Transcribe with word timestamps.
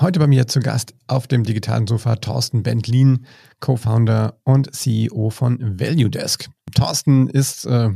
Heute 0.00 0.20
bei 0.20 0.28
mir 0.28 0.46
zu 0.46 0.60
Gast 0.60 0.94
auf 1.08 1.26
dem 1.26 1.42
digitalen 1.42 1.88
Sofa 1.88 2.14
Thorsten 2.14 2.62
Bentlin, 2.62 3.26
Co-Founder 3.58 4.38
und 4.44 4.72
CEO 4.72 5.30
von 5.30 5.80
ValueDesk. 5.80 6.48
Thorsten 6.72 7.26
ist, 7.26 7.64
äh, 7.64 7.90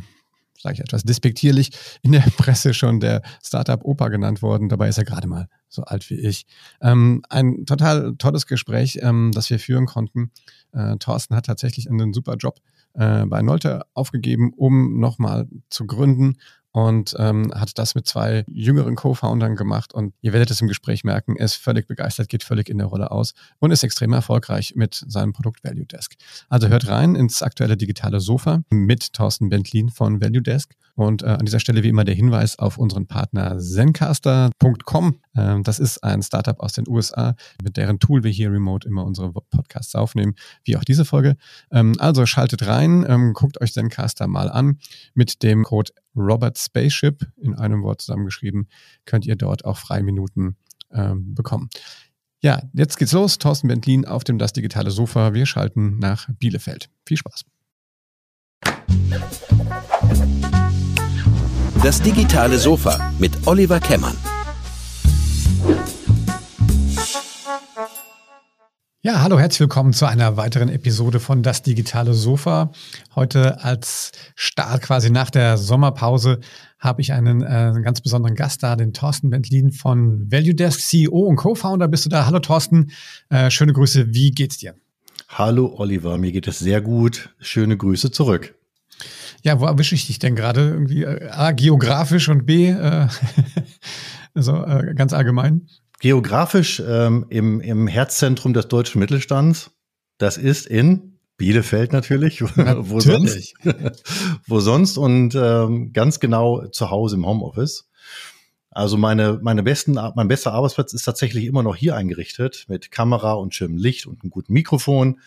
sage 0.59 0.75
ich 0.75 0.80
etwas 0.80 1.04
despektierlich, 1.04 1.71
in 2.03 2.11
der 2.11 2.23
Presse 2.37 2.75
schon 2.75 2.99
der 2.99 3.23
Startup-Opa 3.45 4.09
genannt 4.09 4.43
worden. 4.43 4.69
Dabei 4.69 4.88
ist 4.88 4.99
er 4.99 5.04
gerade 5.04 5.29
mal 5.29 5.46
so 5.69 5.83
alt 5.85 6.11
wie 6.11 6.19
ich. 6.19 6.45
Ähm, 6.80 7.23
ein 7.29 7.67
total 7.67 8.16
tolles 8.16 8.48
Gespräch, 8.48 8.98
ähm, 9.00 9.30
das 9.32 9.48
wir 9.48 9.60
führen 9.60 9.87
konnten. 9.87 10.32
Äh, 10.72 10.96
Thorsten 10.96 11.37
hat 11.37 11.46
tatsächlich 11.46 11.88
einen 11.88 12.12
super 12.12 12.34
Job 12.34 12.58
äh, 12.94 13.24
bei 13.26 13.42
Nolte 13.42 13.82
aufgegeben, 13.94 14.53
um 14.56 14.98
nochmal 14.98 15.46
zu 15.71 15.87
gründen 15.87 16.34
und 16.73 17.15
ähm, 17.19 17.52
hat 17.55 17.79
das 17.79 17.95
mit 17.95 18.07
zwei 18.07 18.45
jüngeren 18.48 18.97
Co-Foundern 18.97 19.57
gemacht 19.57 19.93
und 19.93 20.15
ihr 20.23 20.33
werdet 20.33 20.51
es 20.51 20.61
im 20.61 20.69
Gespräch 20.69 21.05
merken, 21.05 21.37
er 21.37 21.45
ist 21.45 21.55
völlig 21.55 21.87
begeistert, 21.87 22.29
geht 22.29 22.43
völlig 22.43 22.69
in 22.69 22.79
der 22.79 22.87
Rolle 22.87 23.11
aus 23.11 23.34
und 23.59 23.71
ist 23.71 23.85
extrem 23.85 24.13
erfolgreich 24.13 24.75
mit 24.75 25.05
seinem 25.07 25.33
Produkt 25.33 25.63
Value 25.65 25.87
Desk. 25.87 26.15
Also 26.49 26.69
hört 26.69 26.89
rein 26.89 27.15
ins 27.15 27.43
aktuelle 27.43 27.77
digitale 27.77 28.21
Sofa 28.21 28.63
mit 28.71 29.13
Thorsten 29.13 29.51
Bentlin 29.51 29.91
von 29.91 30.21
Value 30.21 30.43
Desk 30.43 30.75
und 30.95 31.23
äh, 31.23 31.27
an 31.27 31.45
dieser 31.45 31.61
Stelle 31.61 31.83
wie 31.83 31.89
immer 31.89 32.05
der 32.05 32.15
Hinweis 32.15 32.59
auf 32.59 32.79
unseren 32.79 33.07
Partner 33.07 33.59
zencaster.com. 33.59 35.21
Ähm, 35.37 35.63
das 35.63 35.79
ist 35.79 36.02
ein 36.05 36.23
Startup 36.23 36.59
aus 36.61 36.73
den 36.73 36.89
USA, 36.89 37.35
mit 37.63 37.77
deren 37.77 37.99
Tool 37.99 38.25
wir 38.25 38.30
hier 38.30 38.51
remote 38.51 38.87
immer 38.87 39.05
unsere 39.05 39.33
Podcasts 39.33 39.95
aufnehmen, 39.95 40.35
wie 40.65 40.77
auch 40.77 40.85
diese 40.85 41.05
Folge. 41.05 41.37
Ähm, 41.71 41.95
also 41.99 42.27
schaltet 42.27 42.66
rein, 42.66 43.05
ähm, 43.09 43.33
guckt 43.33 43.61
euch 43.61 43.73
Zencaster 43.73 44.27
mal 44.27 44.51
an. 44.51 44.79
Mit 45.15 45.43
dem 45.43 45.65
Code 45.65 45.93
Robert 46.15 46.59
Spaceship 46.59 47.27
in 47.37 47.55
einem 47.55 47.83
Wort 47.83 48.02
zusammengeschrieben 48.02 48.69
könnt 49.05 49.27
ihr 49.27 49.37
dort 49.37 49.65
auch 49.65 49.79
Freiminuten 49.79 50.57
ähm, 50.93 51.35
bekommen. 51.35 51.71
Ja, 52.41 52.61
jetzt 52.73 52.98
geht's 52.98 53.12
los. 53.12 53.38
Thorsten 53.38 53.69
Bentlin 53.69 54.05
auf 54.05 54.25
dem 54.25 54.38
Das 54.38 54.52
Digitale 54.52 54.91
Sofa. 54.91 55.33
Wir 55.33 55.47
schalten 55.47 55.99
nach 55.99 56.29
Bielefeld. 56.38 56.90
Viel 57.07 57.16
Spaß. 57.16 57.45
Das 61.83 62.01
digitale 62.02 62.59
Sofa 62.59 63.13
mit 63.18 63.46
Oliver 63.46 63.80
Kemmern. 63.80 64.16
Ja, 69.05 69.20
hallo, 69.20 69.36
herzlich 69.36 69.58
willkommen 69.58 69.92
zu 69.92 70.06
einer 70.06 70.36
weiteren 70.36 70.69
Episode 70.69 71.19
von 71.19 71.42
Das 71.42 71.62
digitale 71.62 72.14
Sofa. 72.14 72.70
Heute 73.17 73.61
als 73.64 74.12
Start 74.36 74.81
quasi 74.83 75.11
nach 75.11 75.28
der 75.28 75.58
Sommerpause 75.58 76.39
habe 76.78 77.00
ich 77.00 77.12
einen, 77.12 77.42
äh, 77.42 77.75
ganz 77.83 78.00
besonderen 78.00 78.36
Gast 78.36 78.62
da, 78.62 78.77
den 78.77 78.92
Thorsten 78.92 79.28
Bentlin 79.28 79.73
von 79.73 80.30
ValueDesk, 80.30 80.78
CEO 80.78 81.19
und 81.19 81.34
Co-Founder. 81.34 81.89
Bist 81.89 82.05
du 82.05 82.11
da? 82.11 82.27
Hallo 82.27 82.39
Thorsten, 82.39 82.92
äh, 83.28 83.50
schöne 83.50 83.73
Grüße. 83.73 84.14
Wie 84.14 84.30
geht's 84.30 84.58
dir? 84.58 84.77
Hallo 85.28 85.75
Oliver, 85.78 86.17
mir 86.17 86.30
geht 86.30 86.47
es 86.47 86.61
sehr 86.61 86.80
gut. 86.80 87.30
Schöne 87.41 87.77
Grüße 87.77 88.12
zurück. 88.12 88.55
Ja, 89.42 89.58
wo 89.58 89.67
erwische 89.67 89.97
ich 89.97 90.06
dich 90.06 90.20
denn 90.20 90.36
gerade? 90.36 90.61
Irgendwie 90.61 91.03
äh, 91.03 91.28
A, 91.28 91.50
geografisch 91.50 92.28
und 92.28 92.47
B, 92.47 92.69
äh, 92.69 93.08
also 94.34 94.64
ganz 94.95 95.12
allgemein? 95.12 95.67
Geografisch 96.03 96.83
ähm, 96.84 97.27
im, 97.28 97.61
im 97.61 97.86
Herzzentrum 97.86 98.53
des 98.55 98.67
deutschen 98.67 98.98
Mittelstands. 98.98 99.70
Das 100.19 100.36
ist 100.36 100.67
in 100.67 101.20
Bielefeld 101.36 101.92
natürlich. 101.92 102.41
natürlich. 102.56 102.91
wo 102.91 102.98
sonst? 102.98 103.55
wo 104.48 104.58
sonst 104.58 104.98
und 104.98 105.36
ähm, 105.36 105.92
ganz 105.92 106.19
genau 106.19 106.67
zu 106.67 106.91
Hause 106.91 107.14
im 107.14 107.25
Homeoffice. 107.25 107.89
Also 108.69 108.97
meine, 108.97 109.39
meine 109.42 109.62
besten, 109.62 109.92
mein 109.92 110.27
bester 110.27 110.53
Arbeitsplatz 110.53 110.92
ist 110.92 111.05
tatsächlich 111.05 111.45
immer 111.45 111.62
noch 111.62 111.77
hier 111.77 111.95
eingerichtet 111.95 112.64
mit 112.67 112.91
Kamera 112.91 113.34
und 113.34 113.55
schönem 113.55 113.77
Licht 113.77 114.08
und 114.08 114.25
einem 114.25 114.30
guten 114.30 114.55
Mikrofon. 114.55 115.20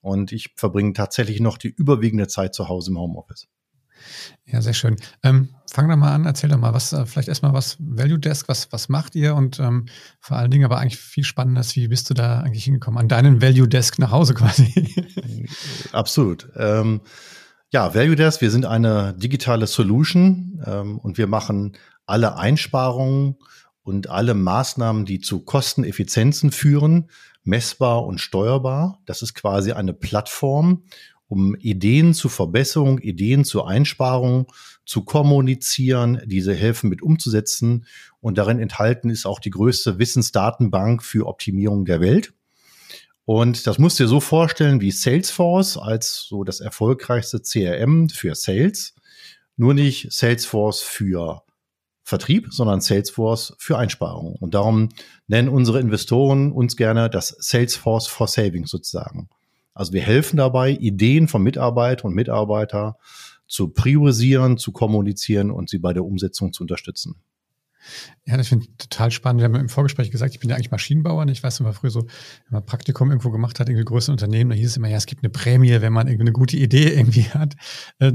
Und 0.00 0.32
ich 0.32 0.54
verbringe 0.56 0.94
tatsächlich 0.94 1.40
noch 1.40 1.58
die 1.58 1.68
überwiegende 1.68 2.28
Zeit 2.28 2.54
zu 2.54 2.70
Hause 2.70 2.92
im 2.92 2.98
Homeoffice. 2.98 3.46
Ja, 4.46 4.62
sehr 4.62 4.74
schön. 4.74 4.96
Ähm, 5.22 5.48
fang 5.70 5.88
doch 5.88 5.96
mal 5.96 6.14
an, 6.14 6.24
erzähl 6.24 6.50
doch 6.50 6.58
mal, 6.58 6.74
was, 6.74 6.92
äh, 6.92 7.06
vielleicht 7.06 7.28
erstmal 7.28 7.52
was 7.52 7.76
Value 7.80 8.18
Desk, 8.18 8.48
was, 8.48 8.70
was 8.72 8.88
macht 8.88 9.14
ihr 9.14 9.34
und 9.34 9.58
ähm, 9.58 9.86
vor 10.20 10.36
allen 10.36 10.50
Dingen 10.50 10.64
aber 10.64 10.78
eigentlich 10.78 10.98
viel 10.98 11.24
spannender 11.24 11.62
ist, 11.62 11.76
wie 11.76 11.88
bist 11.88 12.10
du 12.10 12.14
da 12.14 12.40
eigentlich 12.40 12.64
hingekommen, 12.64 13.00
an 13.00 13.08
deinen 13.08 13.42
Value 13.42 13.68
Desk 13.68 13.98
nach 13.98 14.10
Hause 14.10 14.34
quasi? 14.34 15.48
Absolut. 15.92 16.48
Ähm, 16.56 17.00
ja, 17.72 17.94
Value 17.94 18.16
Desk, 18.16 18.40
wir 18.40 18.50
sind 18.50 18.66
eine 18.66 19.14
digitale 19.14 19.66
Solution 19.66 20.62
ähm, 20.64 20.98
und 20.98 21.18
wir 21.18 21.26
machen 21.26 21.76
alle 22.06 22.36
Einsparungen 22.36 23.36
und 23.82 24.08
alle 24.08 24.34
Maßnahmen, 24.34 25.04
die 25.04 25.20
zu 25.20 25.40
Kosteneffizienzen 25.44 26.52
führen, 26.52 27.10
messbar 27.42 28.04
und 28.04 28.20
steuerbar. 28.20 29.00
Das 29.06 29.22
ist 29.22 29.34
quasi 29.34 29.72
eine 29.72 29.92
Plattform, 29.92 30.84
um 31.34 31.56
Ideen 31.56 32.14
zur 32.14 32.30
Verbesserung, 32.30 33.00
Ideen 33.00 33.44
zur 33.44 33.66
Einsparung 33.68 34.46
zu 34.86 35.02
kommunizieren, 35.02 36.22
diese 36.26 36.54
helfen 36.54 36.88
mit 36.88 37.02
umzusetzen. 37.02 37.86
Und 38.20 38.38
darin 38.38 38.60
enthalten 38.60 39.10
ist 39.10 39.26
auch 39.26 39.40
die 39.40 39.50
größte 39.50 39.98
Wissensdatenbank 39.98 41.02
für 41.02 41.26
Optimierung 41.26 41.86
der 41.86 42.00
Welt. 42.00 42.32
Und 43.24 43.66
das 43.66 43.78
musst 43.78 43.98
du 43.98 44.04
dir 44.04 44.08
so 44.08 44.20
vorstellen 44.20 44.80
wie 44.80 44.92
Salesforce 44.92 45.76
als 45.76 46.24
so 46.28 46.44
das 46.44 46.60
erfolgreichste 46.60 47.40
CRM 47.40 48.08
für 48.10 48.36
Sales. 48.36 48.94
Nur 49.56 49.74
nicht 49.74 50.12
Salesforce 50.12 50.82
für 50.82 51.42
Vertrieb, 52.04 52.48
sondern 52.52 52.80
Salesforce 52.80 53.56
für 53.58 53.76
Einsparungen. 53.76 54.36
Und 54.36 54.54
darum 54.54 54.90
nennen 55.26 55.48
unsere 55.48 55.80
Investoren 55.80 56.52
uns 56.52 56.76
gerne 56.76 57.10
das 57.10 57.34
Salesforce 57.40 58.06
for 58.06 58.28
Savings 58.28 58.70
sozusagen. 58.70 59.28
Also 59.74 59.92
wir 59.92 60.02
helfen 60.02 60.36
dabei, 60.36 60.70
Ideen 60.70 61.28
von 61.28 61.42
Mitarbeiter 61.42 62.06
und 62.06 62.14
Mitarbeiter 62.14 62.96
zu 63.46 63.68
priorisieren, 63.68 64.56
zu 64.56 64.72
kommunizieren 64.72 65.50
und 65.50 65.68
sie 65.68 65.78
bei 65.78 65.92
der 65.92 66.04
Umsetzung 66.04 66.52
zu 66.52 66.62
unterstützen. 66.62 67.16
Ja, 68.24 68.36
das 68.36 68.48
finde 68.48 68.64
ich 68.64 68.76
total 68.78 69.10
spannend. 69.10 69.40
Wir 69.40 69.44
haben 69.44 69.54
im 69.56 69.68
Vorgespräch 69.68 70.10
gesagt, 70.10 70.32
ich 70.32 70.40
bin 70.40 70.48
ja 70.48 70.56
eigentlich 70.56 70.70
Maschinenbauer. 70.70 71.26
Ich 71.28 71.42
weiß 71.42 71.60
immer 71.60 71.74
früher 71.74 71.90
so, 71.90 72.02
wenn 72.02 72.52
man 72.52 72.64
Praktikum 72.64 73.10
irgendwo 73.10 73.30
gemacht 73.30 73.60
hat, 73.60 73.68
irgendwie 73.68 73.84
größere 73.84 74.12
Unternehmen, 74.12 74.50
da 74.50 74.56
hieß 74.56 74.70
es 74.70 74.76
immer, 74.76 74.88
ja, 74.88 74.96
es 74.96 75.06
gibt 75.06 75.22
eine 75.22 75.30
Prämie, 75.30 75.80
wenn 75.80 75.92
man 75.92 76.06
irgendwie 76.06 76.22
eine 76.22 76.32
gute 76.32 76.56
Idee 76.56 76.88
irgendwie 76.94 77.24
hat. 77.24 77.54
Äh, 77.98 78.12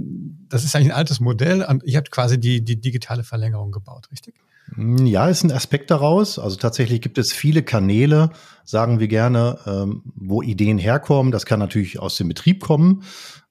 das 0.47 0.63
ist 0.63 0.75
eigentlich 0.75 0.91
ein 0.91 0.97
altes 0.97 1.19
Modell 1.19 1.63
und 1.63 1.83
ihr 1.83 1.97
habt 1.97 2.09
quasi 2.09 2.39
die, 2.39 2.63
die 2.63 2.81
digitale 2.81 3.23
Verlängerung 3.23 3.71
gebaut, 3.71 4.07
richtig? 4.11 4.35
Hm, 4.75 5.05
ja, 5.05 5.27
ist 5.27 5.43
ein 5.43 5.51
Aspekt 5.51 5.91
daraus. 5.91 6.39
Also 6.39 6.55
tatsächlich 6.57 7.01
gibt 7.01 7.17
es 7.17 7.33
viele 7.33 7.63
Kanäle, 7.63 8.31
sagen 8.63 8.99
wir 8.99 9.07
gerne, 9.07 9.59
ähm, 9.65 10.03
wo 10.15 10.41
Ideen 10.41 10.77
herkommen. 10.77 11.31
Das 11.31 11.45
kann 11.45 11.59
natürlich 11.59 11.99
aus 11.99 12.17
dem 12.17 12.27
Betrieb 12.27 12.61
kommen. 12.61 13.03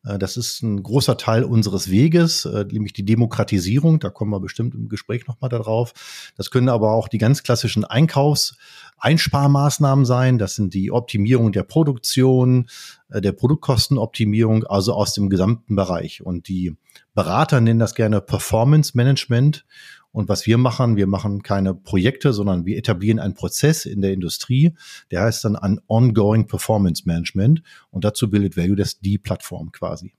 Äh, 0.04 0.18
das 0.18 0.36
ist 0.36 0.62
ein 0.62 0.82
großer 0.82 1.16
Teil 1.16 1.44
unseres 1.44 1.90
Weges, 1.90 2.44
äh, 2.44 2.66
nämlich 2.70 2.92
die 2.92 3.04
Demokratisierung. 3.04 4.00
Da 4.00 4.10
kommen 4.10 4.30
wir 4.30 4.40
bestimmt 4.40 4.74
im 4.74 4.88
Gespräch 4.88 5.26
nochmal 5.26 5.50
darauf. 5.50 5.92
Das 6.36 6.50
können 6.50 6.68
aber 6.68 6.92
auch 6.92 7.08
die 7.08 7.18
ganz 7.18 7.42
klassischen 7.42 7.84
Einkaufs-Einsparmaßnahmen 7.84 10.04
sein. 10.04 10.38
Das 10.38 10.54
sind 10.54 10.72
die 10.74 10.92
Optimierung 10.92 11.50
der 11.52 11.64
Produktion, 11.64 12.68
äh, 13.10 13.20
der 13.20 13.32
Produktkostenoptimierung, 13.32 14.64
also 14.64 14.94
aus 14.94 15.14
dem 15.14 15.30
gesamten 15.30 15.76
Bereich. 15.76 16.22
Und 16.22 16.48
die 16.48 16.76
Berater 17.14 17.60
nennen 17.60 17.80
das 17.80 17.94
gerne 17.94 18.20
Performance 18.20 18.92
Management. 18.94 19.64
Und 20.10 20.28
was 20.28 20.46
wir 20.46 20.58
machen, 20.58 20.96
wir 20.96 21.06
machen 21.06 21.42
keine 21.42 21.74
Projekte, 21.74 22.32
sondern 22.32 22.64
wir 22.66 22.76
etablieren 22.76 23.18
einen 23.18 23.34
Prozess 23.34 23.84
in 23.84 24.00
der 24.00 24.12
Industrie, 24.12 24.74
der 25.10 25.22
heißt 25.22 25.44
dann 25.44 25.56
ein 25.56 25.80
Ongoing 25.86 26.46
Performance 26.46 27.02
Management. 27.06 27.62
Und 27.90 28.04
dazu 28.04 28.30
bildet 28.30 28.56
Value 28.56 28.76
das 28.76 29.00
die 29.00 29.18
Plattform 29.18 29.70
quasi. 29.70 30.14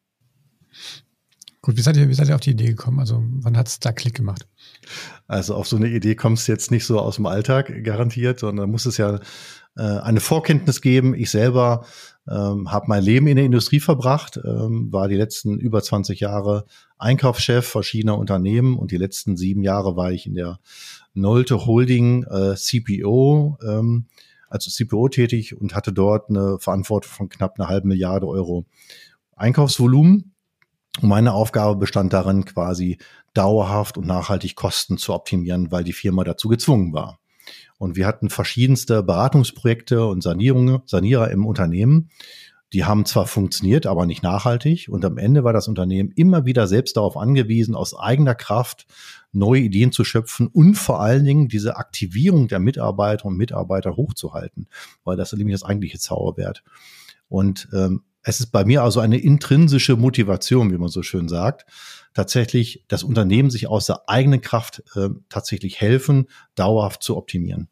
Gut, 1.61 1.75
wie 1.75 1.81
seid 1.81 1.97
ihr, 1.97 2.07
wie 2.07 2.13
seid 2.13 2.29
ihr 2.29 2.35
auf 2.35 2.41
die 2.41 2.51
Idee 2.51 2.67
gekommen? 2.69 2.99
Also 2.99 3.21
wann 3.21 3.57
hat 3.57 3.67
es 3.67 3.79
da 3.79 3.91
Klick 3.91 4.15
gemacht? 4.15 4.47
Also 5.27 5.55
auf 5.55 5.67
so 5.67 5.75
eine 5.75 5.89
Idee 5.89 6.15
kommst 6.15 6.47
du 6.47 6.53
jetzt 6.53 6.71
nicht 6.71 6.85
so 6.85 6.99
aus 6.99 7.17
dem 7.17 7.25
Alltag 7.25 7.83
garantiert, 7.83 8.39
sondern 8.39 8.71
muss 8.71 8.85
es 8.85 8.95
ja 8.95 9.19
äh, 9.75 9.81
eine 9.81 10.21
Vorkenntnis 10.21 10.81
geben. 10.81 11.13
Ich 11.13 11.31
selber 11.31 11.85
ähm, 12.29 12.71
habe 12.71 12.85
mein 12.87 13.03
Leben 13.03 13.27
in 13.27 13.35
der 13.35 13.45
Industrie 13.45 13.81
verbracht, 13.81 14.39
ähm, 14.43 14.91
war 14.91 15.09
die 15.09 15.15
letzten 15.15 15.59
über 15.59 15.81
20 15.83 16.21
Jahre 16.21 16.65
Einkaufschef 16.97 17.65
verschiedener 17.65 18.17
Unternehmen 18.17 18.77
und 18.77 18.91
die 18.91 18.97
letzten 18.97 19.35
sieben 19.35 19.61
Jahre 19.61 19.97
war 19.97 20.13
ich 20.13 20.27
in 20.27 20.35
der 20.35 20.59
Nolte 21.13 21.65
Holding 21.65 22.23
äh, 22.23 22.55
CPO, 22.55 23.57
ähm, 23.67 24.05
also 24.47 24.71
CPO 24.71 25.09
tätig 25.09 25.59
und 25.59 25.75
hatte 25.75 25.91
dort 25.91 26.29
eine 26.29 26.57
Verantwortung 26.59 27.11
von 27.11 27.29
knapp 27.29 27.59
einer 27.59 27.67
halben 27.67 27.89
Milliarde 27.89 28.27
Euro 28.27 28.65
Einkaufsvolumen. 29.35 30.33
Und 31.01 31.09
meine 31.09 31.33
Aufgabe 31.33 31.77
bestand 31.77 32.13
darin, 32.13 32.45
quasi 32.45 32.97
dauerhaft 33.33 33.97
und 33.97 34.07
nachhaltig 34.07 34.55
Kosten 34.55 34.97
zu 34.97 35.13
optimieren, 35.13 35.71
weil 35.71 35.83
die 35.83 35.93
Firma 35.93 36.23
dazu 36.23 36.49
gezwungen 36.49 36.93
war. 36.93 37.19
Und 37.77 37.95
wir 37.95 38.05
hatten 38.05 38.29
verschiedenste 38.29 39.03
Beratungsprojekte 39.03 40.05
und 40.05 40.21
Sanierungen, 40.21 40.81
Sanierer 40.85 41.31
im 41.31 41.45
Unternehmen. 41.45 42.09
Die 42.73 42.83
haben 42.83 43.05
zwar 43.05 43.25
funktioniert, 43.25 43.87
aber 43.87 44.05
nicht 44.05 44.21
nachhaltig. 44.21 44.89
Und 44.89 45.03
am 45.05 45.17
Ende 45.17 45.43
war 45.43 45.53
das 45.53 45.67
Unternehmen 45.67 46.11
immer 46.15 46.45
wieder 46.45 46.67
selbst 46.67 46.97
darauf 46.97 47.17
angewiesen, 47.17 47.75
aus 47.75 47.97
eigener 47.97 48.35
Kraft 48.35 48.85
neue 49.31 49.61
Ideen 49.61 49.91
zu 49.91 50.03
schöpfen 50.03 50.47
und 50.47 50.75
vor 50.75 50.99
allen 50.99 51.23
Dingen 51.23 51.47
diese 51.47 51.77
Aktivierung 51.77 52.47
der 52.47 52.59
Mitarbeiterinnen 52.59 53.33
und 53.33 53.37
Mitarbeiter 53.37 53.95
hochzuhalten, 53.95 54.67
weil 55.03 55.17
das 55.17 55.31
ist 55.31 55.39
nämlich 55.39 55.55
das 55.55 55.63
eigentliche 55.63 55.99
Zauberwert. 55.99 56.63
Und 57.27 57.69
ähm, 57.73 58.03
es 58.29 58.39
ist 58.39 58.51
bei 58.51 58.63
mir 58.63 58.83
also 58.83 58.99
eine 58.99 59.17
intrinsische 59.17 59.95
Motivation, 59.95 60.71
wie 60.71 60.77
man 60.77 60.89
so 60.89 61.01
schön 61.01 61.27
sagt, 61.27 61.65
tatsächlich 62.13 62.85
das 62.87 63.03
Unternehmen 63.03 63.49
sich 63.49 63.67
aus 63.67 63.87
der 63.87 64.07
eigenen 64.07 64.41
Kraft 64.41 64.83
äh, 64.95 65.09
tatsächlich 65.29 65.81
helfen, 65.81 66.27
dauerhaft 66.53 67.01
zu 67.01 67.17
optimieren. 67.17 67.69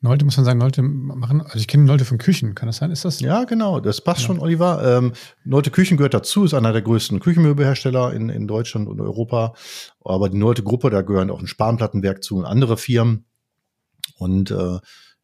Nolte 0.00 0.24
muss 0.24 0.36
man 0.36 0.44
sagen, 0.44 0.58
Nolte 0.58 0.82
machen, 0.82 1.40
also 1.40 1.58
ich 1.58 1.68
kenne 1.68 1.84
Nolte 1.84 2.04
von 2.04 2.18
Küchen, 2.18 2.56
kann 2.56 2.66
das 2.66 2.78
sein? 2.78 2.90
Ist 2.90 3.04
das? 3.04 3.20
Ja, 3.20 3.44
genau, 3.44 3.78
das 3.78 4.00
passt 4.00 4.22
ja. 4.22 4.26
schon, 4.26 4.40
Oliver. 4.40 4.98
Ähm, 4.98 5.12
Nolte 5.44 5.70
Küchen 5.70 5.96
gehört 5.96 6.14
dazu, 6.14 6.44
ist 6.44 6.54
einer 6.54 6.72
der 6.72 6.82
größten 6.82 7.20
Küchenmöbelhersteller 7.20 8.12
in, 8.14 8.30
in 8.30 8.48
Deutschland 8.48 8.88
und 8.88 9.00
Europa. 9.00 9.54
Aber 10.04 10.30
die 10.30 10.38
Nolte 10.38 10.64
Gruppe, 10.64 10.90
da 10.90 11.02
gehören 11.02 11.30
auch 11.30 11.40
ein 11.40 11.46
Spanplattenwerk 11.46 12.24
zu 12.24 12.36
und 12.38 12.44
andere 12.44 12.76
Firmen. 12.76 13.24
Und 14.16 14.50
äh, 14.50 14.78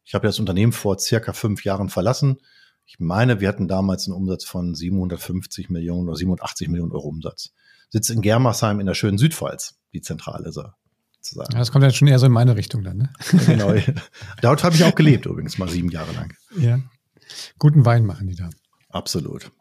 ich 0.05 0.13
habe 0.13 0.27
das 0.27 0.39
Unternehmen 0.39 0.71
vor 0.71 0.99
circa 0.99 1.33
fünf 1.33 1.65
Jahren 1.65 1.89
verlassen. 1.89 2.37
Ich 2.85 2.99
meine, 2.99 3.39
wir 3.41 3.47
hatten 3.47 3.67
damals 3.67 4.07
einen 4.07 4.15
Umsatz 4.15 4.45
von 4.45 4.75
750 4.75 5.69
Millionen 5.69 6.07
oder 6.07 6.15
87 6.15 6.67
Millionen 6.69 6.91
Euro 6.91 7.07
Umsatz. 7.07 7.51
Sitzt 7.89 8.09
in 8.09 8.21
Germersheim 8.21 8.79
in 8.79 8.85
der 8.85 8.93
schönen 8.93 9.17
Südpfalz, 9.17 9.75
die 9.93 10.01
Zentrale 10.01 10.49
ist 10.49 10.57
er 10.57 10.75
sozusagen. 11.25 11.53
Ja, 11.53 11.59
das 11.59 11.71
kommt 11.71 11.83
ja 11.83 11.91
schon 11.91 12.07
eher 12.07 12.19
so 12.19 12.25
in 12.27 12.31
meine 12.31 12.55
Richtung 12.55 12.83
dann, 12.83 12.97
ne? 12.97 13.13
Genau. 13.45 13.73
Dort 14.41 14.63
habe 14.63 14.75
ich 14.75 14.83
auch 14.83 14.95
gelebt, 14.95 15.25
übrigens 15.25 15.57
mal 15.57 15.69
sieben 15.69 15.89
Jahre 15.89 16.13
lang. 16.13 16.33
Ja. 16.57 16.79
Guten 17.57 17.85
Wein 17.85 18.05
machen 18.05 18.27
die 18.27 18.35
da. 18.35 18.49
Absolut. 18.89 19.51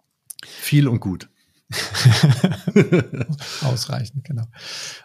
Viel 0.44 0.88
und 0.88 1.00
gut. 1.00 1.28
Ausreichend, 3.62 4.24
genau. 4.24 4.44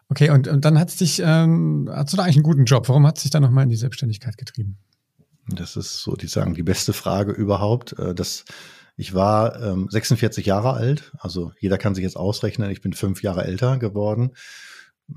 Okay, 0.10 0.30
und, 0.30 0.48
und 0.48 0.66
dann 0.66 0.78
hat 0.78 0.90
es 0.90 0.98
dich, 0.98 1.22
ähm, 1.24 1.90
hast 1.92 2.14
du 2.14 2.18
da 2.18 2.24
eigentlich 2.24 2.36
einen 2.36 2.44
guten 2.44 2.66
Job? 2.66 2.90
Warum 2.90 3.08
hat 3.08 3.18
es 3.18 3.24
dich 3.24 3.32
dann 3.32 3.42
nochmal 3.42 3.64
in 3.64 3.70
die 3.70 3.78
Selbstständigkeit 3.78 4.38
getrieben? 4.38 4.78
Das 5.56 5.76
ist 5.76 6.02
so, 6.02 6.16
die 6.16 6.28
sagen, 6.28 6.54
die 6.54 6.64
beste 6.64 6.94
Frage 6.94 7.32
überhaupt. 7.32 7.98
Äh, 8.00 8.14
das, 8.14 8.46
ich 8.96 9.14
war 9.14 9.62
ähm, 9.62 9.88
46 9.90 10.46
Jahre 10.46 10.74
alt, 10.74 11.12
also 11.20 11.52
jeder 11.60 11.78
kann 11.78 11.96
sich 11.96 12.04
jetzt 12.04 12.18
ausrechnen, 12.18 12.72
ich 12.72 12.82
bin 12.82 12.94
fünf 12.94 13.24
Jahre 13.24 13.44
älter 13.46 13.78
geworden 13.78 14.34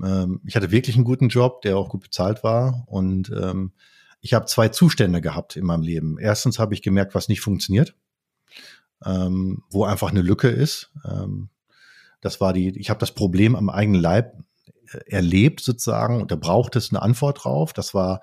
ähm, 0.01 0.41
ich 0.45 0.55
hatte 0.55 0.71
wirklich 0.71 0.95
einen 0.95 1.05
guten 1.05 1.29
Job, 1.29 1.61
der 1.61 1.77
auch 1.77 1.89
gut 1.89 2.01
bezahlt 2.01 2.43
war. 2.43 2.83
Und 2.87 3.29
ähm, 3.29 3.73
ich 4.21 4.33
habe 4.33 4.45
zwei 4.45 4.69
Zustände 4.69 5.21
gehabt 5.21 5.55
in 5.55 5.65
meinem 5.65 5.83
Leben. 5.83 6.17
Erstens 6.17 6.59
habe 6.59 6.73
ich 6.73 6.81
gemerkt, 6.81 7.13
was 7.15 7.27
nicht 7.27 7.41
funktioniert, 7.41 7.95
ähm, 9.05 9.63
wo 9.69 9.83
einfach 9.85 10.11
eine 10.11 10.21
Lücke 10.21 10.49
ist. 10.49 10.91
Ähm, 11.05 11.49
das 12.21 12.39
war 12.39 12.53
die, 12.53 12.77
ich 12.79 12.89
habe 12.89 12.99
das 12.99 13.11
Problem 13.11 13.55
am 13.55 13.69
eigenen 13.69 14.01
Leib 14.01 14.37
äh, 14.91 14.99
erlebt 15.11 15.59
sozusagen 15.59 16.21
und 16.21 16.31
da 16.31 16.35
braucht 16.35 16.75
es 16.75 16.91
eine 16.91 17.01
Antwort 17.01 17.43
drauf. 17.43 17.73
Das 17.73 17.93
war 17.93 18.21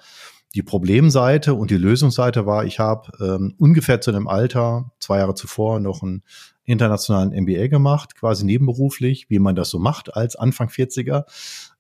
die 0.55 0.63
Problemseite 0.63 1.55
und 1.55 1.71
die 1.71 1.77
Lösungsseite 1.77 2.45
war, 2.45 2.65
ich 2.65 2.79
habe 2.81 3.13
ähm, 3.21 3.55
ungefähr 3.59 4.01
zu 4.01 4.11
einem 4.11 4.27
Alter, 4.27 4.91
zwei 4.99 5.19
Jahre 5.19 5.35
zuvor, 5.35 5.79
noch 5.79 6.03
einen 6.03 6.23
internationalen 6.65 7.33
MBA 7.45 7.69
gemacht, 7.69 8.17
quasi 8.17 8.45
nebenberuflich, 8.45 9.31
wie 9.31 9.39
man 9.39 9.55
das 9.55 9.71
so 9.71 9.79
macht 9.79 10.15
als 10.15 10.37
Anfang 10.37 10.69
40er. 10.69 11.25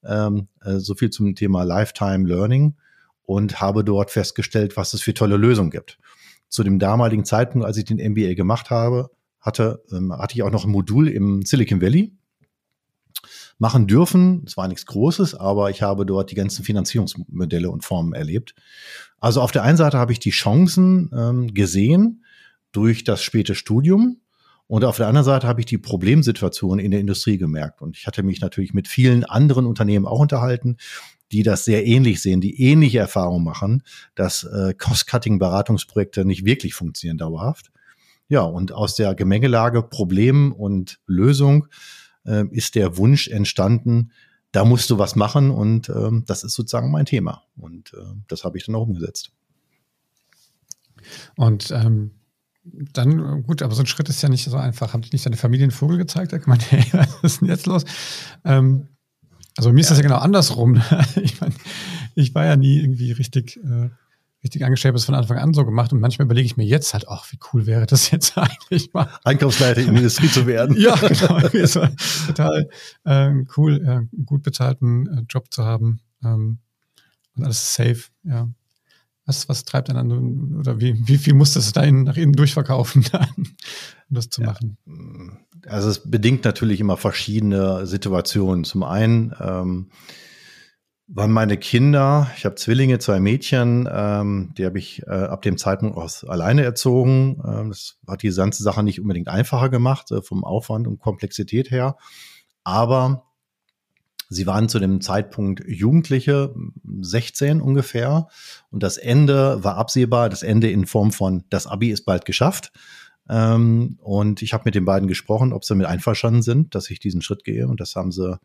Ähm, 0.04 0.48
äh, 0.64 0.78
so 0.78 0.94
viel 0.94 1.10
zum 1.10 1.34
Thema 1.34 1.64
Lifetime 1.64 2.26
Learning 2.28 2.74
und 3.24 3.60
habe 3.60 3.84
dort 3.84 4.10
festgestellt, 4.10 4.76
was 4.76 4.94
es 4.94 5.02
für 5.02 5.14
tolle 5.14 5.36
Lösungen 5.36 5.70
gibt. 5.70 5.98
Zu 6.48 6.62
dem 6.62 6.78
damaligen 6.78 7.24
Zeitpunkt, 7.24 7.66
als 7.66 7.76
ich 7.76 7.84
den 7.84 7.98
MBA 7.98 8.34
gemacht 8.34 8.70
habe, 8.70 9.10
hatte, 9.40 9.82
ähm, 9.92 10.12
hatte 10.12 10.34
ich 10.34 10.42
auch 10.42 10.50
noch 10.50 10.64
ein 10.64 10.70
Modul 10.70 11.08
im 11.08 11.42
Silicon 11.42 11.80
Valley 11.80 12.12
machen 13.60 13.86
dürfen. 13.86 14.42
Es 14.46 14.56
war 14.56 14.66
nichts 14.66 14.86
Großes, 14.86 15.34
aber 15.34 15.70
ich 15.70 15.82
habe 15.82 16.06
dort 16.06 16.30
die 16.30 16.34
ganzen 16.34 16.64
Finanzierungsmodelle 16.64 17.70
und 17.70 17.84
Formen 17.84 18.14
erlebt. 18.14 18.54
Also 19.20 19.42
auf 19.42 19.52
der 19.52 19.62
einen 19.62 19.76
Seite 19.76 19.98
habe 19.98 20.12
ich 20.12 20.18
die 20.18 20.30
Chancen 20.30 21.10
ähm, 21.14 21.54
gesehen 21.54 22.24
durch 22.72 23.04
das 23.04 23.22
späte 23.22 23.54
Studium 23.54 24.16
und 24.70 24.84
auf 24.84 24.96
der 24.96 25.08
anderen 25.08 25.24
Seite 25.24 25.48
habe 25.48 25.60
ich 25.60 25.66
die 25.66 25.78
Problemsituation 25.78 26.78
in 26.78 26.92
der 26.92 27.00
Industrie 27.00 27.38
gemerkt. 27.38 27.82
Und 27.82 27.96
ich 27.96 28.06
hatte 28.06 28.22
mich 28.22 28.40
natürlich 28.40 28.72
mit 28.72 28.88
vielen 28.88 29.24
anderen 29.24 29.66
Unternehmen 29.66 30.06
auch 30.06 30.20
unterhalten, 30.20 30.76
die 31.32 31.42
das 31.42 31.64
sehr 31.64 31.86
ähnlich 31.86 32.22
sehen, 32.22 32.40
die 32.40 32.62
ähnliche 32.62 33.00
Erfahrungen 33.00 33.44
machen, 33.44 33.82
dass 34.14 34.44
äh, 34.44 34.72
Cost-Cutting-Beratungsprojekte 34.74 36.24
nicht 36.24 36.44
wirklich 36.44 36.74
funktionieren 36.74 37.18
dauerhaft. 37.18 37.72
Ja, 38.28 38.42
und 38.42 38.70
aus 38.70 38.94
der 38.94 39.16
Gemengelage 39.16 39.82
Problem 39.82 40.52
und 40.52 41.00
Lösung 41.06 41.66
äh, 42.24 42.44
ist 42.50 42.74
der 42.74 42.96
Wunsch 42.96 43.28
entstanden, 43.28 44.12
da 44.52 44.64
musst 44.64 44.90
du 44.90 44.98
was 44.98 45.14
machen 45.16 45.50
und 45.50 45.88
ähm, 45.90 46.24
das 46.26 46.42
ist 46.42 46.54
sozusagen 46.54 46.90
mein 46.90 47.06
Thema. 47.06 47.44
Und 47.56 47.94
äh, 47.94 48.14
das 48.26 48.44
habe 48.44 48.58
ich 48.58 48.66
dann 48.66 48.74
auch 48.74 48.82
umgesetzt. 48.86 49.32
Und 51.36 51.70
ähm, 51.70 52.12
dann, 52.64 53.42
gut, 53.44 53.62
aber 53.62 53.74
so 53.74 53.82
ein 53.82 53.86
Schritt 53.86 54.08
ist 54.08 54.22
ja 54.22 54.28
nicht 54.28 54.44
so 54.44 54.56
einfach. 54.56 54.92
Haben 54.92 55.02
dich 55.02 55.12
nicht 55.12 55.24
deine 55.24 55.36
Familie 55.36 55.64
einen 55.64 55.70
Vogel 55.70 55.98
gezeigt? 55.98 56.32
Da 56.32 56.38
kann 56.38 56.50
man, 56.50 56.60
hey, 56.68 56.84
was 56.92 57.22
ist 57.22 57.40
denn 57.40 57.48
jetzt 57.48 57.66
los? 57.66 57.84
Ähm, 58.44 58.88
also 59.56 59.72
mir 59.72 59.80
ist 59.80 59.86
ja. 59.86 59.90
das 59.90 59.98
ja 59.98 60.02
genau 60.02 60.18
andersrum. 60.18 60.82
ich 61.22 61.40
meine, 61.40 61.54
ich 62.14 62.34
war 62.34 62.44
ja 62.44 62.56
nie 62.56 62.78
irgendwie 62.80 63.12
richtig, 63.12 63.56
äh, 63.58 63.90
richtig 64.42 64.64
angestellt, 64.64 64.94
bis 64.94 65.04
von 65.04 65.14
Anfang 65.14 65.38
an 65.38 65.52
so 65.52 65.64
gemacht. 65.64 65.92
Und 65.92 66.00
manchmal 66.00 66.24
überlege 66.26 66.46
ich 66.46 66.56
mir 66.56 66.64
jetzt 66.64 66.92
halt, 66.94 67.08
ach, 67.08 67.30
wie 67.30 67.38
cool 67.52 67.66
wäre 67.66 67.86
das 67.86 68.10
jetzt 68.10 68.36
eigentlich 68.38 68.92
mal. 68.92 69.08
Einkaufsleiter 69.24 69.80
in 69.80 69.88
der 69.88 69.96
Industrie 69.96 70.28
zu 70.28 70.46
werden. 70.46 70.76
ja, 70.78 70.94
genau. 70.96 71.40
total 72.26 72.68
äh, 73.04 73.32
cool, 73.56 74.08
äh, 74.10 74.24
gut 74.24 74.42
bezahlten 74.42 75.06
äh, 75.06 75.22
Job 75.28 75.52
zu 75.52 75.64
haben. 75.64 76.00
Ähm, 76.24 76.58
und 77.36 77.44
alles 77.44 77.74
safe, 77.74 78.04
ja. 78.24 78.48
Was, 79.26 79.48
was 79.48 79.64
treibt 79.64 79.90
einen 79.90 80.10
an 80.10 80.56
oder 80.58 80.80
wie, 80.80 81.06
wie 81.06 81.18
viel 81.18 81.34
musstest 81.34 81.68
du 81.68 81.80
da 81.80 81.86
in, 81.86 82.02
nach 82.02 82.16
innen 82.16 82.32
durchverkaufen, 82.32 83.04
um 83.38 83.44
das 84.08 84.28
zu 84.28 84.40
ja. 84.40 84.48
machen? 84.48 84.76
Also 85.66 85.88
es 85.88 86.10
bedingt 86.10 86.44
natürlich 86.44 86.80
immer 86.80 86.96
verschiedene 86.96 87.86
Situationen. 87.86 88.64
Zum 88.64 88.82
einen 88.82 89.32
ähm, 89.38 89.90
waren 91.12 91.32
meine 91.32 91.56
Kinder, 91.56 92.30
ich 92.36 92.44
habe 92.44 92.54
Zwillinge, 92.54 93.00
zwei 93.00 93.18
Mädchen, 93.18 93.88
ähm, 93.92 94.52
die 94.56 94.64
habe 94.64 94.78
ich 94.78 95.02
äh, 95.06 95.10
ab 95.10 95.42
dem 95.42 95.58
Zeitpunkt 95.58 95.96
aus 95.96 96.24
alleine 96.24 96.62
erzogen. 96.62 97.42
Ähm, 97.44 97.70
das 97.70 97.98
hat 98.06 98.22
die 98.22 98.30
ganze 98.30 98.62
Sache 98.62 98.82
nicht 98.84 99.00
unbedingt 99.00 99.28
einfacher 99.28 99.70
gemacht, 99.70 100.12
äh, 100.12 100.22
vom 100.22 100.44
Aufwand 100.44 100.86
und 100.86 101.00
Komplexität 101.00 101.70
her. 101.70 101.96
Aber 102.62 103.24
Sie 104.32 104.46
waren 104.46 104.68
zu 104.68 104.78
dem 104.78 105.00
Zeitpunkt 105.00 105.64
Jugendliche, 105.66 106.54
16 107.00 107.60
ungefähr. 107.60 108.28
Und 108.70 108.84
das 108.84 108.96
Ende 108.96 109.64
war 109.64 109.76
absehbar, 109.76 110.28
das 110.28 110.44
Ende 110.44 110.70
in 110.70 110.86
Form 110.86 111.10
von, 111.10 111.42
das 111.50 111.66
Abi 111.66 111.90
ist 111.90 112.04
bald 112.04 112.24
geschafft. 112.24 112.70
Ähm, 113.28 113.98
und 114.00 114.40
ich 114.42 114.52
habe 114.52 114.62
mit 114.66 114.76
den 114.76 114.84
beiden 114.84 115.08
gesprochen, 115.08 115.52
ob 115.52 115.64
sie 115.64 115.74
damit 115.74 115.88
einverstanden 115.88 116.42
sind, 116.42 116.76
dass 116.76 116.90
ich 116.90 117.00
diesen 117.00 117.22
Schritt 117.22 117.42
gehe. 117.42 117.66
Und 117.66 117.80
das 117.80 117.96
haben 117.96 118.12
sie 118.12 118.38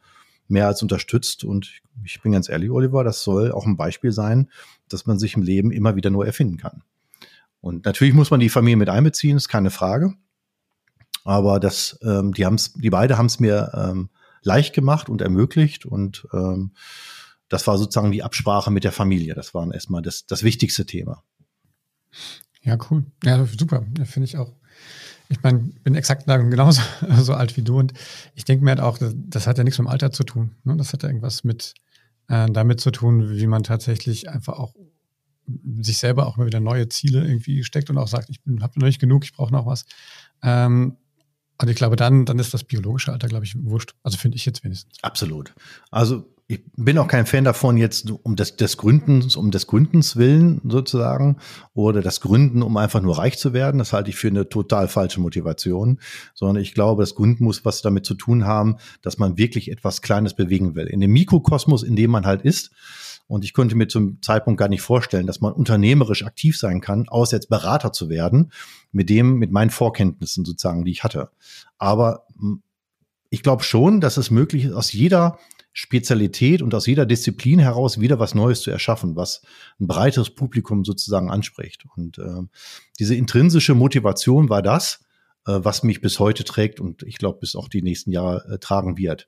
mehr 0.48 0.68
als 0.68 0.82
unterstützt. 0.82 1.44
Und 1.44 1.82
ich 2.04 2.22
bin 2.22 2.32
ganz 2.32 2.50
ehrlich, 2.50 2.70
Oliver, 2.70 3.04
das 3.04 3.24
soll 3.24 3.52
auch 3.52 3.66
ein 3.66 3.78
Beispiel 3.78 4.12
sein, 4.12 4.50
dass 4.90 5.06
man 5.06 5.20
sich 5.20 5.36
im 5.36 5.42
Leben 5.42 5.72
immer 5.72 5.96
wieder 5.96 6.10
nur 6.10 6.26
erfinden 6.26 6.58
kann. 6.58 6.84
Und 7.62 7.86
natürlich 7.86 8.14
muss 8.14 8.32
man 8.32 8.40
die 8.40 8.50
Familie 8.50 8.78
mit 8.78 8.90
einbeziehen, 8.90 9.38
ist 9.38 9.48
keine 9.48 9.72
Frage. 9.72 10.14
Aber 11.24 11.60
das, 11.60 11.98
ähm, 12.04 12.34
die 12.34 12.46
haben's, 12.46 12.74
die 12.74 12.92
beide 12.92 13.18
haben 13.18 13.26
es 13.26 13.40
mir 13.40 13.72
ähm, 13.74 14.10
leicht 14.44 14.76
gemacht 14.76 15.10
und 15.10 15.22
ermöglicht. 15.22 15.86
Und 15.86 16.28
ähm, 16.32 16.74
das 17.50 17.66
war 17.66 17.78
sozusagen 17.78 18.12
die 18.12 18.24
Absprache 18.24 18.70
mit 18.70 18.84
der 18.84 18.92
Familie. 18.92 19.34
Das 19.34 19.54
war 19.54 19.72
erstmal 19.74 20.04
das, 20.04 20.28
das 20.28 20.44
wichtigste 20.44 20.86
Thema. 20.86 21.24
Ja, 22.62 22.78
cool. 22.90 23.06
Ja, 23.24 23.46
super. 23.46 23.86
Ja, 23.98 24.06
Finde 24.06 24.26
ich 24.26 24.38
auch. 24.38 24.54
Ich 25.30 25.42
meine, 25.44 25.60
bin 25.84 25.96
exakt 25.96 26.26
genauso 26.28 26.82
so 27.22 27.34
alt 27.34 27.58
wie 27.58 27.62
du 27.62 27.80
und 27.80 27.94
ich 28.36 28.46
denke 28.46 28.64
mir 28.64 28.72
halt 28.72 28.80
auch, 28.80 28.98
das, 29.00 29.48
hat 29.48 29.58
ja 29.58 29.64
nichts 29.64 29.80
mit 29.80 29.88
dem 29.88 29.92
Alter 29.92 30.12
zu 30.12 30.24
tun. 30.24 30.56
Ne? 30.64 30.76
Das 30.78 30.94
hat 30.94 31.04
ja 31.04 31.10
irgendwas 31.10 31.44
mit 31.44 31.74
äh, 32.28 32.48
damit 32.52 32.82
zu 32.82 32.92
tun, 32.92 33.36
wie 33.38 33.48
man 33.48 33.64
tatsächlich 33.64 34.30
einfach 34.30 34.60
auch 34.60 34.74
sich 35.80 35.98
selber 35.98 36.26
auch 36.26 36.38
immer 36.38 36.48
wieder 36.48 36.60
neue 36.60 36.90
Ziele 36.90 37.24
irgendwie 37.26 37.64
steckt 37.64 37.90
und 37.90 37.98
auch 37.98 38.08
sagt, 38.08 38.30
ich 38.30 38.40
habe 38.62 38.80
noch 38.80 38.88
nicht 38.88 39.00
genug, 39.00 39.24
ich 39.24 39.34
brauche 39.34 39.54
noch 39.54 39.66
was. 39.66 39.86
Ähm, 40.42 40.98
also 41.58 41.72
ich 41.72 41.78
glaube, 41.78 41.96
dann, 41.96 42.26
dann 42.26 42.40
ist 42.40 42.54
das 42.54 42.64
biologische 42.64 43.12
Alter, 43.14 43.28
glaube 43.28 43.46
ich, 43.46 43.56
wurscht. 43.64 43.94
Also 44.04 44.18
finde 44.18 44.38
ich 44.38 44.46
jetzt 44.46 44.64
wenigstens. 44.64 44.98
Absolut. 45.02 45.54
Also 45.92 46.35
ich 46.48 46.62
bin 46.76 47.00
auch 47.00 47.08
kein 47.08 47.26
Fan 47.26 47.44
davon, 47.44 47.76
jetzt 47.76 48.12
um 48.12 48.36
des, 48.36 48.56
des 48.56 48.78
Gründens, 48.78 49.36
um 49.36 49.50
des 49.50 49.66
Gründens 49.66 50.16
willen 50.16 50.62
sozusagen, 50.64 51.38
oder 51.74 52.04
das 52.04 52.22
Gründen, 52.22 52.62
um 52.62 52.78
einfach 52.78 53.02
nur 53.02 53.18
reich 53.18 53.40
zu 53.40 53.54
werden. 53.54 53.80
Das 53.80 53.94
halte 53.94 54.12
ich 54.12 54.16
für 54.16 54.28
eine 54.28 54.48
total 54.48 54.88
falsche 54.88 55.20
Motivation. 55.20 56.00
Sondern 56.36 56.62
ich 56.62 56.76
glaube, 56.76 57.02
das 57.02 57.16
Gründen 57.16 57.46
muss 57.46 57.66
was 57.66 57.82
damit 57.82 58.06
zu 58.06 58.14
tun 58.14 58.46
haben, 58.46 58.78
dass 59.02 59.18
man 59.18 59.40
wirklich 59.40 59.72
etwas 59.72 60.04
Kleines 60.04 60.36
bewegen 60.36 60.76
will. 60.76 60.86
In 60.86 61.02
dem 61.02 61.14
Mikrokosmos, 61.14 61.82
in 61.82 61.96
dem 61.96 62.12
man 62.12 62.28
halt 62.28 62.44
ist. 62.44 62.72
Und 63.28 63.44
ich 63.44 63.56
konnte 63.56 63.76
mir 63.76 63.88
zum 63.88 64.22
Zeitpunkt 64.22 64.60
gar 64.60 64.70
nicht 64.70 64.84
vorstellen, 64.84 65.26
dass 65.26 65.42
man 65.42 65.52
unternehmerisch 65.52 66.24
aktiv 66.24 66.60
sein 66.60 66.80
kann, 66.80 67.10
außer 67.10 67.38
jetzt 67.38 67.50
Berater 67.50 67.92
zu 67.92 68.08
werden, 68.08 68.52
mit 68.92 69.10
dem, 69.10 69.40
mit 69.40 69.52
meinen 69.52 69.72
Vorkenntnissen 69.72 70.46
sozusagen, 70.46 70.86
die 70.86 70.92
ich 70.92 71.04
hatte. 71.04 71.32
Aber 71.80 72.28
hm, 72.40 72.62
ich 73.32 73.42
glaube 73.42 73.64
schon, 73.64 74.00
dass 74.00 74.18
es 74.18 74.30
möglich 74.30 74.66
ist, 74.66 74.74
aus 74.74 74.94
jeder 74.94 75.40
Spezialität 75.78 76.62
und 76.62 76.74
aus 76.74 76.88
jeder 76.88 77.06
Disziplin 77.06 77.60
heraus 77.60 78.00
wieder 78.00 78.18
was 78.18 78.34
Neues 78.34 78.62
zu 78.62 78.72
erschaffen, 78.72 79.16
was 79.16 79.42
ein 79.80 79.88
breiteres 79.88 80.30
Publikum 80.30 80.86
sozusagen 80.86 81.30
anspricht. 81.30 81.86
Und 81.96 82.18
äh, 82.18 82.42
diese 82.98 83.14
intrinsische 83.14 83.76
Motivation 83.76 84.50
war 84.50 84.62
das, 84.62 85.02
äh, 85.46 85.60
was 85.62 85.84
mich 85.84 86.00
bis 86.00 86.18
heute 86.20 86.46
trägt 86.46 86.80
und 86.80 87.04
ich 87.04 87.18
glaube, 87.18 87.40
bis 87.40 87.56
auch 87.56 87.68
die 87.68 87.82
nächsten 87.82 88.12
Jahre 88.12 88.54
äh, 88.54 88.58
tragen 88.58 88.98
wird 88.98 89.28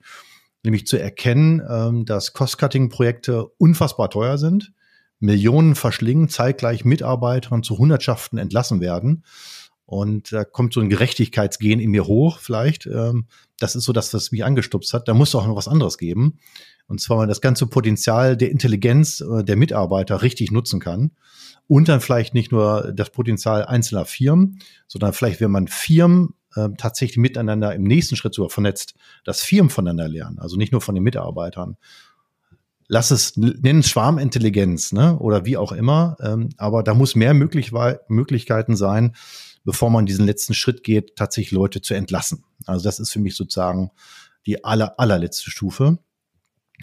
nämlich 0.63 0.85
zu 0.85 0.99
erkennen, 0.99 1.61
ähm, 1.69 2.05
dass 2.05 2.33
Cost-Cutting-Projekte 2.33 3.45
unfassbar 3.57 4.09
teuer 4.09 4.37
sind, 4.37 4.73
Millionen 5.19 5.75
verschlingen, 5.75 6.29
zeitgleich 6.29 6.85
Mitarbeitern 6.85 7.63
zu 7.63 7.77
Hundertschaften 7.77 8.37
entlassen 8.37 8.81
werden. 8.81 9.23
Und 9.85 10.33
da 10.33 10.43
kommt 10.43 10.73
so 10.73 10.81
ein 10.81 10.89
Gerechtigkeitsgehen 10.89 11.79
in 11.79 11.91
mir 11.91 12.05
hoch, 12.05 12.39
vielleicht. 12.39 12.85
Ähm, 12.85 13.27
das 13.59 13.75
ist 13.75 13.85
so 13.85 13.93
das, 13.93 14.13
was 14.13 14.31
mich 14.31 14.45
angestupst 14.45 14.93
hat. 14.93 15.07
Da 15.07 15.13
muss 15.13 15.33
auch 15.35 15.47
noch 15.47 15.55
was 15.55 15.67
anderes 15.67 15.97
geben. 15.97 16.39
Und 16.87 17.01
zwar, 17.01 17.17
man 17.17 17.27
das 17.27 17.41
ganze 17.41 17.67
Potenzial 17.67 18.37
der 18.37 18.51
Intelligenz 18.51 19.21
äh, 19.21 19.43
der 19.43 19.55
Mitarbeiter 19.55 20.21
richtig 20.21 20.51
nutzen 20.51 20.79
kann. 20.79 21.11
Und 21.67 21.89
dann 21.89 21.99
vielleicht 21.99 22.33
nicht 22.33 22.51
nur 22.51 22.93
das 22.95 23.09
Potenzial 23.09 23.65
einzelner 23.65 24.05
Firmen, 24.05 24.59
sondern 24.87 25.11
vielleicht, 25.11 25.41
wenn 25.41 25.51
man 25.51 25.67
Firmen 25.67 26.33
äh, 26.55 26.69
tatsächlich 26.77 27.17
miteinander 27.17 27.75
im 27.75 27.83
nächsten 27.83 28.15
Schritt 28.15 28.33
sogar 28.33 28.49
vernetzt, 28.49 28.95
dass 29.25 29.41
Firmen 29.41 29.69
voneinander 29.69 30.07
lernen, 30.07 30.39
also 30.39 30.55
nicht 30.55 30.71
nur 30.71 30.81
von 30.81 30.95
den 30.95 31.03
Mitarbeitern. 31.03 31.77
Lass 32.87 33.11
es, 33.11 33.35
nennen 33.35 33.83
Schwarmintelligenz, 33.83 34.93
ne? 34.93 35.19
oder 35.19 35.45
wie 35.45 35.57
auch 35.57 35.73
immer, 35.73 36.15
ähm, 36.21 36.49
aber 36.55 36.83
da 36.83 36.93
muss 36.93 37.15
mehr 37.15 37.33
möglich, 37.33 37.73
Möglichkeiten 38.07 38.77
sein, 38.77 39.13
bevor 39.67 39.89
man 39.89 40.05
diesen 40.05 40.25
letzten 40.25 40.53
Schritt 40.53 40.81
geht, 40.81 41.17
tatsächlich 41.17 41.51
Leute 41.51 41.81
zu 41.81 41.93
entlassen. 41.93 42.45
Also 42.65 42.85
das 42.85 43.01
ist 43.01 43.11
für 43.11 43.19
mich 43.19 43.35
sozusagen 43.35 43.91
die 44.45 44.63
aller, 44.63 44.97
allerletzte 44.97 45.51
Stufe 45.51 45.99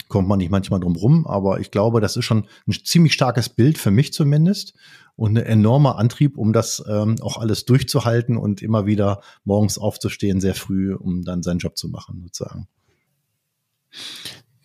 kommt 0.07 0.27
man 0.27 0.37
nicht 0.37 0.51
manchmal 0.51 0.81
drum 0.81 0.95
rum, 0.95 1.25
aber 1.25 1.59
ich 1.59 1.71
glaube, 1.71 1.99
das 1.99 2.15
ist 2.15 2.25
schon 2.25 2.47
ein 2.67 2.73
ziemlich 2.83 3.13
starkes 3.13 3.49
Bild 3.49 3.79
für 3.79 3.89
mich 3.89 4.13
zumindest 4.13 4.75
und 5.15 5.35
ein 5.35 5.43
enormer 5.43 5.97
Antrieb, 5.97 6.37
um 6.37 6.53
das 6.53 6.83
ähm, 6.87 7.15
auch 7.21 7.37
alles 7.37 7.65
durchzuhalten 7.65 8.37
und 8.37 8.61
immer 8.61 8.85
wieder 8.85 9.21
morgens 9.45 9.79
aufzustehen, 9.79 10.39
sehr 10.39 10.53
früh, 10.53 10.93
um 10.93 11.23
dann 11.23 11.41
seinen 11.41 11.57
Job 11.57 11.77
zu 11.77 11.89
machen, 11.89 12.21
sozusagen. 12.21 12.67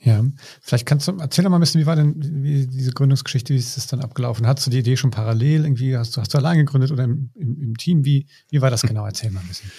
Ja, 0.03 0.25
vielleicht 0.63 0.87
kannst 0.87 1.09
du, 1.09 1.17
erzähl 1.19 1.45
doch 1.45 1.51
mal 1.51 1.59
ein 1.59 1.61
bisschen, 1.61 1.81
wie 1.81 1.87
war 1.87 1.97
denn 1.97 2.15
wie 2.43 2.67
diese 2.67 2.93
Gründungsgeschichte, 2.93 3.53
wie 3.53 3.59
ist 3.59 3.77
das 3.77 3.87
dann 3.87 4.01
abgelaufen? 4.01 4.47
Hattest 4.47 4.67
du 4.67 4.71
die 4.71 4.79
Idee 4.79 4.97
schon 4.97 5.11
parallel 5.11 5.65
irgendwie, 5.65 5.97
hast 5.97 6.17
du, 6.17 6.23
hast 6.23 6.33
du 6.33 6.39
allein 6.39 6.57
gegründet 6.57 6.91
oder 6.91 7.05
im, 7.05 7.31
im, 7.35 7.61
im 7.61 7.77
Team? 7.77 8.05
Wie, 8.05 8.27
wie 8.49 8.63
war 8.63 8.71
das 8.71 8.83
genau? 8.83 9.05
Erzähl 9.05 9.31
mal 9.31 9.41
ein 9.41 9.49
bisschen. 9.49 9.71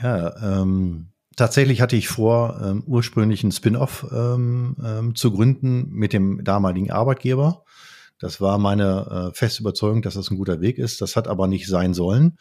Ja, 0.00 0.60
ähm, 0.62 1.08
Tatsächlich 1.36 1.82
hatte 1.82 1.96
ich 1.96 2.08
vor, 2.08 2.58
ähm, 2.64 2.82
ursprünglich 2.86 3.44
einen 3.44 3.52
Spin-off 3.52 4.06
ähm, 4.10 4.74
ähm, 4.82 5.14
zu 5.14 5.30
gründen 5.30 5.90
mit 5.90 6.14
dem 6.14 6.42
damaligen 6.42 6.90
Arbeitgeber. 6.90 7.62
Das 8.18 8.40
war 8.40 8.56
meine 8.56 9.30
äh, 9.32 9.36
feste 9.36 9.60
Überzeugung, 9.60 10.00
dass 10.00 10.14
das 10.14 10.30
ein 10.30 10.38
guter 10.38 10.62
Weg 10.62 10.78
ist. 10.78 11.02
Das 11.02 11.14
hat 11.14 11.28
aber 11.28 11.46
nicht 11.46 11.66
sein 11.66 11.92
sollen. 11.92 12.38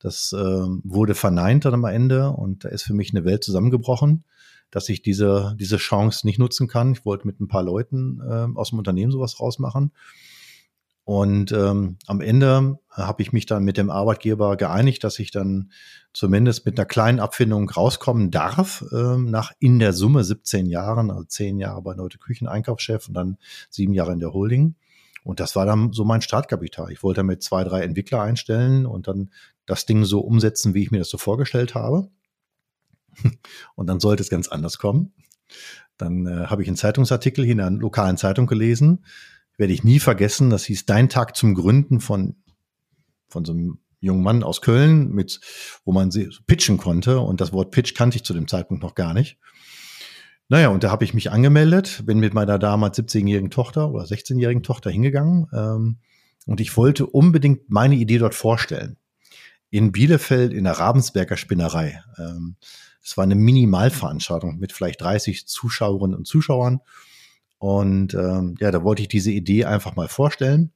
Das 0.00 0.32
äh, 0.32 0.36
wurde 0.36 1.14
verneint 1.14 1.64
dann 1.64 1.74
am 1.74 1.84
Ende 1.84 2.30
und 2.30 2.64
da 2.64 2.68
ist 2.68 2.82
für 2.82 2.94
mich 2.94 3.14
eine 3.14 3.24
Welt 3.24 3.44
zusammengebrochen, 3.44 4.24
dass 4.70 4.88
ich 4.88 5.02
diese, 5.02 5.54
diese 5.58 5.76
Chance 5.76 6.26
nicht 6.26 6.38
nutzen 6.38 6.68
kann. 6.68 6.92
Ich 6.92 7.04
wollte 7.04 7.26
mit 7.26 7.40
ein 7.40 7.48
paar 7.48 7.62
Leuten 7.62 8.20
äh, 8.20 8.46
aus 8.58 8.70
dem 8.70 8.78
Unternehmen 8.78 9.12
sowas 9.12 9.40
rausmachen. 9.40 9.92
Und 11.06 11.52
ähm, 11.52 11.98
am 12.08 12.20
Ende 12.20 12.80
habe 12.90 13.22
ich 13.22 13.32
mich 13.32 13.46
dann 13.46 13.62
mit 13.62 13.76
dem 13.76 13.90
Arbeitgeber 13.90 14.56
geeinigt, 14.56 15.04
dass 15.04 15.20
ich 15.20 15.30
dann 15.30 15.70
zumindest 16.12 16.66
mit 16.66 16.76
einer 16.76 16.84
kleinen 16.84 17.20
Abfindung 17.20 17.70
rauskommen 17.70 18.32
darf, 18.32 18.84
ähm, 18.92 19.30
nach 19.30 19.52
in 19.60 19.78
der 19.78 19.92
Summe 19.92 20.24
17 20.24 20.66
Jahren, 20.66 21.12
also 21.12 21.22
10 21.22 21.60
Jahre 21.60 21.80
bei 21.80 21.94
Neute 21.94 22.18
Küchen 22.18 22.48
Einkaufschef 22.48 23.06
und 23.06 23.14
dann 23.14 23.38
sieben 23.70 23.92
Jahre 23.92 24.14
in 24.14 24.18
der 24.18 24.32
Holding. 24.32 24.74
Und 25.22 25.38
das 25.38 25.54
war 25.54 25.64
dann 25.64 25.92
so 25.92 26.04
mein 26.04 26.22
Startkapital. 26.22 26.90
Ich 26.90 27.04
wollte 27.04 27.18
damit 27.18 27.40
zwei, 27.40 27.62
drei 27.62 27.82
Entwickler 27.82 28.22
einstellen 28.22 28.84
und 28.84 29.06
dann 29.06 29.30
das 29.64 29.86
Ding 29.86 30.04
so 30.04 30.18
umsetzen, 30.20 30.74
wie 30.74 30.82
ich 30.82 30.90
mir 30.90 30.98
das 30.98 31.08
so 31.08 31.18
vorgestellt 31.18 31.76
habe. 31.76 32.08
Und 33.74 33.86
dann 33.86 34.00
sollte 34.00 34.22
es 34.22 34.30
ganz 34.30 34.48
anders 34.48 34.78
kommen. 34.78 35.12
Dann 35.96 36.26
äh, 36.26 36.46
habe 36.46 36.62
ich 36.62 36.68
einen 36.68 36.76
Zeitungsartikel 36.76 37.44
hier 37.44 37.52
in 37.52 37.60
einer 37.60 37.78
lokalen 37.78 38.16
Zeitung 38.16 38.46
gelesen, 38.46 39.04
werde 39.56 39.72
ich 39.72 39.84
nie 39.84 39.98
vergessen. 39.98 40.50
Das 40.50 40.64
hieß 40.64 40.86
Dein 40.86 41.08
Tag 41.08 41.36
zum 41.36 41.54
Gründen 41.54 42.00
von, 42.00 42.36
von 43.28 43.44
so 43.44 43.52
einem 43.52 43.78
jungen 44.00 44.22
Mann 44.22 44.42
aus 44.42 44.60
Köln, 44.60 45.10
mit, 45.10 45.40
wo 45.84 45.92
man 45.92 46.10
pitchen 46.46 46.76
konnte. 46.76 47.20
Und 47.20 47.40
das 47.40 47.52
Wort 47.52 47.70
Pitch 47.70 47.94
kannte 47.94 48.16
ich 48.16 48.24
zu 48.24 48.34
dem 48.34 48.48
Zeitpunkt 48.48 48.82
noch 48.82 48.94
gar 48.94 49.14
nicht. 49.14 49.38
Naja, 50.48 50.68
und 50.68 50.84
da 50.84 50.90
habe 50.90 51.04
ich 51.04 51.12
mich 51.12 51.32
angemeldet, 51.32 52.02
bin 52.06 52.20
mit 52.20 52.32
meiner 52.32 52.58
damals 52.58 52.98
17-jährigen 52.98 53.50
Tochter 53.50 53.90
oder 53.90 54.04
16-jährigen 54.04 54.62
Tochter 54.62 54.90
hingegangen. 54.90 55.48
Ähm, 55.52 55.98
und 56.46 56.60
ich 56.60 56.76
wollte 56.76 57.06
unbedingt 57.06 57.68
meine 57.68 57.96
Idee 57.96 58.18
dort 58.18 58.34
vorstellen. 58.34 58.96
In 59.70 59.90
Bielefeld 59.90 60.52
in 60.52 60.64
der 60.64 60.74
Ravensberger 60.74 61.36
Spinnerei. 61.36 62.00
Ähm, 62.18 62.56
das 63.06 63.16
war 63.16 63.22
eine 63.22 63.36
Minimalveranstaltung 63.36 64.58
mit 64.58 64.72
vielleicht 64.72 65.00
30 65.00 65.46
Zuschauerinnen 65.46 66.16
und 66.16 66.26
Zuschauern. 66.26 66.80
Und 67.58 68.14
ähm, 68.14 68.56
ja, 68.58 68.72
da 68.72 68.82
wollte 68.82 69.02
ich 69.02 69.06
diese 69.06 69.30
Idee 69.30 69.64
einfach 69.64 69.94
mal 69.94 70.08
vorstellen. 70.08 70.72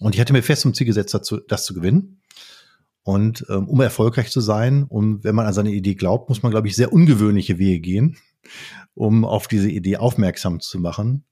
Und 0.00 0.14
ich 0.14 0.22
hatte 0.22 0.32
mir 0.32 0.42
fest 0.42 0.62
zum 0.62 0.72
Ziel 0.72 0.86
gesetzt, 0.86 1.12
dazu, 1.12 1.40
das 1.46 1.66
zu 1.66 1.74
gewinnen. 1.74 2.22
Und 3.02 3.44
ähm, 3.50 3.68
um 3.68 3.78
erfolgreich 3.82 4.30
zu 4.30 4.40
sein, 4.40 4.84
und 4.84 5.22
wenn 5.22 5.34
man 5.34 5.44
an 5.44 5.52
seine 5.52 5.72
Idee 5.72 5.94
glaubt, 5.94 6.30
muss 6.30 6.42
man, 6.42 6.50
glaube 6.50 6.68
ich, 6.68 6.76
sehr 6.76 6.94
ungewöhnliche 6.94 7.58
Wege 7.58 7.80
gehen, 7.80 8.16
um 8.94 9.26
auf 9.26 9.46
diese 9.46 9.68
Idee 9.68 9.98
aufmerksam 9.98 10.60
zu 10.60 10.80
machen. 10.80 11.26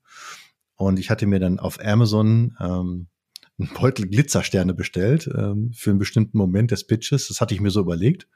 Und 0.75 0.99
ich 0.99 1.09
hatte 1.09 1.25
mir 1.25 1.39
dann 1.39 1.57
auf 1.57 1.83
Amazon 1.83 2.55
ähm, 2.59 3.07
einen 3.57 3.73
Beutel 3.73 4.07
Glitzersterne 4.07 4.75
bestellt 4.75 5.27
ähm, 5.35 5.71
für 5.73 5.89
einen 5.89 5.97
bestimmten 5.97 6.37
Moment 6.37 6.69
des 6.69 6.85
Pitches. 6.85 7.29
Das 7.29 7.41
hatte 7.41 7.55
ich 7.55 7.61
mir 7.61 7.71
so 7.71 7.79
überlegt 7.79 8.27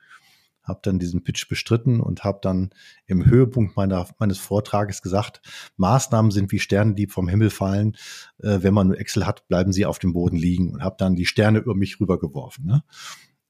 habe 0.68 0.80
dann 0.84 1.00
diesen 1.00 1.24
Pitch 1.24 1.48
bestritten 1.48 2.00
und 2.00 2.24
habe 2.24 2.40
dann 2.42 2.72
im 3.06 3.26
Höhepunkt 3.26 3.76
meiner, 3.76 4.08
meines 4.20 4.38
Vortrages 4.38 5.02
gesagt, 5.02 5.42
Maßnahmen 5.78 6.32
sind 6.32 6.52
wie 6.52 6.60
Sterne, 6.60 6.94
die 6.94 7.08
vom 7.08 7.28
Himmel 7.28 7.50
fallen. 7.50 7.96
Äh, 8.40 8.60
wenn 8.62 8.74
man 8.74 8.88
nur 8.88 9.00
Excel 9.00 9.26
hat, 9.26 9.48
bleiben 9.48 9.72
sie 9.72 9.86
auf 9.86 10.00
dem 10.00 10.14
Boden 10.14 10.38
liegen 10.38 10.74
und 10.74 10.84
habe 10.84 10.96
dann 10.98 11.16
die 11.16 11.26
Sterne 11.26 11.60
über 11.60 11.76
mich 11.76 12.00
rübergeworfen. 12.00 12.66
Ne? 12.66 12.84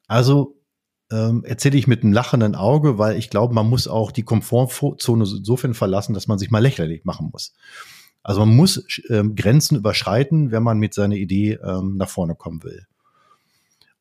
Also 0.07 0.57
ähm, 1.11 1.43
erzähle 1.45 1.77
ich 1.77 1.87
mit 1.87 2.03
einem 2.03 2.13
lachenden 2.13 2.55
Auge, 2.55 2.97
weil 2.97 3.17
ich 3.17 3.29
glaube, 3.29 3.53
man 3.53 3.69
muss 3.69 3.87
auch 3.87 4.11
die 4.11 4.23
Komfortzone 4.23 5.23
insofern 5.23 5.73
verlassen, 5.73 6.13
dass 6.13 6.27
man 6.27 6.37
sich 6.37 6.51
mal 6.51 6.59
lächerlich 6.59 7.05
machen 7.05 7.29
muss. 7.31 7.53
Also 8.23 8.41
man 8.41 8.55
muss 8.55 8.83
ähm, 9.09 9.35
Grenzen 9.35 9.77
überschreiten, 9.77 10.51
wenn 10.51 10.63
man 10.63 10.79
mit 10.79 10.93
seiner 10.93 11.15
Idee 11.15 11.59
ähm, 11.63 11.95
nach 11.95 12.09
vorne 12.09 12.35
kommen 12.35 12.61
will. 12.63 12.85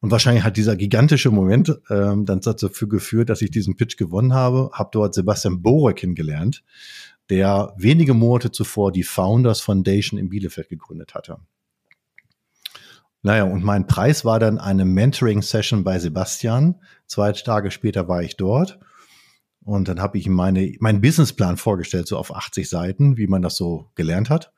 Und 0.01 0.11
wahrscheinlich 0.11 0.45
hat 0.45 0.57
dieser 0.57 0.77
gigantische 0.77 1.31
Moment 1.31 1.81
ähm, 1.91 2.27
dann 2.27 2.41
dazu 2.41 2.69
geführt, 2.89 3.31
dass 3.31 3.43
ich 3.43 3.51
diesen 3.51 3.77
Pitch 3.77 3.97
gewonnen 3.97 4.35
habe, 4.35 4.71
habe 4.73 4.91
dort 4.93 5.15
Sebastian 5.15 5.63
Bohrer 5.63 5.95
kennengelernt, 5.95 6.63
der 7.31 7.75
wenige 7.77 8.15
Monate 8.15 8.53
zuvor 8.53 8.93
die 8.93 9.03
Founders 9.03 9.61
Foundation 9.61 10.21
in 10.21 10.29
Bielefeld 10.29 10.69
gegründet 10.69 11.15
hatte. 11.15 11.39
Naja, 13.23 13.45
und 13.45 13.65
mein 13.65 13.89
Preis 13.89 14.25
war 14.25 14.39
dann 14.39 14.59
eine 14.59 14.85
Mentoring-Session 14.85 15.83
bei 15.83 15.99
Sebastian. 15.99 16.77
Zwei 17.07 17.33
Tage 17.33 17.73
später 17.73 18.07
war 18.07 18.23
ich 18.23 18.37
dort. 18.37 18.79
Und 19.65 19.89
dann 19.89 20.01
habe 20.01 20.17
ich 20.17 20.27
ihm 20.27 20.35
meine, 20.35 20.73
meinen 20.79 21.01
Businessplan 21.01 21.57
vorgestellt, 21.57 22.07
so 22.07 22.19
auf 22.19 22.33
80 22.33 22.69
Seiten, 22.69 23.17
wie 23.17 23.27
man 23.27 23.43
das 23.43 23.57
so 23.57 23.91
gelernt 23.97 24.31
hat. 24.31 24.53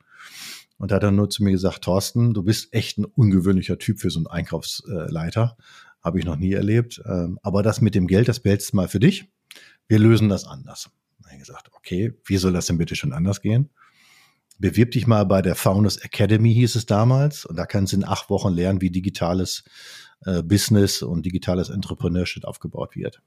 Und 0.79 0.91
da 0.91 0.95
hat 0.95 1.03
er 1.03 1.11
nur 1.11 1.29
zu 1.29 1.43
mir 1.43 1.51
gesagt, 1.51 1.83
Thorsten, 1.83 2.33
du 2.33 2.41
bist 2.41 2.73
echt 2.73 2.97
ein 2.97 3.05
ungewöhnlicher 3.05 3.77
Typ 3.77 3.99
für 3.99 4.09
so 4.09 4.19
einen 4.19 4.27
Einkaufsleiter. 4.27 5.57
Habe 6.01 6.19
ich 6.19 6.25
noch 6.25 6.37
nie 6.37 6.53
erlebt. 6.53 7.01
Ähm, 7.05 7.37
aber 7.43 7.61
das 7.63 7.81
mit 7.81 7.95
dem 7.95 8.07
Geld, 8.07 8.29
das 8.29 8.39
behältst 8.39 8.71
du 8.71 8.77
mal 8.77 8.87
für 8.87 9.01
dich. 9.01 9.29
Wir 9.89 9.99
lösen 9.99 10.29
das 10.29 10.45
anders. 10.45 10.89
Da 11.21 11.29
habe 11.29 11.37
gesagt, 11.37 11.69
okay, 11.73 12.13
wie 12.25 12.37
soll 12.37 12.53
das 12.53 12.67
denn 12.67 12.77
bitte 12.77 12.95
schon 12.95 13.11
anders 13.11 13.41
gehen? 13.41 13.69
Bewirb 14.57 14.91
dich 14.91 15.05
mal 15.05 15.25
bei 15.25 15.41
der 15.41 15.55
Founders 15.55 15.97
Academy, 15.97 16.53
hieß 16.53 16.75
es 16.75 16.85
damals. 16.85 17.45
Und 17.45 17.57
da 17.57 17.65
kannst 17.65 17.91
du 17.91 17.97
in 17.97 18.05
acht 18.05 18.29
Wochen 18.29 18.53
lernen, 18.53 18.79
wie 18.79 18.89
digitales 18.89 19.65
äh, 20.25 20.41
Business 20.41 21.01
und 21.01 21.25
digitales 21.25 21.69
Entrepreneurship 21.69 22.45
aufgebaut 22.45 22.95
wird. 22.95 23.21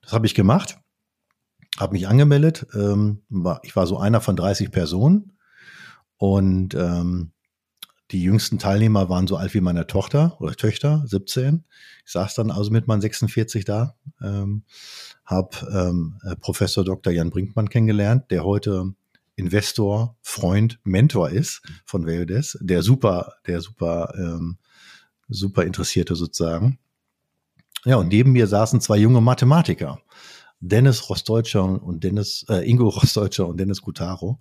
Das 0.00 0.12
habe 0.12 0.26
ich 0.26 0.34
gemacht, 0.36 0.78
habe 1.78 1.92
mich 1.92 2.06
angemeldet. 2.06 2.66
Ähm, 2.74 3.22
ich 3.62 3.74
war 3.74 3.88
so 3.88 3.98
einer 3.98 4.20
von 4.20 4.36
30 4.36 4.70
Personen 4.70 5.32
und 6.22 6.76
ähm, 6.76 7.32
die 8.12 8.22
jüngsten 8.22 8.60
Teilnehmer 8.60 9.08
waren 9.08 9.26
so 9.26 9.34
alt 9.34 9.54
wie 9.54 9.60
meine 9.60 9.88
Tochter 9.88 10.36
oder 10.40 10.54
Töchter, 10.54 11.02
17. 11.04 11.64
Ich 12.06 12.12
saß 12.12 12.36
dann 12.36 12.52
also 12.52 12.70
mit 12.70 12.86
meinen 12.86 13.00
46 13.00 13.64
da, 13.64 13.96
ähm, 14.22 14.62
habe 15.24 15.56
ähm, 15.74 16.20
äh, 16.22 16.36
Professor 16.36 16.84
Dr. 16.84 17.12
Jan 17.12 17.30
Brinkmann 17.30 17.68
kennengelernt, 17.68 18.30
der 18.30 18.44
heute 18.44 18.94
Investor, 19.34 20.16
Freund, 20.22 20.78
Mentor 20.84 21.30
ist 21.30 21.60
von 21.84 22.06
Valdes, 22.06 22.56
der 22.60 22.84
super, 22.84 23.32
der 23.48 23.60
super, 23.60 24.14
ähm, 24.16 24.58
super 25.26 25.64
Interessierte 25.64 26.14
sozusagen. 26.14 26.78
Ja, 27.84 27.96
und 27.96 28.10
neben 28.10 28.30
mir 28.30 28.46
saßen 28.46 28.80
zwei 28.80 28.98
junge 28.98 29.20
Mathematiker. 29.20 30.00
Dennis 30.60 31.10
Rostdeutscher 31.10 31.82
und 31.82 32.04
Dennis, 32.04 32.46
äh, 32.48 32.64
Ingo 32.70 32.90
Rostdeutscher 32.90 33.48
und 33.48 33.58
Dennis 33.58 33.82
Gutaro. 33.82 34.38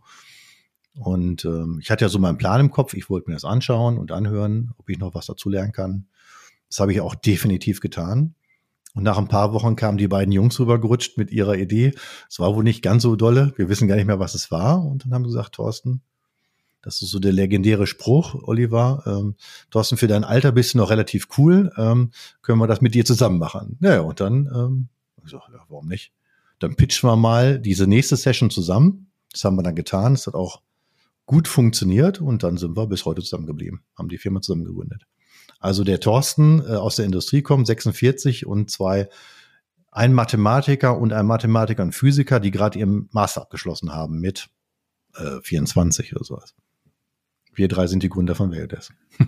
Und 0.96 1.46
ähm, 1.46 1.80
ich 1.82 1.90
hatte 1.90 2.06
ja 2.06 2.10
so 2.10 2.20
meinen 2.20 2.38
Plan 2.38 2.60
im 2.60 2.72
Kopf, 2.72 2.94
ich 2.94 3.10
wollte 3.10 3.30
mir 3.30 3.36
das 3.36 3.46
anschauen 3.46 3.98
und 3.98 4.12
anhören, 4.12 4.74
ob 4.78 4.90
ich 4.90 5.00
noch 5.00 5.16
was 5.16 5.26
dazu 5.26 5.50
lernen 5.50 5.72
kann. 5.72 6.08
Das 6.70 6.80
habe 6.80 6.92
ich 6.92 7.02
auch 7.02 7.16
definitiv 7.16 7.80
getan. 7.80 8.36
Und 8.94 9.04
nach 9.04 9.18
ein 9.18 9.30
paar 9.30 9.54
Wochen 9.54 9.76
kamen 9.76 9.98
die 9.98 10.10
beiden 10.10 10.34
Jungs 10.34 10.60
rübergerutscht 10.60 11.18
mit 11.18 11.32
ihrer 11.32 11.56
Idee. 11.56 11.94
Es 12.30 12.40
war 12.40 12.56
wohl 12.56 12.64
nicht 12.64 12.82
ganz 12.82 13.04
so 13.04 13.16
dolle. 13.16 13.54
Wir 13.56 13.70
wissen 13.70 13.88
gar 13.88 13.96
nicht 13.96 14.06
mehr, 14.06 14.20
was 14.20 14.36
es 14.36 14.52
war. 14.52 14.84
Und 14.84 15.06
dann 15.06 15.14
haben 15.14 15.24
sie 15.24 15.30
gesagt, 15.30 15.56
Thorsten, 15.56 16.02
das 16.82 17.02
ist 17.02 17.12
so 17.12 17.20
der 17.20 17.32
legendäre 17.32 17.88
Spruch, 17.88 18.36
Oliver. 18.36 19.04
Ähm, 19.06 19.36
Thorsten, 19.70 19.98
für 19.98 20.08
dein 20.08 20.24
Alter 20.24 20.52
bist 20.52 20.74
du 20.74 20.80
noch 20.80 20.90
relativ 20.90 21.28
cool. 21.38 21.72
Ähm, 21.78 22.12
können 22.42 22.60
wir 22.60 22.68
das 22.68 22.82
mit 22.82 22.94
dir 22.94 23.06
zusammen 23.06 23.40
machen? 23.40 23.78
Naja, 23.80 24.02
und 24.02 24.20
dann, 24.20 24.50
ähm, 24.54 24.90
ich 25.24 25.32
sag, 25.32 25.42
ja, 25.54 25.60
warum 25.70 25.88
nicht? 25.88 26.12
Dann 26.60 26.76
pitchen 26.76 27.10
wir 27.10 27.16
mal 27.16 27.60
diese 27.60 27.88
nächste 27.88 28.18
Session 28.18 28.50
zusammen. 28.50 29.12
Das 29.32 29.46
haben 29.46 29.56
wir 29.56 29.64
dann 29.64 29.76
getan. 29.76 30.14
Es 30.14 30.28
hat 30.28 30.34
auch 30.34 30.62
gut 31.26 31.48
funktioniert 31.48 32.22
und 32.22 32.44
dann 32.44 32.58
sind 32.58 32.76
wir 32.76 32.88
bis 32.88 33.06
heute 33.06 33.22
zusammengeblieben, 33.22 33.82
haben 33.98 34.10
die 34.10 34.18
Firma 34.18 34.42
zusammen 34.42 34.66
gegründet. 34.66 35.06
Also 35.60 35.84
der 35.84 36.00
Thorsten 36.00 36.60
äh, 36.60 36.74
aus 36.74 36.96
der 36.96 37.06
Industrie 37.06 37.42
kommt, 37.42 37.68
46 37.68 38.46
und 38.46 38.72
zwei, 38.72 39.10
ein 39.92 40.14
Mathematiker 40.14 40.98
und 40.98 41.14
ein 41.14 41.26
Mathematiker 41.26 41.84
und 41.84 41.94
Physiker, 41.94 42.40
die 42.40 42.52
gerade 42.52 42.80
ihren 42.80 43.10
Master 43.12 43.42
abgeschlossen 43.42 43.94
haben 43.94 44.20
mit 44.20 44.50
äh, 45.16 45.40
24 45.44 46.16
oder 46.16 46.24
sowas. 46.24 46.56
Wir 47.54 47.68
drei 47.68 47.88
sind 47.88 48.02
die 48.02 48.10
Gründer 48.10 48.36
von 48.36 48.52
Valdes. 48.52 48.92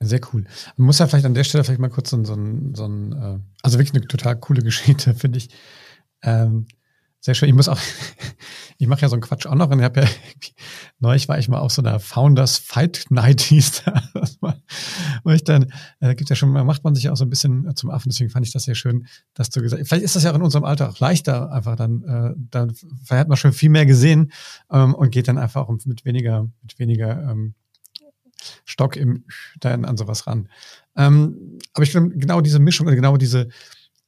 Sehr 0.00 0.20
cool. 0.32 0.44
Man 0.76 0.86
muss 0.86 0.98
ja 0.98 1.06
vielleicht 1.06 1.24
an 1.24 1.34
der 1.34 1.44
Stelle 1.44 1.64
vielleicht 1.64 1.80
mal 1.80 1.88
kurz 1.88 2.10
so, 2.10 2.22
so, 2.24 2.34
so 2.34 2.84
ein, 2.86 3.12
äh, 3.12 3.38
also 3.62 3.78
wirklich 3.78 3.94
eine 3.94 4.06
total 4.06 4.38
coole 4.38 4.62
Geschichte, 4.62 5.14
finde 5.14 5.38
ich. 5.38 5.50
Ähm, 6.22 6.66
sehr 7.24 7.32
schön. 7.32 7.48
Ich 7.48 7.54
muss 7.54 7.68
auch, 7.68 7.80
ich 8.78 8.86
mache 8.86 9.00
ja 9.00 9.08
so 9.08 9.14
einen 9.14 9.22
Quatsch 9.22 9.46
auch 9.46 9.54
noch 9.54 9.70
und 9.70 9.78
ich 9.78 9.84
habe 9.84 10.02
ja, 10.02 10.08
neulich 10.98 11.26
war 11.26 11.38
ich 11.38 11.48
mal 11.48 11.58
auf 11.58 11.72
so 11.72 11.80
einer 11.80 11.98
Founders 11.98 12.58
Fight 12.58 13.06
Night 13.08 13.40
hieß 13.40 13.84
da. 13.84 14.02
Wo 15.22 15.30
ich 15.30 15.42
dann, 15.42 15.72
äh, 16.00 16.14
gibt 16.14 16.28
ja 16.28 16.36
schon, 16.36 16.50
macht 16.50 16.84
man 16.84 16.94
sich 16.94 17.04
ja 17.04 17.12
auch 17.12 17.16
so 17.16 17.24
ein 17.24 17.30
bisschen 17.30 17.74
zum 17.76 17.88
Affen, 17.88 18.10
deswegen 18.10 18.28
fand 18.28 18.46
ich 18.46 18.52
das 18.52 18.64
sehr 18.64 18.74
schön, 18.74 19.06
dass 19.32 19.48
du 19.48 19.62
gesagt 19.62 19.80
hast. 19.80 19.88
Vielleicht 19.88 20.04
ist 20.04 20.16
das 20.16 20.24
ja 20.24 20.32
auch 20.32 20.34
in 20.34 20.42
unserem 20.42 20.64
Alter 20.64 20.90
auch 20.90 21.00
leichter, 21.00 21.50
einfach 21.50 21.76
dann, 21.76 22.02
äh, 22.02 22.34
dann 22.36 22.74
vielleicht 22.74 23.20
hat 23.20 23.28
man 23.28 23.38
schon 23.38 23.54
viel 23.54 23.70
mehr 23.70 23.86
gesehen 23.86 24.30
ähm, 24.70 24.94
und 24.94 25.10
geht 25.10 25.26
dann 25.26 25.38
einfach 25.38 25.62
auch 25.62 25.74
mit 25.86 26.04
weniger, 26.04 26.46
mit 26.60 26.78
weniger 26.78 27.22
ähm, 27.22 27.54
Stock 28.66 28.96
im 28.96 29.24
dann 29.60 29.86
an 29.86 29.96
sowas 29.96 30.26
ran. 30.26 30.50
Ähm, 30.94 31.58
aber 31.72 31.84
ich 31.84 31.92
finde 31.92 32.18
genau 32.18 32.42
diese 32.42 32.58
Mischung, 32.58 32.86
genau 32.88 33.16
diese, 33.16 33.48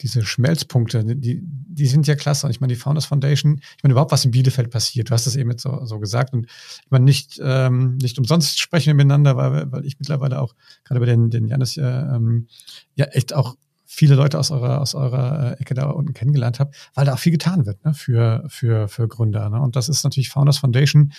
diese 0.00 0.24
Schmelzpunkte, 0.24 1.04
die, 1.04 1.40
die 1.42 1.86
sind 1.86 2.06
ja 2.06 2.14
klasse. 2.14 2.46
Und 2.46 2.50
ich 2.50 2.60
meine, 2.60 2.72
die 2.72 2.78
Founders 2.78 3.06
Foundation, 3.06 3.60
ich 3.76 3.82
meine, 3.82 3.92
überhaupt 3.92 4.12
was 4.12 4.24
in 4.24 4.30
Bielefeld 4.30 4.70
passiert, 4.70 5.08
du 5.08 5.14
hast 5.14 5.26
das 5.26 5.36
eben 5.36 5.50
jetzt 5.50 5.62
so, 5.62 5.84
so 5.84 5.98
gesagt. 5.98 6.34
Und 6.34 6.46
ich 6.46 6.90
meine, 6.90 7.04
nicht, 7.04 7.40
ähm, 7.42 7.96
nicht 7.96 8.18
umsonst 8.18 8.58
sprechen 8.58 8.88
wir 8.88 8.94
miteinander, 8.94 9.36
weil, 9.36 9.72
weil 9.72 9.86
ich 9.86 9.98
mittlerweile 9.98 10.40
auch 10.40 10.54
gerade 10.84 11.00
bei 11.00 11.06
den, 11.06 11.30
den 11.30 11.48
Janis 11.48 11.76
ja, 11.76 12.14
ähm, 12.14 12.48
ja 12.94 13.06
echt 13.06 13.34
auch 13.34 13.56
viele 13.86 14.16
Leute 14.16 14.38
aus 14.38 14.50
eurer, 14.50 14.80
aus 14.80 14.94
eurer 14.94 15.52
äh, 15.52 15.60
Ecke 15.60 15.74
da 15.74 15.86
unten 15.86 16.12
kennengelernt 16.12 16.60
habe, 16.60 16.72
weil 16.94 17.06
da 17.06 17.14
auch 17.14 17.18
viel 17.18 17.32
getan 17.32 17.64
wird 17.64 17.82
ne, 17.84 17.94
für, 17.94 18.44
für, 18.48 18.88
für 18.88 19.08
Gründer. 19.08 19.48
Ne? 19.48 19.60
Und 19.60 19.76
das 19.76 19.88
ist 19.88 20.04
natürlich 20.04 20.28
Founders 20.28 20.58
Foundation. 20.58 21.12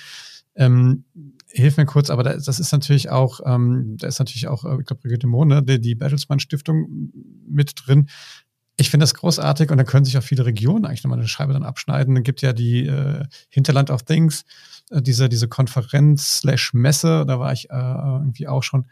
Ähm, 0.56 1.06
hilf 1.50 1.78
mir 1.78 1.86
kurz, 1.86 2.10
aber 2.10 2.24
das 2.24 2.60
ist 2.60 2.72
natürlich 2.72 3.10
auch, 3.10 3.40
ähm, 3.46 3.96
da 3.98 4.08
ist 4.08 4.20
natürlich 4.20 4.48
auch, 4.48 4.66
äh, 4.66 4.80
ich 4.80 4.86
glaube, 4.86 5.02
Brigitte 5.02 5.28
Mohn, 5.28 5.48
ne, 5.48 5.64
die, 5.64 5.80
die 5.80 5.96
Bertelsmann 5.96 6.40
Stiftung 6.40 7.12
mit 7.48 7.74
drin. 7.76 8.10
Ich 8.80 8.92
finde 8.92 9.04
das 9.04 9.16
großartig 9.16 9.72
und 9.72 9.78
da 9.78 9.84
können 9.84 10.06
sich 10.06 10.18
auch 10.18 10.24
viele 10.24 10.46
Regionen 10.46 10.86
eigentlich 10.86 11.04
nochmal 11.04 11.18
eine 11.18 11.28
Scheibe 11.28 11.54
dann 11.54 11.64
abschneiden. 11.64 12.14
Dann 12.14 12.24
gibt 12.24 12.42
ja 12.42 12.54
die 12.54 12.86
äh, 12.86 13.26
Hinterland 13.50 13.90
of 13.90 14.04
Things, 14.04 14.46
äh, 14.92 15.02
diese, 15.02 15.30
diese 15.30 15.48
Konferenz 15.48 16.40
slash 16.40 16.74
Messe, 16.74 17.26
da 17.26 17.40
war 17.40 17.52
ich 17.54 17.70
äh, 17.72 17.74
irgendwie 17.74 18.48
auch 18.48 18.62
schon. 18.62 18.86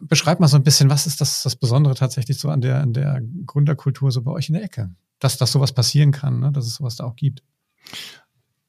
Beschreib 0.00 0.40
mal 0.40 0.48
so 0.48 0.56
ein 0.56 0.64
bisschen, 0.64 0.88
was 0.88 1.06
ist 1.06 1.20
das, 1.20 1.42
das 1.42 1.56
Besondere 1.56 1.94
tatsächlich 1.94 2.38
so 2.38 2.48
an 2.48 2.62
der, 2.62 2.80
an 2.80 2.94
der 2.94 3.20
Gründerkultur 3.46 4.10
so 4.10 4.22
bei 4.22 4.32
euch 4.32 4.48
in 4.48 4.54
der 4.54 4.64
Ecke? 4.64 4.90
Dass, 5.18 5.36
dass 5.36 5.52
sowas 5.52 5.72
passieren 5.72 6.10
kann, 6.10 6.40
ne? 6.40 6.50
dass 6.50 6.66
es 6.66 6.74
sowas 6.76 6.96
da 6.96 7.04
auch 7.04 7.16
gibt. 7.16 7.42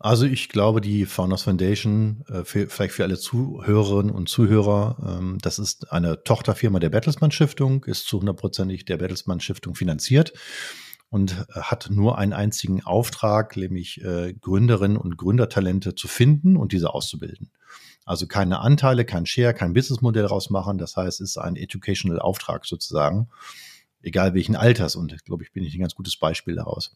Also 0.05 0.27
ich 0.27 0.49
glaube, 0.49 0.81
die 0.81 1.07
Founders 1.07 1.41
Foundation, 1.41 2.23
äh, 2.27 2.43
vielleicht 2.43 2.93
für 2.93 3.01
alle 3.01 3.17
Zuhörerinnen 3.17 4.13
und 4.13 4.29
Zuhörer, 4.29 5.17
ähm, 5.19 5.39
das 5.41 5.57
ist 5.57 5.91
eine 5.91 6.23
Tochterfirma 6.23 6.77
der 6.77 6.91
Bertelsmann 6.91 7.31
Stiftung, 7.31 7.83
ist 7.85 8.05
zu 8.05 8.19
hundertprozentig 8.19 8.85
der 8.85 8.97
Bertelsmann 8.97 9.39
Stiftung 9.39 9.73
finanziert 9.73 10.33
und 11.09 11.47
hat 11.49 11.89
nur 11.89 12.19
einen 12.19 12.33
einzigen 12.33 12.83
Auftrag, 12.83 13.57
nämlich 13.57 13.99
äh, 14.03 14.35
Gründerinnen 14.39 14.95
und 14.95 15.17
Gründertalente 15.17 15.95
zu 15.95 16.07
finden 16.07 16.55
und 16.55 16.71
diese 16.71 16.93
auszubilden. 16.93 17.49
Also 18.05 18.27
keine 18.27 18.59
Anteile, 18.59 19.05
kein 19.05 19.25
Share, 19.25 19.55
kein 19.55 19.73
Businessmodell 19.73 20.25
rausmachen. 20.25 20.77
Das 20.77 20.95
heißt, 20.95 21.19
es 21.19 21.31
ist 21.31 21.37
ein 21.37 21.55
Educational 21.55 22.19
Auftrag 22.19 22.67
sozusagen, 22.67 23.29
egal 24.03 24.35
welchen 24.35 24.55
Alters. 24.55 24.95
Und 24.95 25.25
glaube 25.25 25.43
ich, 25.43 25.51
bin 25.51 25.63
ich 25.63 25.73
ein 25.73 25.81
ganz 25.81 25.95
gutes 25.95 26.15
Beispiel 26.15 26.53
daraus. 26.53 26.95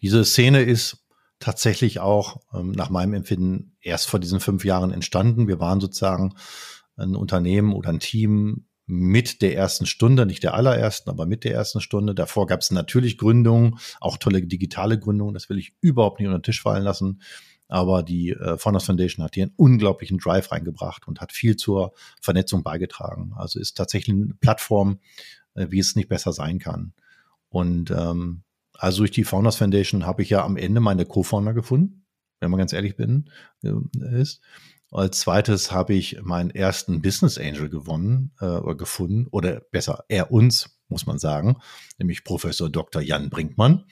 Diese 0.00 0.24
Szene 0.24 0.62
ist 0.62 1.04
tatsächlich 1.40 2.00
auch 2.00 2.40
ähm, 2.52 2.72
nach 2.72 2.90
meinem 2.90 3.14
Empfinden 3.14 3.76
erst 3.80 4.08
vor 4.08 4.20
diesen 4.20 4.40
fünf 4.40 4.64
Jahren 4.64 4.92
entstanden. 4.92 5.48
Wir 5.48 5.60
waren 5.60 5.80
sozusagen 5.80 6.34
ein 6.96 7.14
Unternehmen 7.14 7.72
oder 7.72 7.90
ein 7.90 8.00
Team 8.00 8.66
mit 8.86 9.42
der 9.42 9.54
ersten 9.54 9.84
Stunde, 9.84 10.24
nicht 10.24 10.42
der 10.42 10.54
allerersten, 10.54 11.10
aber 11.10 11.26
mit 11.26 11.44
der 11.44 11.52
ersten 11.52 11.80
Stunde. 11.80 12.14
Davor 12.14 12.46
gab 12.46 12.60
es 12.60 12.70
natürlich 12.70 13.18
Gründungen, 13.18 13.78
auch 14.00 14.16
tolle 14.16 14.42
digitale 14.42 14.98
Gründungen, 14.98 15.34
das 15.34 15.50
will 15.50 15.58
ich 15.58 15.74
überhaupt 15.80 16.18
nicht 16.18 16.26
unter 16.26 16.38
den 16.38 16.44
Tisch 16.44 16.62
fallen 16.62 16.84
lassen. 16.84 17.20
Aber 17.68 18.02
die 18.02 18.30
äh, 18.30 18.56
Founders 18.56 18.84
Foundation 18.84 19.22
hat 19.22 19.34
hier 19.34 19.44
einen 19.44 19.52
unglaublichen 19.56 20.16
Drive 20.16 20.50
reingebracht 20.50 21.06
und 21.06 21.20
hat 21.20 21.32
viel 21.32 21.56
zur 21.56 21.92
Vernetzung 22.22 22.62
beigetragen. 22.62 23.32
Also 23.36 23.60
ist 23.60 23.76
tatsächlich 23.76 24.16
eine 24.16 24.34
Plattform, 24.40 25.00
äh, 25.54 25.66
wie 25.68 25.78
es 25.78 25.94
nicht 25.94 26.08
besser 26.08 26.32
sein 26.32 26.58
kann. 26.58 26.94
Und 27.50 27.90
ähm, 27.90 28.42
also 28.78 28.98
durch 28.98 29.10
die 29.10 29.24
Founders 29.24 29.56
Foundation 29.56 30.06
habe 30.06 30.22
ich 30.22 30.30
ja 30.30 30.44
am 30.44 30.56
Ende 30.56 30.80
meine 30.80 31.04
Co-Founder 31.04 31.52
gefunden, 31.52 32.06
wenn 32.40 32.50
man 32.50 32.58
ganz 32.58 32.72
ehrlich 32.72 32.96
bin, 32.96 33.28
äh, 33.62 34.20
ist. 34.20 34.40
Als 34.90 35.20
zweites 35.20 35.72
habe 35.72 35.94
ich 35.94 36.22
meinen 36.22 36.50
ersten 36.50 37.02
Business 37.02 37.36
Angel 37.36 37.68
gewonnen 37.68 38.32
äh, 38.40 38.46
oder 38.46 38.76
gefunden, 38.76 39.26
oder 39.30 39.60
besser, 39.60 40.04
er 40.08 40.30
uns, 40.30 40.78
muss 40.88 41.06
man 41.06 41.18
sagen, 41.18 41.58
nämlich 41.98 42.24
Professor 42.24 42.70
Dr. 42.70 43.02
Jan 43.02 43.28
Brinkmann, 43.28 43.84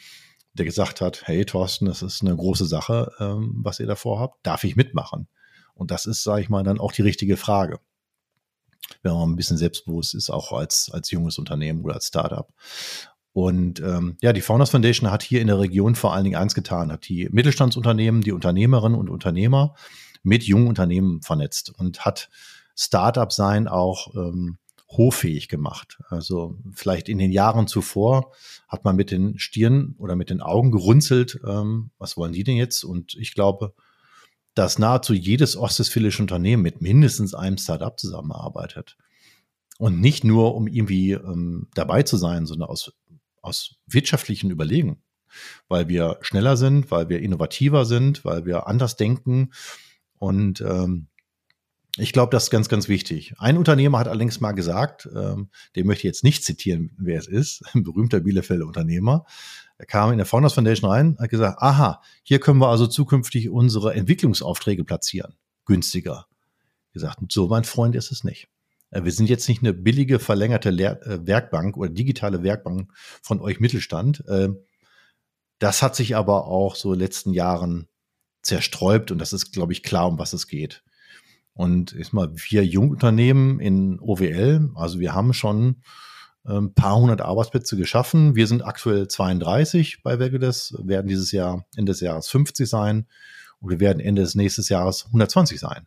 der 0.54 0.64
gesagt 0.64 1.00
hat, 1.00 1.26
hey 1.26 1.44
Thorsten, 1.44 1.86
das 1.86 2.02
ist 2.02 2.22
eine 2.22 2.34
große 2.34 2.64
Sache, 2.64 3.12
ähm, 3.18 3.56
was 3.62 3.80
ihr 3.80 3.86
davor 3.86 4.20
habt, 4.20 4.46
darf 4.46 4.64
ich 4.64 4.76
mitmachen? 4.76 5.28
Und 5.74 5.90
das 5.90 6.06
ist, 6.06 6.22
sage 6.22 6.42
ich 6.42 6.48
mal, 6.48 6.62
dann 6.62 6.80
auch 6.80 6.92
die 6.92 7.02
richtige 7.02 7.36
Frage. 7.36 7.80
Wenn 9.02 9.12
man 9.12 9.30
ein 9.30 9.36
bisschen 9.36 9.58
selbstbewusst 9.58 10.14
ist, 10.14 10.30
auch 10.30 10.52
als, 10.52 10.90
als 10.92 11.10
junges 11.10 11.38
Unternehmen 11.38 11.82
oder 11.82 11.94
als 11.94 12.06
Startup. 12.06 12.48
Und 13.36 13.80
ähm, 13.80 14.16
ja, 14.22 14.32
die 14.32 14.40
Founders 14.40 14.70
Foundation 14.70 15.10
hat 15.10 15.22
hier 15.22 15.42
in 15.42 15.46
der 15.48 15.58
Region 15.58 15.94
vor 15.94 16.14
allen 16.14 16.24
Dingen 16.24 16.36
eins 16.36 16.54
getan, 16.54 16.90
hat 16.90 17.06
die 17.06 17.28
Mittelstandsunternehmen, 17.30 18.22
die 18.22 18.32
Unternehmerinnen 18.32 18.98
und 18.98 19.10
Unternehmer 19.10 19.74
mit 20.22 20.44
jungen 20.44 20.68
Unternehmen 20.68 21.20
vernetzt 21.20 21.68
und 21.68 22.06
hat 22.06 22.30
Startup 22.74 23.30
sein 23.30 23.68
auch 23.68 24.14
ähm, 24.14 24.56
hoffähig 24.88 25.48
gemacht. 25.48 25.98
Also 26.08 26.56
vielleicht 26.72 27.10
in 27.10 27.18
den 27.18 27.30
Jahren 27.30 27.66
zuvor 27.66 28.32
hat 28.68 28.86
man 28.86 28.96
mit 28.96 29.10
den 29.10 29.38
Stirn 29.38 29.96
oder 29.98 30.16
mit 30.16 30.30
den 30.30 30.40
Augen 30.40 30.70
gerunzelt, 30.70 31.38
ähm, 31.46 31.90
was 31.98 32.16
wollen 32.16 32.32
die 32.32 32.42
denn 32.42 32.56
jetzt? 32.56 32.84
Und 32.84 33.16
ich 33.16 33.34
glaube, 33.34 33.74
dass 34.54 34.78
nahezu 34.78 35.12
jedes 35.12 35.58
ostwestfälische 35.58 36.22
Unternehmen 36.22 36.62
mit 36.62 36.80
mindestens 36.80 37.34
einem 37.34 37.58
Startup 37.58 38.00
zusammenarbeitet. 38.00 38.96
Und 39.78 40.00
nicht 40.00 40.24
nur, 40.24 40.54
um 40.54 40.68
irgendwie 40.68 41.12
ähm, 41.12 41.68
dabei 41.74 42.02
zu 42.02 42.16
sein, 42.16 42.46
sondern 42.46 42.70
aus 42.70 42.94
aus 43.46 43.76
wirtschaftlichen 43.86 44.50
Überlegen, 44.50 45.02
weil 45.68 45.88
wir 45.88 46.18
schneller 46.20 46.56
sind, 46.56 46.90
weil 46.90 47.08
wir 47.08 47.20
innovativer 47.20 47.84
sind, 47.84 48.24
weil 48.24 48.44
wir 48.44 48.66
anders 48.66 48.96
denken. 48.96 49.52
Und 50.18 50.60
ähm, 50.60 51.06
ich 51.98 52.12
glaube, 52.12 52.30
das 52.30 52.44
ist 52.44 52.50
ganz, 52.50 52.68
ganz 52.68 52.88
wichtig. 52.88 53.34
Ein 53.38 53.56
Unternehmer 53.56 53.98
hat 53.98 54.08
allerdings 54.08 54.40
mal 54.40 54.52
gesagt, 54.52 55.08
ähm, 55.14 55.48
den 55.76 55.86
möchte 55.86 56.00
ich 56.00 56.12
jetzt 56.12 56.24
nicht 56.24 56.44
zitieren, 56.44 56.94
wer 56.98 57.18
es 57.18 57.26
ist, 57.26 57.62
ein 57.74 57.82
berühmter 57.82 58.20
Bielefelder 58.20 58.66
Unternehmer. 58.66 59.24
Er 59.78 59.86
kam 59.86 60.10
in 60.10 60.18
der 60.18 60.26
Founders 60.26 60.54
Foundation 60.54 60.90
rein, 60.90 61.16
hat 61.18 61.30
gesagt, 61.30 61.60
aha, 61.60 62.02
hier 62.22 62.40
können 62.40 62.60
wir 62.60 62.68
also 62.68 62.86
zukünftig 62.86 63.48
unsere 63.50 63.94
Entwicklungsaufträge 63.94 64.84
platzieren. 64.84 65.34
Günstiger. 65.64 66.26
Gesagt, 66.92 67.20
so 67.30 67.46
mein 67.48 67.64
Freund 67.64 67.94
ist 67.94 68.10
es 68.10 68.24
nicht. 68.24 68.48
Äh, 68.90 69.04
wir 69.04 69.12
sind 69.12 69.28
jetzt 69.28 69.48
nicht 69.48 69.62
eine 69.62 69.72
billige 69.72 70.18
verlängerte 70.18 70.70
Lehr 70.70 71.00
äh, 71.06 71.26
Werkbank 71.26 71.76
oder 71.76 71.90
digitale 71.90 72.42
Werkbank 72.42 72.92
von 73.22 73.40
euch 73.40 73.60
Mittelstand. 73.60 74.24
Ähm, 74.28 74.58
das 75.58 75.82
hat 75.82 75.96
sich 75.96 76.16
aber 76.16 76.46
auch 76.46 76.76
so 76.76 76.92
in 76.92 76.98
den 76.98 77.04
letzten 77.04 77.32
Jahren 77.32 77.88
zersträubt 78.42 79.10
und 79.10 79.18
das 79.18 79.32
ist, 79.32 79.52
glaube 79.52 79.72
ich, 79.72 79.82
klar, 79.82 80.08
um 80.08 80.18
was 80.18 80.32
es 80.32 80.46
geht. 80.46 80.84
Und 81.54 81.92
ist 81.92 82.12
mal, 82.12 82.30
wir 82.34 82.64
Jungunternehmen 82.64 83.60
in 83.60 83.98
OWL, 83.98 84.70
also 84.74 85.00
wir 85.00 85.14
haben 85.14 85.32
schon 85.32 85.82
ein 86.44 86.56
ähm, 86.56 86.74
paar 86.74 86.96
hundert 86.96 87.22
Arbeitsplätze 87.22 87.76
geschaffen. 87.76 88.36
Wir 88.36 88.46
sind 88.46 88.62
aktuell 88.62 89.08
32 89.08 90.02
bei 90.02 90.18
Vegedes, 90.18 90.74
werden 90.78 91.08
dieses 91.08 91.32
Jahr, 91.32 91.64
Ende 91.76 91.92
des 91.92 92.00
Jahres 92.00 92.28
50 92.28 92.68
sein 92.68 93.06
und 93.58 93.70
wir 93.70 93.80
werden 93.80 94.00
Ende 94.00 94.22
des 94.22 94.34
nächsten 94.34 94.62
Jahres 94.62 95.06
120 95.06 95.58
sein. 95.58 95.86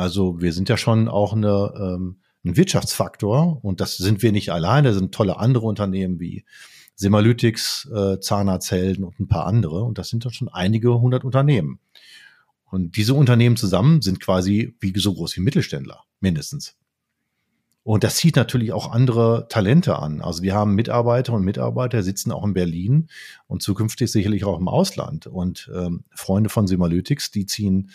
Also 0.00 0.40
wir 0.40 0.54
sind 0.54 0.70
ja 0.70 0.78
schon 0.78 1.08
auch 1.08 1.34
eine, 1.34 1.74
ähm, 1.76 2.20
ein 2.42 2.56
Wirtschaftsfaktor 2.56 3.62
und 3.62 3.82
das 3.82 3.98
sind 3.98 4.22
wir 4.22 4.32
nicht 4.32 4.50
alleine, 4.50 4.88
das 4.88 4.96
sind 4.96 5.12
tolle 5.14 5.38
andere 5.38 5.66
Unternehmen 5.66 6.18
wie 6.18 6.46
Semalytics, 6.94 7.86
äh, 7.94 8.18
Zahnarzthelden 8.18 9.04
und 9.04 9.20
ein 9.20 9.28
paar 9.28 9.44
andere 9.44 9.84
und 9.84 9.98
das 9.98 10.08
sind 10.08 10.24
dann 10.24 10.32
schon 10.32 10.48
einige 10.48 10.98
hundert 10.98 11.24
Unternehmen. 11.24 11.80
Und 12.70 12.96
diese 12.96 13.12
Unternehmen 13.12 13.58
zusammen 13.58 14.00
sind 14.00 14.20
quasi 14.20 14.74
wie 14.80 14.98
so 14.98 15.12
groß 15.12 15.36
wie 15.36 15.42
Mittelständler, 15.42 16.04
mindestens. 16.20 16.76
Und 17.82 18.02
das 18.02 18.16
zieht 18.16 18.36
natürlich 18.36 18.72
auch 18.72 18.90
andere 18.90 19.48
Talente 19.50 19.98
an. 19.98 20.22
Also 20.22 20.42
wir 20.42 20.54
haben 20.54 20.74
Mitarbeiter 20.74 21.34
und 21.34 21.44
Mitarbeiter 21.44 22.02
sitzen 22.02 22.32
auch 22.32 22.44
in 22.44 22.54
Berlin 22.54 23.08
und 23.48 23.62
zukünftig 23.62 24.10
sicherlich 24.10 24.44
auch 24.44 24.58
im 24.58 24.68
Ausland. 24.68 25.26
Und 25.26 25.70
ähm, 25.74 26.04
Freunde 26.14 26.48
von 26.48 26.66
Semalytics, 26.66 27.30
die 27.30 27.44
ziehen 27.44 27.90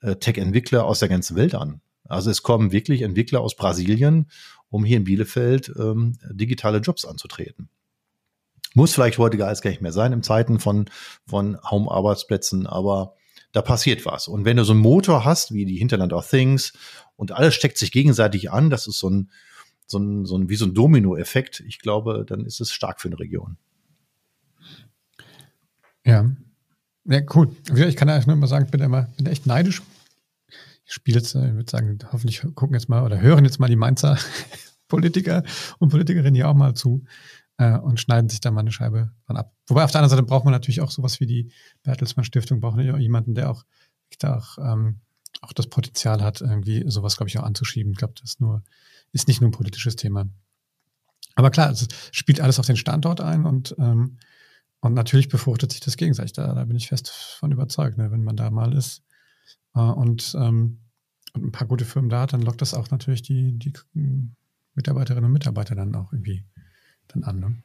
Tech-Entwickler 0.00 0.84
aus 0.84 1.00
der 1.00 1.08
ganzen 1.08 1.36
Welt 1.36 1.54
an. 1.54 1.80
Also 2.04 2.30
es 2.30 2.42
kommen 2.42 2.72
wirklich 2.72 3.02
Entwickler 3.02 3.40
aus 3.40 3.56
Brasilien, 3.56 4.30
um 4.70 4.84
hier 4.84 4.96
in 4.96 5.04
Bielefeld 5.04 5.72
ähm, 5.78 6.18
digitale 6.30 6.78
Jobs 6.78 7.04
anzutreten. 7.04 7.68
Muss 8.74 8.94
vielleicht 8.94 9.18
heute 9.18 9.36
gar 9.36 9.50
nicht 9.50 9.80
mehr 9.80 9.92
sein 9.92 10.12
in 10.12 10.22
Zeiten 10.22 10.60
von, 10.60 10.88
von 11.26 11.58
Home-Arbeitsplätzen, 11.62 12.66
aber 12.66 13.14
da 13.52 13.62
passiert 13.62 14.04
was. 14.04 14.28
Und 14.28 14.44
wenn 14.44 14.56
du 14.56 14.64
so 14.64 14.72
einen 14.72 14.82
Motor 14.82 15.24
hast, 15.24 15.52
wie 15.52 15.64
die 15.64 15.76
Hinterland 15.76 16.12
of 16.12 16.28
Things, 16.28 16.72
und 17.16 17.32
alles 17.32 17.54
steckt 17.54 17.78
sich 17.78 17.92
gegenseitig 17.92 18.50
an, 18.50 18.70
das 18.70 18.86
ist 18.86 18.98
so 18.98 19.10
ein, 19.10 19.30
so 19.86 19.98
ein, 19.98 20.26
so 20.26 20.36
ein 20.36 20.48
wie 20.48 20.56
so 20.56 20.66
ein 20.66 20.74
Domino-Effekt, 20.74 21.60
ich 21.66 21.78
glaube, 21.78 22.24
dann 22.26 22.44
ist 22.44 22.60
es 22.60 22.72
stark 22.72 23.00
für 23.00 23.08
eine 23.08 23.18
Region. 23.18 23.56
Ja. 26.04 26.30
Ja, 27.10 27.22
cool. 27.34 27.56
Ich 27.74 27.96
kann 27.96 28.10
eigentlich 28.10 28.26
nur 28.26 28.36
immer 28.36 28.46
sagen, 28.46 28.66
ich 28.66 28.70
bin 28.70 28.82
immer 28.82 29.08
bin 29.16 29.26
echt 29.26 29.46
neidisch. 29.46 29.82
Ich 30.84 30.92
spiele 30.92 31.18
jetzt, 31.18 31.34
ich 31.34 31.54
würde 31.54 31.70
sagen, 31.70 31.98
hoffentlich 32.12 32.42
gucken 32.54 32.74
jetzt 32.74 32.88
mal 32.88 33.02
oder 33.02 33.20
hören 33.20 33.44
jetzt 33.44 33.58
mal 33.58 33.68
die 33.68 33.76
Mainzer 33.76 34.18
Politiker 34.88 35.42
und 35.78 35.88
Politikerinnen 35.88 36.34
hier 36.34 36.48
auch 36.48 36.54
mal 36.54 36.74
zu 36.74 37.04
äh, 37.56 37.78
und 37.78 37.98
schneiden 37.98 38.28
sich 38.28 38.40
da 38.40 38.50
mal 38.50 38.60
eine 38.60 38.72
Scheibe 38.72 39.10
von 39.26 39.38
ab. 39.38 39.54
Wobei 39.66 39.84
auf 39.84 39.90
der 39.90 40.00
anderen 40.00 40.18
Seite 40.18 40.22
braucht 40.22 40.44
man 40.44 40.52
natürlich 40.52 40.82
auch 40.82 40.90
sowas 40.90 41.18
wie 41.18 41.26
die 41.26 41.50
Bertelsmann 41.82 42.24
Stiftung, 42.24 42.60
braucht 42.60 42.76
man 42.76 43.00
jemanden, 43.00 43.34
der 43.34 43.50
auch, 43.50 43.64
der 44.20 44.36
auch, 44.36 44.58
ähm, 44.58 45.00
auch 45.40 45.54
das 45.54 45.68
Potenzial 45.68 46.22
hat, 46.22 46.42
irgendwie 46.42 46.84
sowas, 46.90 47.16
glaube 47.16 47.28
ich, 47.28 47.38
auch 47.38 47.44
anzuschieben. 47.44 47.92
Ich 47.92 47.98
glaube, 47.98 48.14
das 48.20 48.32
ist 48.32 48.40
nur, 48.40 48.62
ist 49.12 49.28
nicht 49.28 49.40
nur 49.40 49.48
ein 49.48 49.52
politisches 49.52 49.96
Thema. 49.96 50.26
Aber 51.36 51.50
klar, 51.50 51.70
es 51.70 51.88
spielt 52.12 52.40
alles 52.40 52.58
auf 52.58 52.66
den 52.66 52.76
Standort 52.76 53.22
ein 53.22 53.46
und, 53.46 53.74
ähm, 53.78 54.18
und 54.80 54.94
natürlich 54.94 55.28
befruchtet 55.28 55.72
sich 55.72 55.80
das 55.80 55.96
gegenseitig. 55.96 56.32
Da, 56.32 56.54
da 56.54 56.64
bin 56.64 56.76
ich 56.76 56.88
fest 56.88 57.10
von 57.10 57.52
überzeugt, 57.52 57.98
ne? 57.98 58.10
wenn 58.10 58.22
man 58.22 58.36
da 58.36 58.50
mal 58.50 58.74
ist 58.74 59.02
äh, 59.74 59.80
und, 59.80 60.34
ähm, 60.38 60.80
und 61.34 61.44
ein 61.44 61.52
paar 61.52 61.66
gute 61.66 61.84
Firmen 61.84 62.10
da 62.10 62.22
hat, 62.22 62.32
dann 62.32 62.42
lockt 62.42 62.62
das 62.62 62.74
auch 62.74 62.90
natürlich 62.90 63.22
die, 63.22 63.58
die 63.58 63.72
Mitarbeiterinnen 64.74 65.26
und 65.26 65.32
Mitarbeiter 65.32 65.74
dann 65.74 65.94
auch 65.94 66.12
irgendwie 66.12 66.44
dann 67.08 67.24
an. 67.24 67.40
Ne? 67.40 67.62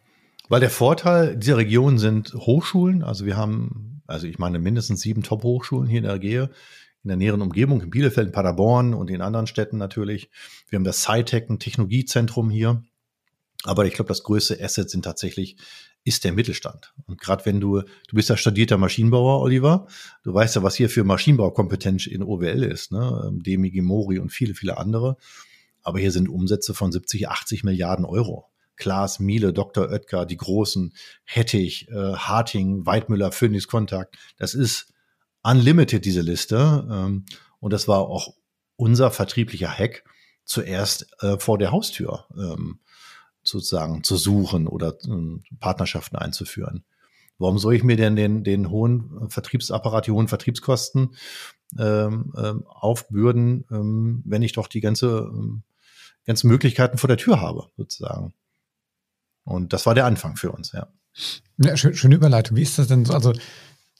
Weil 0.49 0.59
der 0.59 0.69
Vorteil 0.69 1.37
dieser 1.37 1.57
Region 1.57 1.97
sind 1.97 2.33
Hochschulen. 2.33 3.03
Also 3.03 3.25
wir 3.25 3.37
haben, 3.37 4.01
also 4.07 4.27
ich 4.27 4.39
meine, 4.39 4.59
mindestens 4.59 5.01
sieben 5.01 5.23
Top-Hochschulen 5.23 5.87
hier 5.87 5.99
in 5.99 6.05
der 6.05 6.19
Gehe, 6.19 6.49
in 7.03 7.09
der 7.09 7.17
näheren 7.17 7.41
Umgebung, 7.41 7.81
in 7.81 7.89
Bielefeld, 7.89 8.27
in 8.27 8.33
Paderborn 8.33 8.93
und 8.93 9.09
in 9.09 9.21
anderen 9.21 9.47
Städten 9.47 9.77
natürlich. 9.77 10.29
Wir 10.69 10.77
haben 10.77 10.83
das 10.83 11.03
SciTech, 11.03 11.49
ein 11.49 11.59
Technologiezentrum 11.59 12.49
hier. 12.49 12.83
Aber 13.65 13.85
ich 13.85 13.93
glaube, 13.93 14.09
das 14.09 14.23
größte 14.23 14.61
Asset 14.61 14.89
sind 14.89 15.05
tatsächlich 15.05 15.57
ist 16.03 16.23
der 16.23 16.33
Mittelstand. 16.33 16.93
Und 17.05 17.19
gerade 17.19 17.45
wenn 17.45 17.59
du, 17.59 17.81
du 17.81 18.15
bist 18.15 18.29
ja 18.29 18.37
studierter 18.37 18.77
Maschinenbauer, 18.77 19.41
Oliver, 19.41 19.87
du 20.23 20.33
weißt 20.33 20.55
ja, 20.55 20.63
was 20.63 20.75
hier 20.75 20.89
für 20.89 21.03
Maschinenbaukompetenz 21.03 22.07
in 22.07 22.23
OWL 22.23 22.63
ist, 22.63 22.91
ne? 22.91 23.31
Demi 23.33 23.71
Gimori 23.71 24.19
und 24.19 24.29
viele, 24.29 24.53
viele 24.53 24.77
andere. 24.77 25.17
Aber 25.81 25.99
hier 25.99 26.11
sind 26.11 26.29
Umsätze 26.29 26.73
von 26.73 26.91
70, 26.91 27.29
80 27.29 27.63
Milliarden 27.63 28.05
Euro. 28.05 28.49
Klaas, 28.75 29.19
Miele, 29.19 29.53
Dr. 29.53 29.89
Oetker, 29.89 30.25
die 30.25 30.37
Großen, 30.37 30.93
Hettich, 31.25 31.87
äh, 31.89 32.13
Harting, 32.15 32.85
Weidmüller, 32.85 33.31
Phoenix 33.31 33.67
Kontakt. 33.67 34.17
Das 34.37 34.55
ist 34.55 34.93
unlimited, 35.43 36.05
diese 36.05 36.21
Liste. 36.21 36.87
Ähm, 36.91 37.25
und 37.59 37.71
das 37.71 37.87
war 37.87 37.99
auch 37.99 38.33
unser 38.75 39.11
vertrieblicher 39.11 39.69
Hack, 39.69 40.03
zuerst 40.43 41.07
äh, 41.21 41.37
vor 41.37 41.57
der 41.57 41.71
Haustür 41.71 42.25
ähm, 42.35 42.79
sozusagen 43.43 44.03
zu 44.03 44.15
suchen 44.15 44.67
oder 44.67 44.97
äh, 45.05 45.55
Partnerschaften 45.59 46.15
einzuführen. 46.15 46.83
Warum 47.39 47.57
soll 47.57 47.75
ich 47.75 47.83
mir 47.83 47.97
denn 47.97 48.15
den, 48.15 48.43
den 48.43 48.69
hohen 48.69 49.29
Vertriebsapparat, 49.29 50.07
die 50.07 50.11
hohen 50.11 50.27
Vertriebskosten 50.27 51.15
ähm, 51.79 52.33
ähm, 52.37 52.65
aufbürden, 52.67 53.65
ähm, 53.71 54.21
wenn 54.25 54.43
ich 54.43 54.53
doch 54.53 54.67
die 54.67 54.81
ganze, 54.81 55.29
ähm, 55.33 55.63
ganzen 56.25 56.47
Möglichkeiten 56.47 56.97
vor 56.97 57.07
der 57.07 57.17
Tür 57.17 57.41
habe, 57.41 57.69
sozusagen? 57.75 58.33
Und 59.43 59.73
das 59.73 59.85
war 59.85 59.95
der 59.95 60.05
Anfang 60.05 60.37
für 60.37 60.51
uns, 60.51 60.71
ja. 60.71 60.87
ja 61.57 61.75
schön, 61.75 61.95
schöne 61.95 62.15
Überleitung. 62.15 62.55
Wie 62.55 62.61
ist 62.61 62.79
das 62.79 62.87
denn 62.87 63.03
so? 63.03 63.13
Also, 63.13 63.33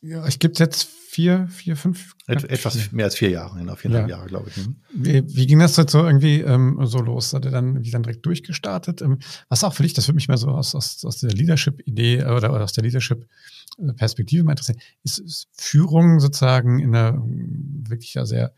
ja, 0.03 0.27
ich 0.27 0.37
gibt 0.37 0.59
jetzt 0.59 0.83
vier, 0.83 1.47
vier, 1.47 1.77
fünf? 1.77 2.15
Et, 2.27 2.43
etwas 2.43 2.75
vier. 2.75 2.93
mehr 2.93 3.05
als 3.05 3.15
vier 3.15 3.29
Jahre, 3.29 3.57
genau, 3.57 3.75
viereinhalb 3.75 4.09
ja. 4.09 4.17
Jahre, 4.17 4.27
glaube 4.27 4.49
ich. 4.49 4.57
Mhm. 4.57 4.75
Wie, 4.93 5.35
wie, 5.35 5.47
ging 5.47 5.59
das 5.59 5.77
jetzt 5.77 5.93
so 5.93 6.05
irgendwie 6.05 6.41
ähm, 6.41 6.77
so 6.83 6.99
los? 6.99 7.29
Seid 7.29 7.45
ihr 7.45 7.51
dann, 7.51 7.81
wie 7.83 7.89
dann 7.89 8.03
direkt 8.03 8.25
durchgestartet? 8.25 9.01
Ähm, 9.01 9.19
was 9.47 9.63
auch 9.63 9.73
für 9.73 9.83
dich, 9.83 9.93
das 9.93 10.07
würde 10.07 10.15
mich 10.15 10.27
mal 10.27 10.37
so 10.37 10.49
aus, 10.49 10.75
aus, 10.75 11.05
aus 11.05 11.19
der 11.19 11.31
Leadership-Idee 11.31 12.25
oder, 12.25 12.53
oder, 12.53 12.65
aus 12.65 12.73
der 12.73 12.83
Leadership-Perspektive 12.83 14.43
mal 14.43 14.51
interessieren, 14.51 14.79
ist, 15.03 15.19
ist 15.19 15.47
Führung 15.53 16.19
sozusagen 16.19 16.79
in 16.79 16.93
einer 16.93 17.23
wirklich 17.25 18.15
ja 18.15 18.25
sehr 18.25 18.53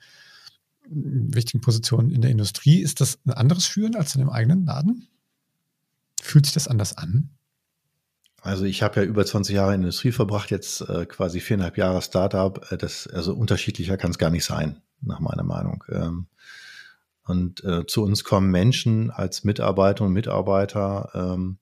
wichtigen 0.87 1.61
Position 1.61 2.09
in 2.09 2.21
der 2.21 2.31
Industrie, 2.31 2.79
ist 2.79 3.01
das 3.01 3.19
ein 3.25 3.31
anderes 3.31 3.65
Führen 3.65 3.95
als 3.95 4.15
in 4.15 4.19
dem 4.19 4.29
eigenen 4.29 4.65
Laden? 4.65 5.07
Fühlt 6.21 6.45
sich 6.45 6.53
das 6.53 6.67
anders 6.67 6.97
an? 6.97 7.29
Also 8.45 8.65
ich 8.65 8.83
habe 8.83 9.01
ja 9.01 9.07
über 9.07 9.25
20 9.25 9.55
Jahre 9.55 9.73
in 9.73 9.81
der 9.81 9.87
Industrie 9.87 10.11
verbracht, 10.11 10.51
jetzt 10.51 10.81
äh, 10.81 11.07
quasi 11.07 11.39
viereinhalb 11.39 11.77
Jahre 11.77 12.01
Startup. 12.03 12.71
Äh, 12.71 12.77
das, 12.77 13.07
also 13.07 13.33
unterschiedlicher 13.33 13.97
kann 13.97 14.11
es 14.11 14.19
gar 14.19 14.29
nicht 14.29 14.45
sein, 14.45 14.81
nach 15.01 15.19
meiner 15.19 15.43
Meinung. 15.43 15.83
Ähm, 15.89 16.27
und 17.23 17.63
äh, 17.63 17.87
zu 17.87 18.03
uns 18.03 18.23
kommen 18.23 18.51
Menschen 18.51 19.09
als 19.09 19.43
Mitarbeiterinnen 19.45 20.09
und 20.09 20.13
Mitarbeiter, 20.13 21.09
ähm, 21.15 21.57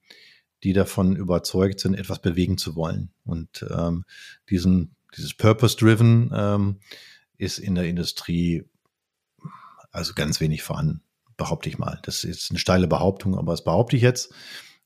die 0.64 0.74
davon 0.74 1.16
überzeugt 1.16 1.80
sind, 1.80 1.94
etwas 1.94 2.22
bewegen 2.22 2.58
zu 2.58 2.76
wollen. 2.76 3.14
Und 3.24 3.66
ähm, 3.70 4.04
diesen, 4.50 4.96
dieses 5.16 5.34
Purpose-Driven 5.34 6.32
ähm, 6.36 6.80
ist 7.38 7.60
in 7.60 7.76
der 7.76 7.86
Industrie 7.86 8.66
also 9.92 10.14
ganz 10.14 10.42
wenig 10.42 10.64
vorhanden 10.64 11.02
behaupte 11.38 11.70
ich 11.70 11.78
mal. 11.78 12.00
Das 12.04 12.24
ist 12.24 12.52
eine 12.52 12.60
steile 12.60 12.88
Behauptung, 12.88 13.38
aber 13.38 13.54
das 13.54 13.64
behaupte 13.64 13.96
ich 13.96 14.02
jetzt. 14.02 14.34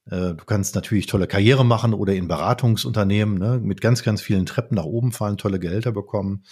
Äh, 0.10 0.36
du 0.36 0.46
kannst 0.46 0.76
natürlich 0.76 1.06
tolle 1.06 1.28
Karriere 1.28 1.66
machen 1.66 1.94
oder 1.94 2.14
in 2.14 2.28
Beratungsunternehmen 2.28 3.38
ne, 3.38 3.60
mit 3.60 3.82
ganz, 3.82 4.04
ganz 4.04 4.22
vielen 4.22 4.46
Treppen 4.46 4.76
nach 4.76 4.86
oben 4.86 5.12
fallen, 5.12 5.38
tolle 5.38 5.60
Gehälter 5.60 5.92
bekommen. 5.92 6.44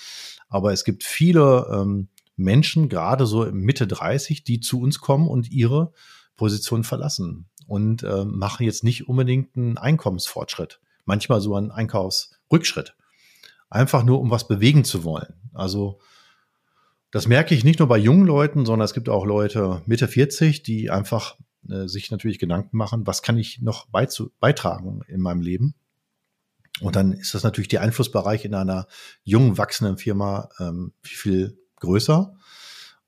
Aber 0.49 0.73
es 0.73 0.83
gibt 0.83 1.03
viele 1.03 1.67
ähm, 1.71 2.09
Menschen, 2.35 2.89
gerade 2.89 3.25
so 3.25 3.45
Mitte 3.51 3.87
30, 3.87 4.43
die 4.43 4.59
zu 4.59 4.81
uns 4.81 4.99
kommen 4.99 5.27
und 5.27 5.51
ihre 5.51 5.93
Position 6.35 6.83
verlassen 6.83 7.47
und 7.67 8.03
äh, 8.03 8.25
machen 8.25 8.65
jetzt 8.65 8.83
nicht 8.83 9.07
unbedingt 9.07 9.55
einen 9.55 9.77
Einkommensfortschritt, 9.77 10.79
manchmal 11.05 11.41
so 11.41 11.55
einen 11.55 11.71
Einkaufsrückschritt. 11.71 12.95
Einfach 13.69 14.03
nur, 14.03 14.19
um 14.19 14.29
was 14.29 14.47
bewegen 14.47 14.83
zu 14.83 15.03
wollen. 15.03 15.33
Also 15.53 15.99
das 17.11 17.27
merke 17.27 17.55
ich 17.55 17.63
nicht 17.63 17.79
nur 17.79 17.87
bei 17.87 17.97
jungen 17.97 18.25
Leuten, 18.25 18.65
sondern 18.65 18.85
es 18.85 18.93
gibt 18.93 19.09
auch 19.09 19.25
Leute 19.25 19.81
Mitte 19.85 20.07
40, 20.07 20.63
die 20.63 20.89
einfach 20.89 21.37
äh, 21.69 21.87
sich 21.87 22.11
natürlich 22.11 22.39
Gedanken 22.39 22.77
machen, 22.77 23.07
was 23.07 23.21
kann 23.21 23.37
ich 23.37 23.61
noch 23.61 23.87
beitragen 24.39 25.01
in 25.07 25.21
meinem 25.21 25.41
Leben? 25.41 25.75
Und 26.81 26.95
dann 26.95 27.13
ist 27.13 27.33
das 27.33 27.43
natürlich 27.43 27.69
der 27.69 27.81
Einflussbereich 27.81 28.43
in 28.45 28.53
einer 28.53 28.87
jungen, 29.23 29.57
wachsenden 29.57 29.97
Firma 29.97 30.49
ähm, 30.59 30.91
viel 31.01 31.57
größer. 31.77 32.35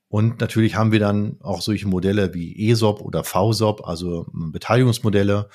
Und 0.08 0.40
natürlich 0.40 0.74
haben 0.74 0.90
wir 0.90 1.00
dann 1.00 1.36
auch 1.42 1.60
solche 1.60 1.86
Modelle 1.86 2.32
wie 2.32 2.70
ESOP 2.70 3.02
oder 3.02 3.24
VSOP, 3.24 3.86
also 3.86 4.26
ähm, 4.32 4.52
Beteiligungsmodelle, 4.52 5.50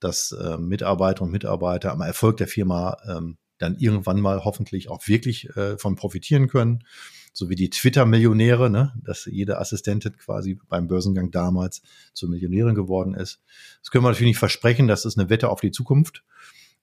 dass 0.00 0.32
äh, 0.32 0.56
Mitarbeiter 0.56 1.22
und 1.22 1.30
Mitarbeiter 1.30 1.92
am 1.92 2.00
Erfolg 2.00 2.38
der 2.38 2.48
Firma 2.48 2.96
ähm, 3.06 3.36
dann 3.58 3.76
irgendwann 3.76 4.20
mal 4.20 4.44
hoffentlich 4.44 4.88
auch 4.88 5.06
wirklich 5.06 5.54
äh, 5.56 5.76
von 5.76 5.96
profitieren 5.96 6.48
können 6.48 6.84
so 7.32 7.48
wie 7.48 7.54
die 7.54 7.70
Twitter-Millionäre, 7.70 8.70
ne, 8.70 8.92
dass 9.02 9.26
jede 9.26 9.58
Assistentin 9.58 10.16
quasi 10.16 10.58
beim 10.68 10.88
Börsengang 10.88 11.30
damals 11.30 11.82
zur 12.12 12.28
Millionärin 12.28 12.74
geworden 12.74 13.14
ist. 13.14 13.40
Das 13.80 13.90
können 13.90 14.04
wir 14.04 14.08
natürlich 14.08 14.30
nicht 14.30 14.38
versprechen, 14.38 14.88
das 14.88 15.04
ist 15.04 15.18
eine 15.18 15.30
Wette 15.30 15.48
auf 15.48 15.60
die 15.60 15.70
Zukunft. 15.70 16.24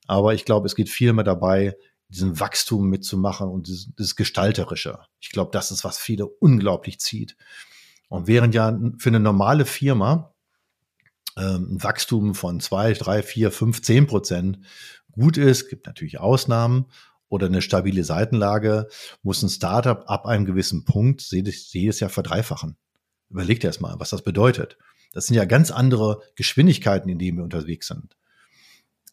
Aber 0.08 0.34
ich 0.34 0.46
glaube, 0.46 0.68
es 0.68 0.76
geht 0.76 0.90
viel 0.90 1.14
mehr 1.14 1.24
dabei, 1.24 1.76
diesen 2.10 2.40
Wachstum 2.40 2.88
mitzumachen 2.90 3.50
und 3.50 3.68
das, 3.70 3.90
das 3.98 4.16
Gestalterische. 4.16 5.00
Ich 5.20 5.32
glaube, 5.32 5.52
das 5.52 5.72
ist, 5.72 5.84
was 5.84 5.98
viele 5.98 6.28
unglaublich 6.28 7.00
zieht. 7.00 7.36
Und 8.08 8.28
während 8.28 8.54
ja 8.54 8.78
für 8.98 9.10
eine 9.10 9.20
normale 9.20 9.66
Firma 9.66 10.34
ähm, 11.38 11.74
ein 11.76 11.84
Wachstum 11.84 12.36
von 12.36 12.60
zwei, 12.60 12.94
drei, 12.94 13.24
vier, 13.24 13.52
fünf, 13.52 13.82
zehn 13.82 14.08
Prozent 14.08 14.60
gut 15.12 15.38
ist, 15.38 15.70
gibt 15.70 15.88
natürlich 15.88 16.20
Ausnahmen 16.20 16.86
oder 17.30 17.48
eine 17.48 17.62
stabile 17.62 18.04
Seitenlage, 18.04 18.88
muss 19.24 19.42
ein 19.44 19.50
Startup 19.50 20.04
ab 20.08 20.26
einem 20.26 20.46
gewissen 20.46 20.86
Punkt 20.86 21.22
jedes 21.32 22.00
Jahr 22.00 22.10
verdreifachen. 22.10 22.78
Überlegt 23.30 23.64
erst 23.64 23.82
mal, 23.82 23.96
was 23.98 24.12
das 24.12 24.22
bedeutet. 24.22 24.78
Das 25.14 25.28
sind 25.28 25.36
ja 25.36 25.46
ganz 25.46 25.72
andere 25.72 26.22
Geschwindigkeiten, 26.36 27.10
in 27.10 27.20
denen 27.20 27.38
wir 27.38 27.44
unterwegs 27.44 27.88
sind. 27.88 28.16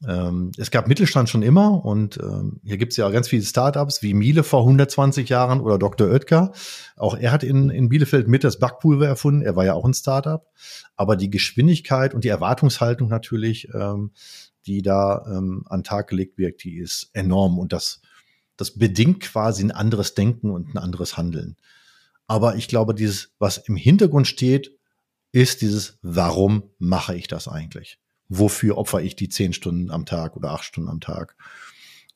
Ähm, 0.06 0.50
es 0.56 0.70
gab 0.72 0.88
Mittelstand 0.88 1.28
schon 1.28 1.42
immer 1.42 1.84
und 1.84 2.18
ähm, 2.18 2.60
hier 2.64 2.76
gibt 2.76 2.92
es 2.92 2.96
ja 2.96 3.08
ganz 3.10 3.28
viele 3.28 3.44
Startups 3.44 4.02
wie 4.02 4.14
Miele 4.14 4.42
vor 4.42 4.60
120 4.60 5.28
Jahren 5.28 5.60
oder 5.60 5.78
Dr. 5.78 6.08
Oetker. 6.08 6.52
Auch 6.96 7.16
er 7.16 7.30
hat 7.30 7.44
in, 7.44 7.70
in 7.70 7.88
Bielefeld 7.88 8.26
mit 8.26 8.42
das 8.42 8.58
Backpulver 8.58 9.06
erfunden. 9.06 9.42
Er 9.42 9.54
war 9.54 9.64
ja 9.64 9.74
auch 9.74 9.84
ein 9.84 9.94
Startup. 9.94 10.44
Aber 10.96 11.16
die 11.16 11.30
Geschwindigkeit 11.30 12.14
und 12.14 12.24
die 12.24 12.28
Erwartungshaltung 12.28 13.08
natürlich, 13.08 13.68
ähm, 13.74 14.10
die 14.66 14.82
da 14.82 15.24
ähm, 15.26 15.64
an 15.66 15.84
Tag 15.84 16.08
gelegt 16.08 16.38
wird, 16.38 16.64
die 16.64 16.78
ist 16.78 17.10
enorm 17.12 17.58
und 17.58 17.72
das, 17.72 18.00
das 18.56 18.78
bedingt 18.78 19.20
quasi 19.20 19.62
ein 19.62 19.70
anderes 19.70 20.14
Denken 20.14 20.50
und 20.50 20.74
ein 20.74 20.78
anderes 20.78 21.16
Handeln. 21.16 21.56
Aber 22.26 22.56
ich 22.56 22.68
glaube, 22.68 22.94
dieses, 22.94 23.34
was 23.38 23.58
im 23.58 23.76
Hintergrund 23.76 24.26
steht, 24.26 24.78
ist 25.32 25.62
dieses, 25.62 25.98
warum 26.02 26.64
mache 26.78 27.16
ich 27.16 27.26
das 27.26 27.48
eigentlich? 27.48 27.98
wofür 28.38 28.78
opfer 28.78 29.02
ich 29.02 29.14
die 29.14 29.28
zehn 29.28 29.52
Stunden 29.52 29.90
am 29.90 30.06
Tag 30.06 30.36
oder 30.36 30.50
acht 30.52 30.64
Stunden 30.64 30.88
am 30.88 31.00
Tag? 31.00 31.36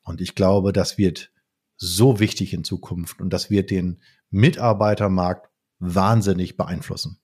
Und 0.03 0.21
ich 0.21 0.35
glaube, 0.35 0.73
das 0.73 0.99
wird 0.99 1.31
so 1.77 2.21
wichtig 2.21 2.55
in 2.55 2.65
Zukunft 2.65 3.21
und 3.21 3.31
das 3.31 3.51
wird 3.51 3.71
den 3.71 4.01
Mitarbeitermarkt 4.31 5.51
wahnsinnig 5.79 6.57
beeinflussen. 6.57 7.19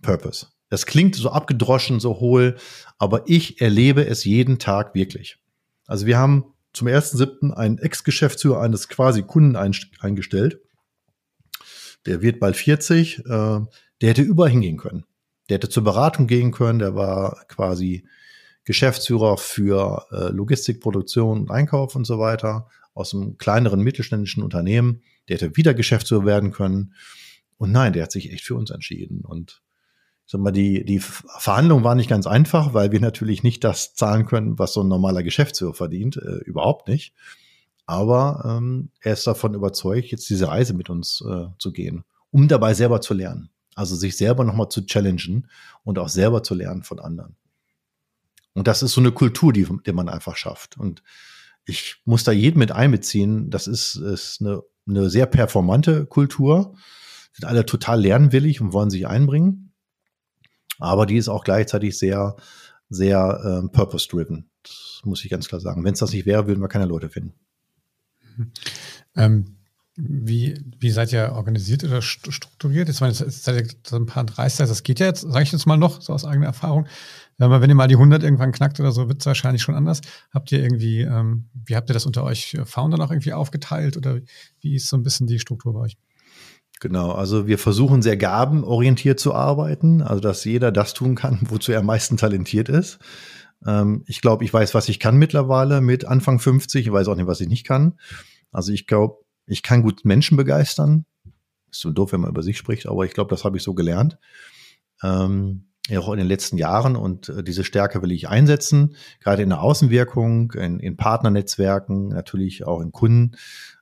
Purpose. 0.00 0.46
Das 0.74 0.86
klingt 0.86 1.14
so 1.14 1.30
abgedroschen, 1.30 2.00
so 2.00 2.18
hohl, 2.18 2.56
aber 2.98 3.22
ich 3.28 3.60
erlebe 3.60 4.04
es 4.08 4.24
jeden 4.24 4.58
Tag 4.58 4.92
wirklich. 4.96 5.38
Also 5.86 6.04
wir 6.04 6.18
haben 6.18 6.46
zum 6.72 6.88
1.7. 6.88 7.52
einen 7.52 7.78
Ex-Geschäftsführer 7.78 8.60
eines 8.60 8.88
quasi 8.88 9.22
Kunden 9.22 9.54
eingestellt. 9.54 10.58
Der 12.06 12.22
wird 12.22 12.40
bald 12.40 12.56
40. 12.56 13.20
Äh, 13.20 13.22
der 13.24 13.68
hätte 14.00 14.22
überall 14.22 14.50
hingehen 14.50 14.76
können. 14.76 15.04
Der 15.48 15.58
hätte 15.58 15.68
zur 15.68 15.84
Beratung 15.84 16.26
gehen 16.26 16.50
können, 16.50 16.80
der 16.80 16.96
war 16.96 17.44
quasi 17.46 18.04
Geschäftsführer 18.64 19.36
für 19.36 20.06
äh, 20.10 20.32
Logistik, 20.32 20.80
Produktion 20.80 21.42
und 21.42 21.52
Einkauf 21.52 21.94
und 21.94 22.04
so 22.04 22.18
weiter 22.18 22.66
aus 22.94 23.14
einem 23.14 23.38
kleineren 23.38 23.80
mittelständischen 23.80 24.42
Unternehmen. 24.42 25.02
Der 25.28 25.36
hätte 25.36 25.56
wieder 25.56 25.72
Geschäftsführer 25.72 26.26
werden 26.26 26.50
können. 26.50 26.94
Und 27.58 27.70
nein, 27.70 27.92
der 27.92 28.02
hat 28.02 28.10
sich 28.10 28.32
echt 28.32 28.42
für 28.42 28.56
uns 28.56 28.72
entschieden. 28.72 29.20
Und 29.20 29.62
sag 30.26 30.40
mal, 30.40 30.52
die, 30.52 30.84
die 30.84 31.00
Verhandlung 31.00 31.84
war 31.84 31.94
nicht 31.94 32.08
ganz 32.08 32.26
einfach, 32.26 32.74
weil 32.74 32.92
wir 32.92 33.00
natürlich 33.00 33.42
nicht 33.42 33.62
das 33.64 33.94
zahlen 33.94 34.26
können, 34.26 34.58
was 34.58 34.72
so 34.72 34.82
ein 34.82 34.88
normaler 34.88 35.22
Geschäftsführer 35.22 35.74
verdient. 35.74 36.16
Äh, 36.16 36.38
überhaupt 36.44 36.88
nicht. 36.88 37.14
Aber 37.86 38.58
ähm, 38.58 38.90
er 39.00 39.12
ist 39.12 39.26
davon 39.26 39.54
überzeugt, 39.54 40.08
jetzt 40.08 40.28
diese 40.30 40.48
Reise 40.48 40.72
mit 40.72 40.88
uns 40.88 41.22
äh, 41.28 41.46
zu 41.58 41.72
gehen, 41.72 42.04
um 42.30 42.48
dabei 42.48 42.72
selber 42.74 43.00
zu 43.00 43.12
lernen. 43.12 43.50
Also 43.74 43.96
sich 43.96 44.16
selber 44.16 44.44
nochmal 44.44 44.68
zu 44.68 44.86
challengen 44.86 45.48
und 45.82 45.98
auch 45.98 46.08
selber 46.08 46.42
zu 46.42 46.54
lernen 46.54 46.82
von 46.82 47.00
anderen. 47.00 47.36
Und 48.54 48.68
das 48.68 48.82
ist 48.82 48.92
so 48.92 49.00
eine 49.00 49.12
Kultur, 49.12 49.52
die, 49.52 49.66
die 49.84 49.92
man 49.92 50.08
einfach 50.08 50.36
schafft. 50.36 50.78
Und 50.78 51.02
ich 51.66 51.96
muss 52.04 52.24
da 52.24 52.32
jeden 52.32 52.58
mit 52.58 52.72
einbeziehen. 52.72 53.50
Das 53.50 53.66
ist, 53.66 53.96
ist 53.96 54.40
eine, 54.40 54.62
eine 54.88 55.10
sehr 55.10 55.26
performante 55.26 56.06
Kultur. 56.06 56.76
Sind 57.32 57.46
alle 57.46 57.66
total 57.66 58.00
lernwillig 58.00 58.60
und 58.60 58.72
wollen 58.72 58.90
sich 58.90 59.08
einbringen. 59.08 59.63
Aber 60.78 61.06
die 61.06 61.16
ist 61.16 61.28
auch 61.28 61.44
gleichzeitig 61.44 61.98
sehr, 61.98 62.36
sehr 62.88 63.40
ähm, 63.44 63.70
purpose-driven. 63.70 64.48
Das 64.62 65.02
muss 65.04 65.24
ich 65.24 65.30
ganz 65.30 65.48
klar 65.48 65.60
sagen. 65.60 65.84
Wenn 65.84 65.94
es 65.94 66.00
das 66.00 66.12
nicht 66.12 66.26
wäre, 66.26 66.46
würden 66.46 66.60
wir 66.60 66.68
keine 66.68 66.86
Leute 66.86 67.08
finden. 67.08 67.34
Ähm, 69.16 69.56
wie, 69.96 70.60
wie 70.80 70.90
seid 70.90 71.12
ihr 71.12 71.32
organisiert 71.32 71.84
oder 71.84 72.02
strukturiert? 72.02 72.88
Jetzt, 72.88 73.00
meine, 73.00 73.12
jetzt 73.12 73.44
seid 73.44 73.64
ihr 73.64 73.76
so 73.86 73.94
ein 73.94 74.06
paar 74.06 74.24
30, 74.24 74.66
das 74.66 74.82
geht 74.82 74.98
ja 74.98 75.06
jetzt, 75.06 75.20
sage 75.20 75.44
ich 75.44 75.52
jetzt 75.52 75.66
mal 75.66 75.76
noch, 75.76 76.00
so 76.02 76.12
aus 76.12 76.24
eigener 76.24 76.46
Erfahrung. 76.46 76.88
Aber 77.38 77.60
wenn 77.60 77.70
ihr 77.70 77.76
mal 77.76 77.86
die 77.86 77.94
100 77.94 78.22
irgendwann 78.22 78.50
knackt 78.50 78.80
oder 78.80 78.90
so, 78.90 79.08
wird 79.08 79.20
es 79.20 79.26
wahrscheinlich 79.26 79.62
schon 79.62 79.76
anders. 79.76 80.00
Habt 80.32 80.50
ihr 80.50 80.60
irgendwie, 80.60 81.02
ähm, 81.02 81.48
wie 81.52 81.76
habt 81.76 81.90
ihr 81.90 81.94
das 81.94 82.06
unter 82.06 82.24
euch 82.24 82.56
Foundern 82.64 83.02
auch 83.02 83.10
irgendwie 83.10 83.32
aufgeteilt 83.32 83.96
oder 83.96 84.18
wie 84.60 84.74
ist 84.74 84.88
so 84.88 84.96
ein 84.96 85.04
bisschen 85.04 85.28
die 85.28 85.38
Struktur 85.38 85.74
bei 85.74 85.80
euch? 85.80 85.96
Genau, 86.80 87.12
also 87.12 87.46
wir 87.46 87.58
versuchen 87.58 88.02
sehr 88.02 88.16
gabenorientiert 88.16 89.18
zu 89.18 89.34
arbeiten, 89.34 90.02
also 90.02 90.20
dass 90.20 90.44
jeder 90.44 90.72
das 90.72 90.94
tun 90.94 91.14
kann, 91.14 91.40
wozu 91.48 91.72
er 91.72 91.80
am 91.80 91.86
meisten 91.86 92.16
talentiert 92.16 92.68
ist. 92.68 92.98
Ähm, 93.66 94.04
ich 94.06 94.20
glaube, 94.20 94.44
ich 94.44 94.52
weiß, 94.52 94.74
was 94.74 94.88
ich 94.88 95.00
kann 95.00 95.16
mittlerweile 95.16 95.80
mit 95.80 96.04
Anfang 96.04 96.38
50, 96.38 96.86
ich 96.86 96.92
weiß 96.92 97.08
auch 97.08 97.16
nicht, 97.16 97.26
was 97.26 97.40
ich 97.40 97.48
nicht 97.48 97.66
kann. 97.66 97.98
Also 98.52 98.72
ich 98.72 98.86
glaube, 98.86 99.24
ich 99.46 99.62
kann 99.62 99.82
gut 99.82 100.04
Menschen 100.04 100.36
begeistern. 100.36 101.06
Ist 101.70 101.80
so 101.80 101.90
doof, 101.90 102.12
wenn 102.12 102.20
man 102.20 102.30
über 102.30 102.42
sich 102.42 102.58
spricht, 102.58 102.86
aber 102.86 103.04
ich 103.04 103.12
glaube, 103.12 103.30
das 103.30 103.44
habe 103.44 103.56
ich 103.56 103.62
so 103.62 103.74
gelernt. 103.74 104.18
Ähm, 105.02 105.66
auch 105.96 106.12
in 106.12 106.18
den 106.18 106.28
letzten 106.28 106.56
Jahren 106.56 106.96
und 106.96 107.28
äh, 107.28 107.42
diese 107.42 107.64
Stärke 107.64 108.00
will 108.00 108.12
ich 108.12 108.28
einsetzen, 108.28 108.96
gerade 109.20 109.42
in 109.42 109.50
der 109.50 109.60
Außenwirkung, 109.60 110.52
in, 110.52 110.80
in 110.80 110.96
Partnernetzwerken, 110.96 112.08
natürlich 112.08 112.66
auch 112.66 112.80
in 112.80 112.90
Kunden, 112.90 113.36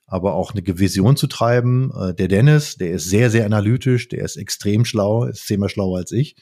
aber 0.06 0.34
auch 0.34 0.52
eine 0.52 0.62
Vision 0.66 1.16
zu 1.16 1.26
treiben. 1.26 1.90
Äh, 1.98 2.14
der 2.14 2.28
Dennis, 2.28 2.76
der 2.76 2.92
ist 2.92 3.08
sehr, 3.08 3.30
sehr 3.30 3.46
analytisch, 3.46 4.08
der 4.08 4.24
ist 4.24 4.36
extrem 4.36 4.84
schlau, 4.84 5.24
ist 5.24 5.46
zehnmal 5.46 5.68
schlauer 5.68 5.98
als 5.98 6.12
ich. 6.12 6.36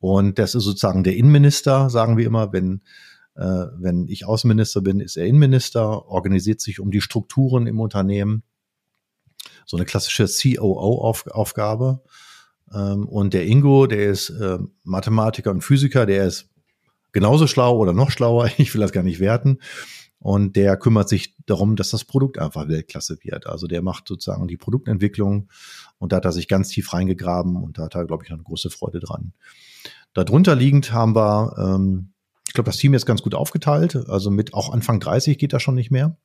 Und 0.00 0.38
das 0.38 0.54
ist 0.54 0.64
sozusagen 0.64 1.04
der 1.04 1.16
Innenminister, 1.16 1.90
sagen 1.90 2.16
wir 2.16 2.26
immer, 2.26 2.52
wenn 2.52 2.82
äh, 3.38 3.66
wenn 3.78 4.08
ich 4.08 4.26
Außenminister 4.26 4.80
bin, 4.80 4.98
ist 4.98 5.16
er 5.16 5.26
Innenminister, 5.26 6.08
organisiert 6.08 6.60
sich 6.60 6.80
um 6.80 6.90
die 6.90 7.00
Strukturen 7.00 7.68
im 7.68 7.78
Unternehmen. 7.78 8.42
So 9.64 9.76
eine 9.76 9.86
klassische 9.86 10.26
COO-Aufgabe. 10.26 12.02
Ähm, 12.74 13.06
und 13.06 13.34
der 13.34 13.46
Ingo, 13.46 13.86
der 13.86 14.10
ist 14.10 14.30
äh, 14.30 14.58
Mathematiker 14.82 15.52
und 15.52 15.62
Physiker, 15.62 16.04
der 16.04 16.26
ist 16.26 16.50
genauso 17.12 17.46
schlau 17.46 17.76
oder 17.78 17.92
noch 17.92 18.10
schlauer, 18.10 18.50
ich 18.58 18.74
will 18.74 18.80
das 18.80 18.92
gar 18.92 19.04
nicht 19.04 19.20
werten. 19.20 19.60
Und 20.20 20.56
der 20.56 20.76
kümmert 20.76 21.08
sich 21.08 21.36
darum, 21.46 21.76
dass 21.76 21.90
das 21.90 22.04
Produkt 22.04 22.38
einfach 22.38 22.68
Weltklasse 22.68 23.18
wird. 23.22 23.46
Also 23.46 23.66
der 23.68 23.82
macht 23.82 24.08
sozusagen 24.08 24.48
die 24.48 24.56
Produktentwicklung 24.56 25.48
und 25.98 26.12
da 26.12 26.16
hat 26.16 26.24
er 26.24 26.32
sich 26.32 26.48
ganz 26.48 26.70
tief 26.70 26.92
reingegraben 26.92 27.56
und 27.56 27.78
da 27.78 27.84
hat 27.84 27.94
er, 27.94 28.04
glaube 28.04 28.24
ich, 28.24 28.30
noch 28.30 28.36
eine 28.36 28.44
große 28.44 28.70
Freude 28.70 28.98
dran. 28.98 29.32
Darunter 30.14 30.56
liegend 30.56 30.92
haben 30.92 31.14
wir 31.14 31.54
ähm, 31.56 32.12
ich 32.48 32.54
glaube, 32.54 32.70
das 32.70 32.78
Team 32.78 32.94
ist 32.94 33.04
ganz 33.04 33.22
gut 33.22 33.34
aufgeteilt. 33.34 33.94
Also 34.08 34.30
mit 34.30 34.54
auch 34.54 34.72
Anfang 34.72 35.00
30 35.00 35.38
geht 35.38 35.52
das 35.52 35.62
schon 35.62 35.74
nicht 35.74 35.90
mehr. 35.90 36.16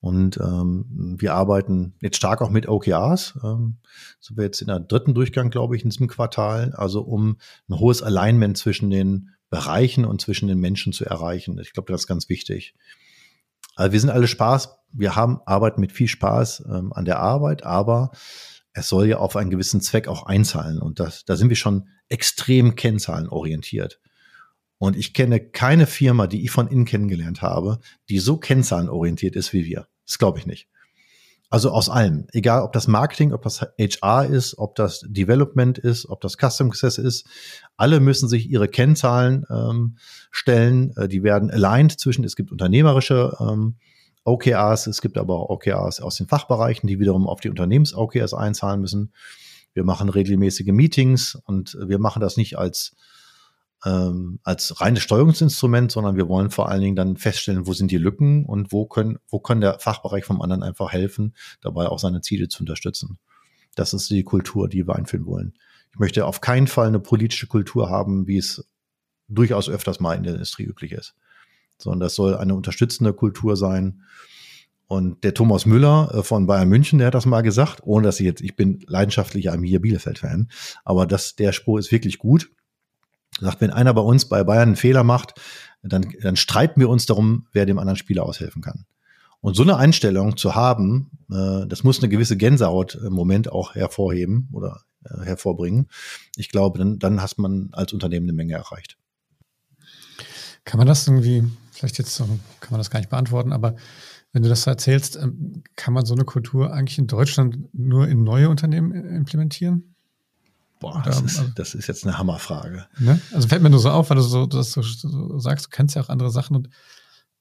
Und 0.00 0.38
ähm, 0.38 1.16
wir 1.18 1.34
arbeiten 1.34 1.94
jetzt 2.00 2.16
stark 2.16 2.40
auch 2.42 2.50
mit 2.50 2.66
OKRs. 2.66 3.38
Ähm, 3.44 3.76
sind 4.20 4.36
wir 4.36 4.44
jetzt 4.44 4.62
in 4.62 4.68
der 4.68 4.80
dritten 4.80 5.14
Durchgang, 5.14 5.50
glaube 5.50 5.76
ich, 5.76 5.84
in 5.84 5.90
diesem 5.90 6.08
Quartal. 6.08 6.72
Also 6.74 7.02
um 7.02 7.36
ein 7.68 7.78
hohes 7.78 8.02
Alignment 8.02 8.56
zwischen 8.56 8.90
den 8.90 9.30
Bereichen 9.50 10.04
und 10.04 10.20
zwischen 10.20 10.48
den 10.48 10.58
Menschen 10.58 10.92
zu 10.92 11.04
erreichen. 11.04 11.58
Ich 11.60 11.72
glaube, 11.72 11.92
das 11.92 12.02
ist 12.02 12.06
ganz 12.06 12.28
wichtig. 12.28 12.74
Also 13.76 13.92
wir 13.92 14.00
sind 14.00 14.10
alle 14.10 14.28
Spaß. 14.28 14.76
Wir 14.92 15.16
haben 15.16 15.40
arbeiten 15.46 15.80
mit 15.80 15.92
viel 15.92 16.08
Spaß 16.08 16.64
ähm, 16.68 16.92
an 16.92 17.04
der 17.04 17.18
Arbeit, 17.18 17.64
aber 17.64 18.12
es 18.72 18.88
soll 18.88 19.06
ja 19.06 19.18
auf 19.18 19.36
einen 19.36 19.50
gewissen 19.50 19.80
Zweck 19.80 20.08
auch 20.08 20.24
einzahlen. 20.24 20.80
Und 20.80 21.00
das, 21.00 21.24
da 21.24 21.36
sind 21.36 21.48
wir 21.48 21.56
schon 21.56 21.88
extrem 22.08 22.74
kennzahlenorientiert. 22.74 24.00
Und 24.78 24.96
ich 24.96 25.14
kenne 25.14 25.40
keine 25.40 25.86
Firma, 25.86 26.26
die 26.26 26.44
ich 26.44 26.50
von 26.50 26.68
innen 26.68 26.84
kennengelernt 26.84 27.42
habe, 27.42 27.78
die 28.08 28.18
so 28.18 28.36
kennzahlenorientiert 28.36 29.36
ist 29.36 29.52
wie 29.52 29.64
wir. 29.64 29.88
Das 30.06 30.18
glaube 30.18 30.38
ich 30.38 30.46
nicht. 30.46 30.68
Also 31.54 31.70
aus 31.70 31.88
allem. 31.88 32.26
Egal, 32.32 32.62
ob 32.62 32.72
das 32.72 32.88
Marketing, 32.88 33.32
ob 33.32 33.42
das 33.42 33.60
HR 33.78 34.26
ist, 34.26 34.58
ob 34.58 34.74
das 34.74 35.04
Development 35.06 35.78
ist, 35.78 36.04
ob 36.10 36.20
das 36.20 36.36
Custom 36.36 36.72
Success 36.72 36.98
ist. 36.98 37.28
Alle 37.76 38.00
müssen 38.00 38.28
sich 38.28 38.50
ihre 38.50 38.66
Kennzahlen 38.66 39.46
ähm, 39.48 39.96
stellen. 40.32 40.92
Äh, 40.96 41.06
die 41.06 41.22
werden 41.22 41.52
aligned 41.52 41.92
zwischen, 41.92 42.24
es 42.24 42.34
gibt 42.34 42.50
unternehmerische 42.50 43.36
ähm, 43.38 43.76
OKRs, 44.24 44.88
es 44.88 45.00
gibt 45.00 45.16
aber 45.16 45.38
auch 45.38 45.50
OKRs 45.50 46.00
aus 46.00 46.16
den 46.16 46.26
Fachbereichen, 46.26 46.88
die 46.88 46.98
wiederum 46.98 47.28
auf 47.28 47.38
die 47.38 47.50
Unternehmens-OKRs 47.50 48.34
einzahlen 48.34 48.80
müssen. 48.80 49.12
Wir 49.74 49.84
machen 49.84 50.08
regelmäßige 50.08 50.72
Meetings 50.72 51.38
und 51.44 51.78
wir 51.80 52.00
machen 52.00 52.18
das 52.18 52.36
nicht 52.36 52.58
als 52.58 52.96
ähm, 53.84 54.40
als 54.42 54.80
reines 54.80 55.02
Steuerungsinstrument, 55.02 55.92
sondern 55.92 56.16
wir 56.16 56.28
wollen 56.28 56.50
vor 56.50 56.68
allen 56.68 56.80
Dingen 56.80 56.96
dann 56.96 57.16
feststellen, 57.16 57.66
wo 57.66 57.72
sind 57.74 57.90
die 57.90 57.98
Lücken 57.98 58.46
und 58.46 58.72
wo 58.72 58.86
können, 58.86 59.18
wo 59.28 59.38
kann 59.40 59.60
der 59.60 59.78
Fachbereich 59.78 60.24
vom 60.24 60.40
anderen 60.40 60.62
einfach 60.62 60.92
helfen, 60.92 61.34
dabei 61.60 61.86
auch 61.88 61.98
seine 61.98 62.22
Ziele 62.22 62.48
zu 62.48 62.62
unterstützen. 62.62 63.18
Das 63.74 63.92
ist 63.92 64.10
die 64.10 64.24
Kultur, 64.24 64.68
die 64.68 64.86
wir 64.86 64.96
einführen 64.96 65.26
wollen. 65.26 65.54
Ich 65.92 65.98
möchte 65.98 66.26
auf 66.26 66.40
keinen 66.40 66.66
Fall 66.66 66.88
eine 66.88 67.00
politische 67.00 67.46
Kultur 67.46 67.90
haben, 67.90 68.26
wie 68.26 68.38
es 68.38 68.66
durchaus 69.28 69.68
öfters 69.68 70.00
mal 70.00 70.14
in 70.14 70.22
der 70.22 70.34
Industrie 70.34 70.64
üblich 70.64 70.92
ist. 70.92 71.14
sondern 71.76 72.00
das 72.00 72.14
soll 72.14 72.36
eine 72.36 72.54
unterstützende 72.54 73.12
Kultur 73.12 73.56
sein. 73.56 74.02
Und 74.86 75.24
der 75.24 75.34
Thomas 75.34 75.66
Müller 75.66 76.10
äh, 76.14 76.22
von 76.22 76.46
Bayern 76.46 76.68
München, 76.68 76.98
der 76.98 77.08
hat 77.08 77.14
das 77.14 77.26
mal 77.26 77.40
gesagt, 77.40 77.80
ohne 77.82 78.06
dass 78.06 78.20
ich 78.20 78.26
jetzt, 78.26 78.42
ich 78.42 78.54
bin 78.54 78.84
leidenschaftlicher 78.86 79.52
Arminia 79.52 79.78
Bielefeld-Fan, 79.78 80.50
aber 80.84 81.06
das, 81.06 81.36
der 81.36 81.52
Spruch 81.52 81.78
ist 81.78 81.90
wirklich 81.90 82.18
gut. 82.18 82.50
Sagt, 83.40 83.60
wenn 83.60 83.70
einer 83.70 83.94
bei 83.94 84.00
uns 84.00 84.28
bei 84.28 84.44
Bayern 84.44 84.70
einen 84.70 84.76
Fehler 84.76 85.04
macht, 85.04 85.34
dann, 85.82 86.06
dann 86.22 86.36
streiten 86.36 86.80
wir 86.80 86.88
uns 86.88 87.06
darum, 87.06 87.46
wer 87.52 87.66
dem 87.66 87.78
anderen 87.78 87.96
Spieler 87.96 88.24
aushelfen 88.24 88.62
kann. 88.62 88.86
Und 89.40 89.54
so 89.56 89.62
eine 89.62 89.76
Einstellung 89.76 90.36
zu 90.36 90.54
haben, 90.54 91.10
äh, 91.30 91.66
das 91.66 91.84
muss 91.84 91.98
eine 91.98 92.08
gewisse 92.08 92.36
Gänsehaut 92.36 92.94
im 92.94 93.12
Moment 93.12 93.52
auch 93.52 93.74
hervorheben 93.74 94.48
oder 94.52 94.80
äh, 95.04 95.24
hervorbringen. 95.24 95.88
Ich 96.36 96.48
glaube, 96.48 96.78
dann, 96.78 96.98
dann 96.98 97.20
hast 97.20 97.38
man 97.38 97.68
als 97.72 97.92
Unternehmen 97.92 98.24
eine 98.24 98.32
Menge 98.32 98.54
erreicht. 98.54 98.96
Kann 100.64 100.78
man 100.78 100.86
das 100.86 101.06
irgendwie, 101.06 101.44
vielleicht 101.72 101.98
jetzt 101.98 102.16
kann 102.18 102.70
man 102.70 102.80
das 102.80 102.90
gar 102.90 103.00
nicht 103.00 103.10
beantworten, 103.10 103.52
aber 103.52 103.76
wenn 104.32 104.42
du 104.42 104.48
das 104.48 104.62
so 104.62 104.70
erzählst, 104.70 105.16
ähm, 105.16 105.62
kann 105.76 105.94
man 105.94 106.06
so 106.06 106.14
eine 106.14 106.24
Kultur 106.24 106.72
eigentlich 106.72 106.98
in 106.98 107.06
Deutschland 107.06 107.68
nur 107.72 108.08
in 108.08 108.24
neue 108.24 108.48
Unternehmen 108.48 108.92
äh, 108.92 109.16
implementieren? 109.16 109.93
Boah, 110.84 111.02
das, 111.02 111.22
ist, 111.22 111.38
also 111.38 111.50
das 111.54 111.74
ist 111.74 111.86
jetzt 111.86 112.04
eine 112.04 112.18
Hammerfrage. 112.18 112.86
Ne? 112.98 113.18
Also 113.32 113.48
fällt 113.48 113.62
mir 113.62 113.70
nur 113.70 113.80
so 113.80 113.90
auf, 113.90 114.10
weil 114.10 114.18
du 114.18 114.22
so, 114.22 114.44
du 114.44 114.60
so, 114.62 114.82
so 114.82 115.38
sagst, 115.38 115.66
du 115.66 115.70
kennst 115.70 115.96
ja 115.96 116.02
auch 116.02 116.10
andere 116.10 116.30
Sachen 116.30 116.56
und 116.56 116.68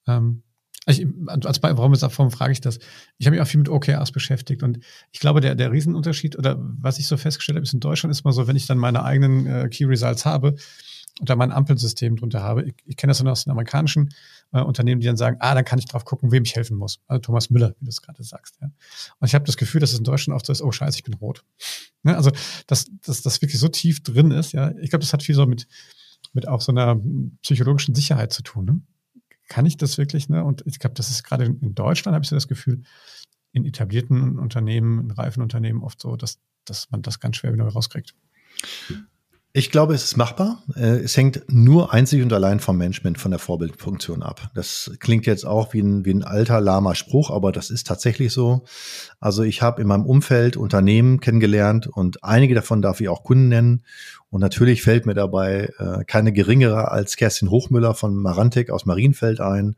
ähm, 0.07 0.43
ich, 0.85 1.05
als 1.27 1.61
warum 1.61 1.93
ist 1.93 2.01
warum 2.01 2.31
frage 2.31 2.53
ich 2.53 2.61
das? 2.61 2.79
Ich 3.17 3.25
habe 3.25 3.35
mich 3.35 3.41
auch 3.41 3.47
viel 3.47 3.57
mit 3.57 3.69
OKRs 3.69 4.11
beschäftigt 4.11 4.63
und 4.63 4.79
ich 5.11 5.19
glaube, 5.19 5.41
der, 5.41 5.55
der 5.55 5.71
Riesenunterschied 5.71 6.37
oder 6.37 6.57
was 6.59 6.99
ich 6.99 7.07
so 7.07 7.17
festgestellt 7.17 7.57
habe, 7.57 7.63
ist 7.63 7.73
in 7.73 7.79
Deutschland 7.81 8.11
ist 8.11 8.23
mal 8.23 8.31
so, 8.31 8.47
wenn 8.47 8.55
ich 8.55 8.65
dann 8.65 8.77
meine 8.77 9.03
eigenen 9.03 9.45
äh, 9.45 9.67
Key 9.69 9.85
Results 9.85 10.25
habe 10.25 10.55
und 11.19 11.29
da 11.29 11.35
mein 11.35 11.51
Ampelsystem 11.51 12.15
drunter 12.15 12.41
habe, 12.41 12.63
ich, 12.63 12.73
ich 12.85 12.97
kenne 12.97 13.11
das 13.11 13.19
dann 13.19 13.27
aus 13.27 13.43
den 13.43 13.51
amerikanischen 13.51 14.13
äh, 14.51 14.61
Unternehmen, 14.61 14.99
die 14.99 15.07
dann 15.07 15.17
sagen, 15.17 15.37
ah, 15.39 15.53
dann 15.53 15.65
kann 15.65 15.79
ich 15.79 15.85
drauf 15.85 16.05
gucken, 16.05 16.31
wem 16.31 16.43
ich 16.43 16.55
helfen 16.55 16.77
muss. 16.77 16.99
Also 17.07 17.19
Thomas 17.19 17.49
Müller, 17.49 17.75
wie 17.79 17.85
du 17.85 17.89
es 17.89 18.01
gerade 18.01 18.23
sagst. 18.23 18.57
Ja. 18.61 18.67
Und 19.19 19.27
ich 19.27 19.35
habe 19.35 19.45
das 19.45 19.57
Gefühl, 19.57 19.79
dass 19.79 19.91
es 19.91 19.99
in 19.99 20.03
Deutschland 20.03 20.35
oft 20.35 20.45
so 20.45 20.51
ist, 20.51 20.61
oh 20.61 20.71
scheiße, 20.71 20.97
ich 20.97 21.03
bin 21.03 21.13
rot. 21.13 21.43
Ne? 22.01 22.15
Also, 22.15 22.31
dass, 22.67 22.87
das 23.05 23.41
wirklich 23.41 23.59
so 23.59 23.67
tief 23.67 24.01
drin 24.01 24.31
ist, 24.31 24.53
ja. 24.53 24.71
Ich 24.81 24.89
glaube, 24.89 25.01
das 25.01 25.13
hat 25.13 25.23
viel 25.23 25.35
so 25.35 25.45
mit, 25.45 25.67
mit 26.33 26.47
auch 26.47 26.61
so 26.61 26.71
einer 26.71 26.99
psychologischen 27.43 27.93
Sicherheit 27.93 28.33
zu 28.33 28.41
tun. 28.41 28.65
Ne? 28.65 28.81
kann 29.49 29.65
ich 29.65 29.77
das 29.77 29.97
wirklich? 29.97 30.29
Ne? 30.29 30.43
Und 30.43 30.63
ich 30.65 30.79
glaube, 30.79 30.95
das 30.95 31.09
ist 31.09 31.23
gerade 31.23 31.45
in 31.45 31.75
Deutschland, 31.75 32.15
habe 32.15 32.23
ich 32.23 32.29
so 32.29 32.35
das 32.35 32.47
Gefühl, 32.47 32.81
in 33.51 33.65
etablierten 33.65 34.39
Unternehmen, 34.39 34.99
in 34.99 35.11
reifen 35.11 35.43
Unternehmen 35.43 35.83
oft 35.83 36.01
so, 36.01 36.15
dass, 36.15 36.39
dass 36.65 36.89
man 36.89 37.03
das 37.03 37.19
ganz 37.19 37.37
schwer 37.37 37.53
wieder 37.53 37.67
rauskriegt. 37.67 38.15
Ich 39.55 39.69
glaube, 39.69 39.93
es 39.93 40.03
ist 40.03 40.17
machbar. 40.17 40.63
Äh, 40.75 41.01
es 41.03 41.15
hängt 41.15 41.43
nur 41.47 41.93
einzig 41.93 42.23
und 42.23 42.33
allein 42.33 42.59
vom 42.59 42.75
Management, 42.75 43.19
von 43.19 43.29
der 43.29 43.39
Vorbildfunktion 43.39 44.23
ab. 44.23 44.49
Das 44.55 44.89
klingt 44.99 45.27
jetzt 45.27 45.45
auch 45.45 45.73
wie 45.73 45.81
ein, 45.81 46.05
wie 46.05 46.13
ein 46.15 46.23
alter, 46.23 46.59
lahmer 46.59 46.95
Spruch, 46.95 47.29
aber 47.29 47.51
das 47.51 47.69
ist 47.69 47.85
tatsächlich 47.85 48.33
so. 48.33 48.65
Also 49.19 49.43
ich 49.43 49.61
habe 49.61 49.79
in 49.79 49.87
meinem 49.87 50.07
Umfeld 50.07 50.57
Unternehmen 50.57 51.19
kennengelernt 51.19 51.85
und 51.85 52.23
einige 52.23 52.55
davon 52.55 52.81
darf 52.81 52.99
ich 52.99 53.09
auch 53.09 53.21
Kunden 53.21 53.49
nennen. 53.49 53.83
Und 54.31 54.41
natürlich 54.41 54.81
fällt 54.81 55.05
mir 55.05 55.13
dabei 55.13 55.71
äh, 55.77 56.03
keine 56.05 56.33
geringere 56.33 56.89
als 56.89 57.15
Kerstin 57.15 57.51
Hochmüller 57.51 57.93
von 57.93 58.15
Marantik 58.15 58.71
aus 58.71 58.87
Marienfeld 58.87 59.39
ein. 59.39 59.75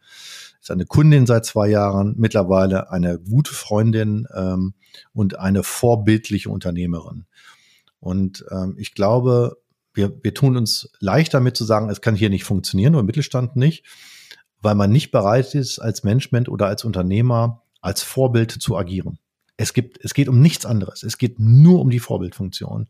Ist 0.62 0.72
eine 0.72 0.86
Kundin 0.86 1.26
seit 1.26 1.44
zwei 1.44 1.68
Jahren, 1.68 2.16
mittlerweile 2.18 2.92
eine 2.92 3.20
gute 3.20 3.54
Freundin 3.54 4.26
ähm, 4.34 4.74
und 5.12 5.38
eine 5.38 5.64
vorbildliche 5.64 6.50
Unternehmerin. 6.50 7.26
Und 8.00 8.46
ähm, 8.52 8.76
ich 8.78 8.94
glaube, 8.94 9.58
wir, 9.96 10.14
wir 10.24 10.34
tun 10.34 10.58
uns 10.58 10.90
leicht 11.00 11.34
damit 11.34 11.58
zu 11.58 11.66
sagen, 11.66 11.90
es 11.90 12.02
kann 12.02 12.16
hier 12.16 12.30
nicht 12.30 12.44
funktionieren, 12.44 12.92
nur 12.92 13.02
im 13.02 13.08
Mittelstand 13.08 13.56
nicht, 13.56 13.84
weil 14.62 14.76
man 14.76 14.92
nicht 14.92 15.12
bereit 15.12 15.56
ist, 15.56 15.80
als 15.80 16.04
Management 16.04 16.50
oder 16.50 16.68
als 16.68 16.84
Unternehmer 16.84 17.64
als 17.86 18.02
Vorbild 18.02 18.52
zu 18.52 18.76
agieren. 18.76 19.20
Es 19.58 19.74
gibt, 19.74 20.04
es 20.04 20.14
geht 20.14 20.28
um 20.28 20.42
nichts 20.42 20.66
anderes. 20.66 21.04
Es 21.04 21.18
geht 21.18 21.40
nur 21.40 21.80
um 21.80 21.90
die 21.90 22.00
Vorbildfunktion. 22.00 22.88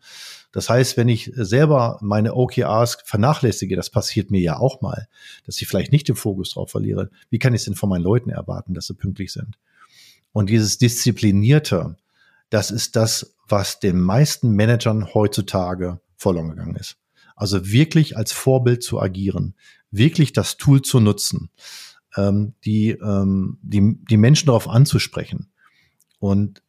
Das 0.52 0.70
heißt, 0.70 0.98
wenn 0.98 1.10
ich 1.10 1.32
selber 1.36 2.00
meine 2.02 2.34
OKRs 2.34 2.98
vernachlässige, 3.04 3.76
das 3.76 3.90
passiert 3.90 4.32
mir 4.32 4.42
ja 4.42 4.58
auch 4.58 4.82
mal, 4.82 5.08
dass 5.46 5.62
ich 5.62 5.68
vielleicht 5.68 5.92
nicht 5.92 6.08
den 6.08 6.16
Fokus 6.16 6.52
drauf 6.52 6.72
verliere. 6.72 7.12
Wie 7.30 7.40
kann 7.40 7.54
ich 7.54 7.60
es 7.60 7.66
denn 7.66 7.76
von 7.76 7.90
meinen 7.90 8.04
Leuten 8.04 8.30
erwarten, 8.30 8.74
dass 8.74 8.88
sie 8.88 8.96
pünktlich 8.96 9.32
sind? 9.32 9.60
Und 10.32 10.50
dieses 10.50 10.78
Disziplinierte, 10.78 11.98
das 12.50 12.72
ist 12.72 12.96
das, 12.96 13.36
was 13.48 13.80
den 13.80 14.00
meisten 14.00 14.52
Managern 14.52 15.14
heutzutage 15.14 16.00
verloren 16.18 16.50
gegangen 16.50 16.76
ist. 16.76 16.98
Also 17.36 17.70
wirklich 17.70 18.18
als 18.18 18.32
Vorbild 18.32 18.84
zu 18.84 19.02
agieren, 19.02 19.56
wirklich 19.92 20.34
das 20.34 20.58
Tool 20.58 20.82
zu 20.82 21.00
nutzen, 21.00 21.50
ähm, 22.16 22.54
die, 22.64 22.92
ähm, 22.92 23.58
die, 23.62 23.98
die 24.10 24.18
Menschen 24.18 24.48
darauf 24.48 24.70
anzusprechen. 24.70 25.52
Und 26.20 26.62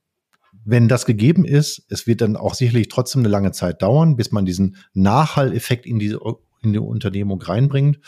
wenn 0.65 0.89
das 0.89 1.07
gegeben 1.07 1.45
ist, 1.45 1.87
es 1.89 2.09
wird 2.09 2.21
dann 2.21 2.37
auch 2.37 2.55
sicherlich 2.55 2.89
trotzdem 2.89 3.21
eine 3.21 3.29
lange 3.29 3.53
Zeit 3.53 3.83
dauern, 3.83 4.17
bis 4.17 4.33
man 4.33 4.45
diesen 4.45 4.77
Nachhalleffekt 4.95 5.87
in 5.87 6.01
die, 6.01 6.17
in 6.63 6.73
die 6.73 6.79
Unternehmung 6.81 7.41
reinbringt. 7.41 8.01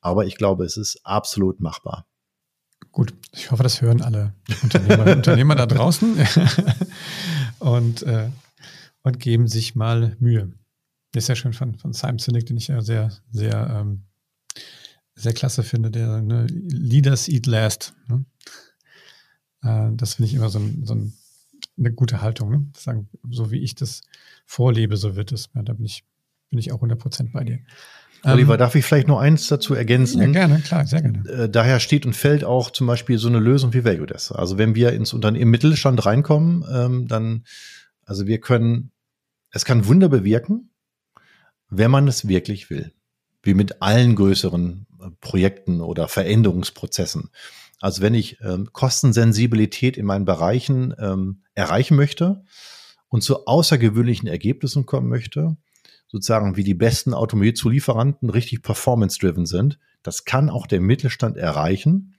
Aber 0.00 0.24
ich 0.24 0.36
glaube, 0.36 0.64
es 0.64 0.78
ist 0.78 1.00
absolut 1.04 1.60
machbar. 1.60 2.06
Gut, 2.92 3.12
ich 3.32 3.50
hoffe, 3.50 3.62
das 3.62 3.82
hören 3.82 4.00
alle 4.00 4.32
Unternehmer, 4.62 5.12
Unternehmer 5.12 5.54
da 5.54 5.66
draußen 5.66 6.16
und, 7.58 8.02
äh, 8.04 8.30
und 9.02 9.20
geben 9.20 9.48
sich 9.48 9.74
mal 9.74 10.16
Mühe. 10.18 10.52
Das 11.16 11.24
ist 11.24 11.28
ja 11.28 11.34
schön 11.34 11.54
von, 11.54 11.78
von 11.78 11.94
Simon 11.94 12.18
Sinek, 12.18 12.44
den 12.44 12.58
ich 12.58 12.68
ja 12.68 12.82
sehr, 12.82 13.10
sehr, 13.30 13.70
ähm, 13.70 14.02
sehr 15.14 15.32
klasse 15.32 15.62
finde, 15.62 15.90
der 15.90 16.20
ne, 16.20 16.46
Leaders 16.46 17.26
eat 17.30 17.46
last. 17.46 17.94
Ne? 18.06 18.26
Äh, 19.62 19.92
das 19.94 20.14
finde 20.14 20.28
ich 20.28 20.34
immer 20.34 20.50
so, 20.50 20.58
ein, 20.58 20.84
so 20.84 20.94
ein, 20.94 21.14
eine 21.78 21.90
gute 21.92 22.20
Haltung. 22.20 22.50
Ne? 22.50 22.66
Sagen, 22.76 23.08
so 23.30 23.50
wie 23.50 23.60
ich 23.60 23.74
das 23.74 24.02
vorlebe, 24.44 24.98
so 24.98 25.16
wird 25.16 25.32
es. 25.32 25.48
Ja, 25.54 25.62
da 25.62 25.72
bin 25.72 25.86
ich, 25.86 26.04
bin 26.50 26.58
ich 26.58 26.70
auch 26.70 26.82
100% 26.82 27.32
bei 27.32 27.44
dir. 27.44 27.60
Oliver, 28.22 28.52
ähm, 28.52 28.58
darf 28.58 28.74
ich 28.74 28.84
vielleicht 28.84 29.08
noch 29.08 29.18
eins 29.18 29.48
dazu 29.48 29.72
ergänzen? 29.72 30.20
Ja, 30.20 30.28
gerne, 30.28 30.60
klar, 30.60 30.86
sehr 30.86 31.00
gerne. 31.00 31.26
Äh, 31.30 31.48
daher 31.48 31.80
steht 31.80 32.04
und 32.04 32.12
fällt 32.12 32.44
auch 32.44 32.70
zum 32.70 32.86
Beispiel 32.86 33.16
so 33.16 33.28
eine 33.28 33.38
Lösung 33.38 33.72
wie 33.72 33.86
Value 33.86 34.06
Desk. 34.06 34.32
Also 34.32 34.58
wenn 34.58 34.74
wir 34.74 34.92
ins 34.92 35.14
Unternehmen 35.14 35.44
im 35.44 35.50
Mittelstand 35.50 36.04
reinkommen, 36.04 36.62
ähm, 36.70 37.08
dann, 37.08 37.44
also 38.04 38.26
wir 38.26 38.38
können, 38.38 38.90
es 39.50 39.64
kann 39.64 39.86
Wunder 39.86 40.10
bewirken, 40.10 40.72
wenn 41.68 41.90
man 41.90 42.08
es 42.08 42.28
wirklich 42.28 42.70
will. 42.70 42.92
Wie 43.42 43.54
mit 43.54 43.82
allen 43.82 44.16
größeren 44.16 44.86
äh, 45.00 45.10
Projekten 45.20 45.80
oder 45.80 46.08
Veränderungsprozessen. 46.08 47.30
Also 47.80 48.02
wenn 48.02 48.14
ich 48.14 48.40
ähm, 48.40 48.70
Kostensensibilität 48.72 49.96
in 49.96 50.06
meinen 50.06 50.24
Bereichen 50.24 50.94
ähm, 50.98 51.42
erreichen 51.54 51.96
möchte 51.96 52.42
und 53.08 53.22
zu 53.22 53.46
außergewöhnlichen 53.46 54.28
Ergebnissen 54.28 54.86
kommen 54.86 55.08
möchte, 55.08 55.56
sozusagen 56.08 56.56
wie 56.56 56.64
die 56.64 56.74
besten 56.74 57.14
Automobilzulieferanten 57.14 58.30
richtig 58.30 58.62
performance-driven 58.62 59.46
sind, 59.46 59.78
das 60.02 60.24
kann 60.24 60.50
auch 60.50 60.66
der 60.66 60.80
Mittelstand 60.80 61.36
erreichen, 61.36 62.15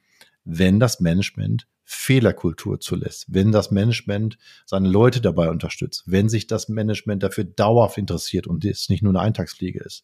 wenn 0.48 0.80
das 0.80 1.00
Management 1.00 1.68
Fehlerkultur 1.84 2.80
zulässt, 2.80 3.26
wenn 3.30 3.52
das 3.52 3.72
Management 3.72 4.38
seine 4.66 4.90
Leute 4.90 5.22
dabei 5.22 5.50
unterstützt, 5.50 6.04
wenn 6.06 6.30
sich 6.30 6.48
das 6.48 6.70
Management 6.70 7.24
dafür 7.24 7.44
dauerhaft 7.44 7.98
interessiert 7.98 8.48
und 8.48 8.66
es 8.66 8.90
nicht 8.90 9.04
nur 9.04 9.12
eine 9.12 9.22
Eintagsfliege 9.22 9.80
ist. 9.80 10.04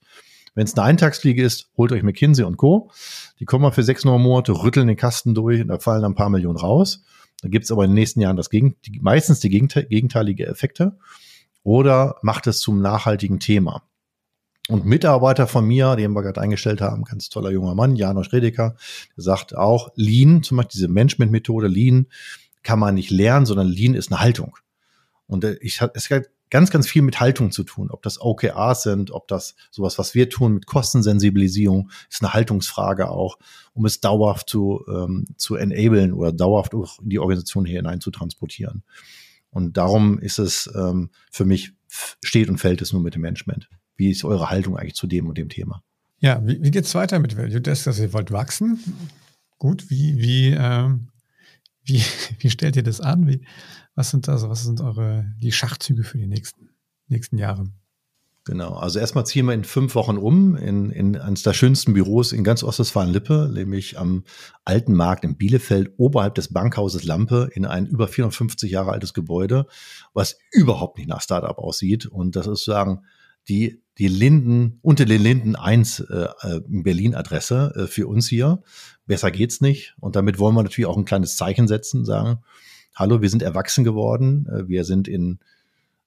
Wenn 0.55 0.65
es 0.65 0.77
eine 0.77 0.85
Eintagsfliege 0.85 1.43
ist, 1.43 1.69
holt 1.77 1.91
euch 1.91 2.03
McKinsey 2.03 2.45
und 2.45 2.57
Co. 2.57 2.91
Die 3.39 3.45
kommen 3.45 3.63
mal 3.63 3.71
für 3.71 3.83
sechs, 3.83 4.05
neun 4.05 4.21
Monate, 4.21 4.51
rütteln 4.51 4.87
den 4.87 4.97
Kasten 4.97 5.33
durch 5.33 5.61
und 5.61 5.69
da 5.69 5.79
fallen 5.79 6.05
ein 6.05 6.15
paar 6.15 6.29
Millionen 6.29 6.57
raus. 6.57 7.03
Da 7.41 7.49
gibt 7.49 7.65
es 7.65 7.71
aber 7.71 7.83
in 7.83 7.91
den 7.91 7.95
nächsten 7.95 8.21
Jahren 8.21 8.37
das 8.37 8.49
Gegen, 8.49 8.75
die, 8.85 8.99
meistens 9.01 9.39
die 9.39 9.49
gegenteilige 9.49 10.45
Effekte. 10.45 10.97
Oder 11.63 12.17
macht 12.21 12.47
es 12.47 12.59
zum 12.59 12.81
nachhaltigen 12.81 13.39
Thema. 13.39 13.83
Und 14.69 14.85
Mitarbeiter 14.85 15.45
von 15.45 15.65
mir, 15.65 15.95
den 15.97 16.13
wir 16.13 16.23
gerade 16.23 16.39
eingestellt 16.39 16.79
haben, 16.79 17.03
ganz 17.03 17.27
toller 17.29 17.51
junger 17.51 17.75
Mann, 17.75 17.97
Janosch 17.97 18.31
Redeker, 18.31 18.75
der 19.15 19.23
sagt 19.23 19.55
auch, 19.55 19.89
Lean, 19.95 20.41
zum 20.41 20.57
Beispiel 20.57 20.73
diese 20.73 20.87
Management-Methode 20.87 21.67
Lean, 21.67 22.07
kann 22.63 22.79
man 22.79 22.95
nicht 22.95 23.11
lernen, 23.11 23.45
sondern 23.45 23.67
Lean 23.67 23.93
ist 23.93 24.11
eine 24.11 24.21
Haltung. 24.21 24.57
Und 25.27 25.43
äh, 25.43 25.57
ich, 25.59 25.81
es 25.93 26.09
hat 26.09 26.29
ganz, 26.49 26.69
ganz 26.69 26.87
viel 26.87 27.01
mit 27.01 27.19
Haltung 27.19 27.51
zu 27.51 27.63
tun. 27.63 27.89
Ob 27.91 28.03
das 28.03 28.21
OKRs 28.21 28.83
sind, 28.83 29.11
ob 29.11 29.27
das 29.27 29.55
sowas, 29.71 29.97
was 29.97 30.13
wir 30.13 30.29
tun 30.29 30.53
mit 30.53 30.65
Kostensensibilisierung, 30.65 31.89
ist 32.09 32.21
eine 32.21 32.33
Haltungsfrage 32.33 33.09
auch, 33.09 33.39
um 33.73 33.85
es 33.85 33.99
dauerhaft 33.99 34.49
zu, 34.49 34.85
ähm, 34.87 35.25
zu 35.35 35.55
enablen 35.55 36.13
oder 36.13 36.31
dauerhaft 36.31 36.73
auch 36.75 36.99
in 36.99 37.09
die 37.09 37.19
Organisation 37.19 37.65
hier 37.65 37.77
hinein 37.77 38.01
zu 38.01 38.11
transportieren. 38.11 38.83
Und 39.49 39.77
darum 39.77 40.19
ist 40.19 40.39
es 40.39 40.71
ähm, 40.75 41.09
für 41.31 41.43
mich, 41.43 41.73
steht 42.23 42.49
und 42.49 42.59
fällt 42.59 42.81
es 42.81 42.93
nur 42.93 43.01
mit 43.01 43.15
dem 43.15 43.21
Management. 43.23 43.67
Wie 43.95 44.09
ist 44.09 44.23
eure 44.23 44.49
Haltung 44.49 44.77
eigentlich 44.77 44.95
zu 44.95 45.07
dem 45.07 45.27
und 45.27 45.37
dem 45.37 45.49
Thema? 45.49 45.83
Ja, 46.19 46.45
wie, 46.45 46.61
wie 46.63 46.71
geht 46.71 46.85
es 46.85 46.95
weiter 46.95 47.19
mit 47.19 47.37
Value 47.37 47.61
Desk? 47.61 47.87
Also 47.87 48.03
ihr 48.03 48.13
wollt 48.13 48.31
wachsen. 48.31 48.79
Gut, 49.57 49.89
wie, 49.89 50.17
wie, 50.17 50.55
ähm, 50.57 51.09
wie, 51.83 52.01
wie 52.39 52.49
stellt 52.49 52.75
ihr 52.75 52.83
das 52.83 53.01
an? 53.01 53.27
Wie, 53.27 53.45
was 53.95 54.09
sind 54.09 54.27
also, 54.29 54.49
was 54.49 54.63
sind 54.63 54.81
eure, 54.81 55.25
die 55.37 55.51
Schachzüge 55.51 56.03
für 56.03 56.17
die 56.17 56.27
nächsten, 56.27 56.69
nächsten 57.07 57.37
Jahre? 57.37 57.65
Genau, 58.45 58.73
also 58.73 58.99
erstmal 58.99 59.25
ziehen 59.25 59.45
wir 59.45 59.53
in 59.53 59.63
fünf 59.63 59.95
Wochen 59.95 60.17
um 60.17 60.57
in, 60.57 60.89
in 60.89 61.15
eines 61.15 61.43
der 61.43 61.53
schönsten 61.53 61.93
Büros 61.93 62.33
in 62.33 62.43
ganz 62.43 62.61
Ostwestfalen-Lippe, 62.61 63.49
nämlich 63.53 63.97
am 63.97 64.25
Alten 64.65 64.93
Markt 64.93 65.23
in 65.23 65.37
Bielefeld, 65.37 65.93
oberhalb 65.95 66.35
des 66.35 66.51
Bankhauses 66.51 67.05
Lampe, 67.05 67.49
in 67.53 67.65
ein 67.65 67.85
über 67.85 68.09
450 68.09 68.69
Jahre 68.69 68.91
altes 68.91 69.13
Gebäude, 69.13 69.65
was 70.13 70.37
überhaupt 70.51 70.97
nicht 70.97 71.07
nach 71.07 71.21
Startup 71.21 71.57
aussieht. 71.57 72.05
Und 72.05 72.35
das 72.35 72.45
ist 72.45 72.65
sozusagen 72.65 73.03
die, 73.49 73.81
die 73.97 74.07
Linden, 74.07 74.79
unter 74.81 75.05
den 75.05 75.21
Linden 75.21 75.55
1 75.55 75.99
äh, 75.99 76.27
äh, 76.41 76.61
in 76.69 76.83
Berlin 76.83 77.15
Adresse 77.15 77.73
äh, 77.75 77.87
für 77.87 78.07
uns 78.07 78.27
hier. 78.27 78.63
Besser 79.05 79.31
geht's 79.31 79.61
nicht. 79.61 79.95
Und 79.99 80.15
damit 80.15 80.39
wollen 80.39 80.55
wir 80.55 80.63
natürlich 80.63 80.87
auch 80.87 80.97
ein 80.97 81.05
kleines 81.05 81.35
Zeichen 81.35 81.67
setzen, 81.67 82.05
sagen, 82.05 82.39
hallo, 82.95 83.21
wir 83.21 83.29
sind 83.29 83.41
erwachsen 83.41 83.83
geworden, 83.83 84.47
äh, 84.47 84.67
wir 84.67 84.85
sind 84.85 85.07
in 85.07 85.39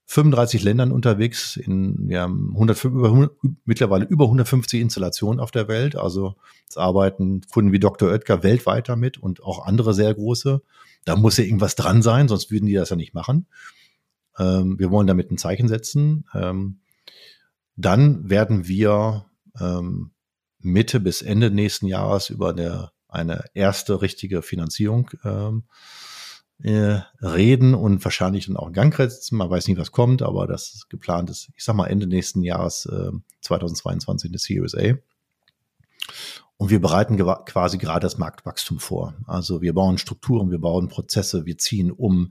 35 0.07 0.62
Ländern 0.62 0.93
unterwegs. 0.93 1.57
In, 1.57 2.09
wir 2.09 2.22
haben 2.22 2.51
100, 2.55 2.84
über, 2.84 3.30
mittlerweile 3.64 4.05
über 4.05 4.24
150 4.26 4.80
Installationen 4.80 5.41
auf 5.41 5.51
der 5.51 5.68
Welt. 5.68 5.97
Also 5.97 6.37
es 6.68 6.76
arbeiten 6.76 7.43
Kunden 7.53 7.72
wie 7.72 7.80
Dr. 7.80 8.11
Oetker 8.11 8.43
weltweit 8.43 8.89
damit 8.89 9.18
und 9.18 9.43
auch 9.43 9.66
andere 9.66 9.95
sehr 9.95 10.14
große. 10.14 10.62
Da 11.05 11.16
muss 11.16 11.37
ja 11.37 11.45
irgendwas 11.45 11.74
dran 11.74 12.03
sein, 12.03 12.28
sonst 12.28 12.51
würden 12.51 12.66
die 12.66 12.74
das 12.74 12.91
ja 12.91 12.97
nicht 12.97 13.14
machen. 13.14 13.47
Ähm, 14.39 14.78
wir 14.78 14.91
wollen 14.91 15.07
damit 15.09 15.30
ein 15.30 15.39
Zeichen 15.39 15.66
setzen. 15.66 16.24
Ähm, 16.34 16.78
dann 17.77 18.29
werden 18.29 18.66
wir 18.66 19.27
ähm, 19.61 20.12
Mitte 20.59 21.01
bis 21.01 21.22
Ende 21.22 21.51
nächsten 21.51 21.87
Jahres 21.87 22.31
über 22.31 22.51
eine, 22.51 22.91
eine 23.09 23.45
erste 23.55 24.03
richtige 24.03 24.43
Finanzierung 24.43 25.11
ähm, 25.24 25.64
äh, 26.62 27.01
reden 27.20 27.74
und 27.74 28.03
wahrscheinlich 28.03 28.47
dann 28.47 28.57
auch 28.57 28.68
in 28.68 28.72
Gang 28.72 28.95
setzen. 28.97 29.37
Man 29.37 29.51
weiß 29.51 29.68
nicht, 29.68 29.79
was 29.79 29.93
kommt, 29.93 30.22
aber 30.22 30.47
das 30.47 30.74
ist 30.74 30.89
geplant 30.89 31.31
ist, 31.31 31.51
ich 31.55 31.64
sag 31.64 31.77
mal, 31.77 31.87
Ende 31.87 32.07
nächsten 32.07 32.43
Jahres 32.43 32.87
äh, 32.87 33.11
2022 33.43 34.31
eine 34.31 34.39
Series 34.39 34.74
A. 34.74 34.95
Und 36.57 36.70
wir 36.70 36.81
bereiten 36.81 37.18
quasi 37.45 37.77
gerade 37.77 38.07
das 38.07 38.16
Marktwachstum 38.16 38.79
vor. 38.79 39.14
Also 39.27 39.61
wir 39.61 39.74
bauen 39.74 39.99
Strukturen, 39.99 40.51
wir 40.51 40.59
bauen 40.59 40.89
Prozesse, 40.89 41.45
wir 41.45 41.59
ziehen 41.59 41.91
um, 41.91 42.31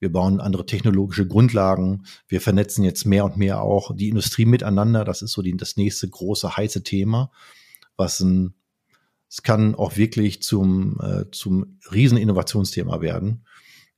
wir 0.00 0.10
bauen 0.10 0.40
andere 0.40 0.66
technologische 0.66 1.26
Grundlagen, 1.26 2.04
wir 2.26 2.40
vernetzen 2.40 2.82
jetzt 2.82 3.04
mehr 3.04 3.24
und 3.24 3.36
mehr 3.36 3.62
auch 3.62 3.94
die 3.94 4.08
Industrie 4.08 4.46
miteinander. 4.46 5.04
Das 5.04 5.22
ist 5.22 5.32
so 5.32 5.42
die, 5.42 5.56
das 5.56 5.76
nächste 5.76 6.08
große 6.08 6.56
heiße 6.56 6.82
Thema, 6.82 7.30
was 7.96 8.20
ein, 8.20 8.54
es 9.28 9.42
kann 9.42 9.76
auch 9.76 9.96
wirklich 9.96 10.42
zum, 10.42 10.98
äh, 11.00 11.30
zum 11.30 11.78
riesen 11.92 12.18
Innovationsthema 12.18 13.00
werden 13.00 13.44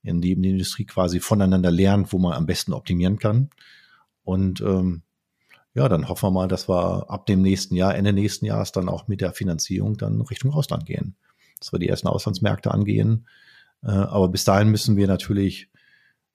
in 0.03 0.21
dem 0.21 0.43
die 0.43 0.51
Industrie 0.51 0.85
quasi 0.85 1.21
voneinander 1.21 1.71
lernt, 1.71 2.13
wo 2.13 2.19
man 2.19 2.33
am 2.33 2.47
besten 2.47 2.73
optimieren 2.73 3.19
kann. 3.19 3.51
Und 4.25 4.61
ähm, 4.61 5.03
ja, 5.75 5.89
dann 5.89 6.09
hoffen 6.09 6.27
wir 6.27 6.31
mal, 6.33 6.49
dass 6.49 6.69
wir 6.69 7.09
ab 7.09 7.27
dem 7.27 7.41
nächsten 7.41 7.77
Jahr, 7.77 7.95
Ende 7.95 8.13
nächsten 8.13 8.45
Jahres 8.45 8.73
dann 8.73 8.89
auch 8.89 9.09
mit 9.09 9.21
der 9.21 9.33
Finanzierung 9.33 9.97
dann 9.97 10.21
Richtung 10.21 10.53
Ausland 10.53 10.87
gehen. 10.87 11.17
Dass 11.59 11.73
wir 11.73 11.79
die 11.79 11.89
ersten 11.89 12.09
Auslandsmärkte 12.09 12.73
angehen. 12.73 13.29
Äh, 13.83 13.91
aber 13.91 14.29
bis 14.29 14.45
dahin 14.45 14.69
müssen 14.69 14.97
wir 14.97 15.07
natürlich 15.07 15.71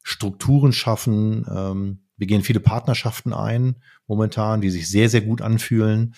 Strukturen 0.08 0.72
schaffen. 0.72 1.46
Ähm, 1.54 2.00
wir 2.16 2.28
gehen 2.28 2.42
viele 2.42 2.62
Partnerschaften 2.62 3.34
ein 3.34 3.76
momentan, 4.08 4.62
die 4.62 4.70
sich 4.70 4.90
sehr, 4.90 5.10
sehr 5.10 5.20
gut 5.20 5.42
anfühlen 5.42 6.16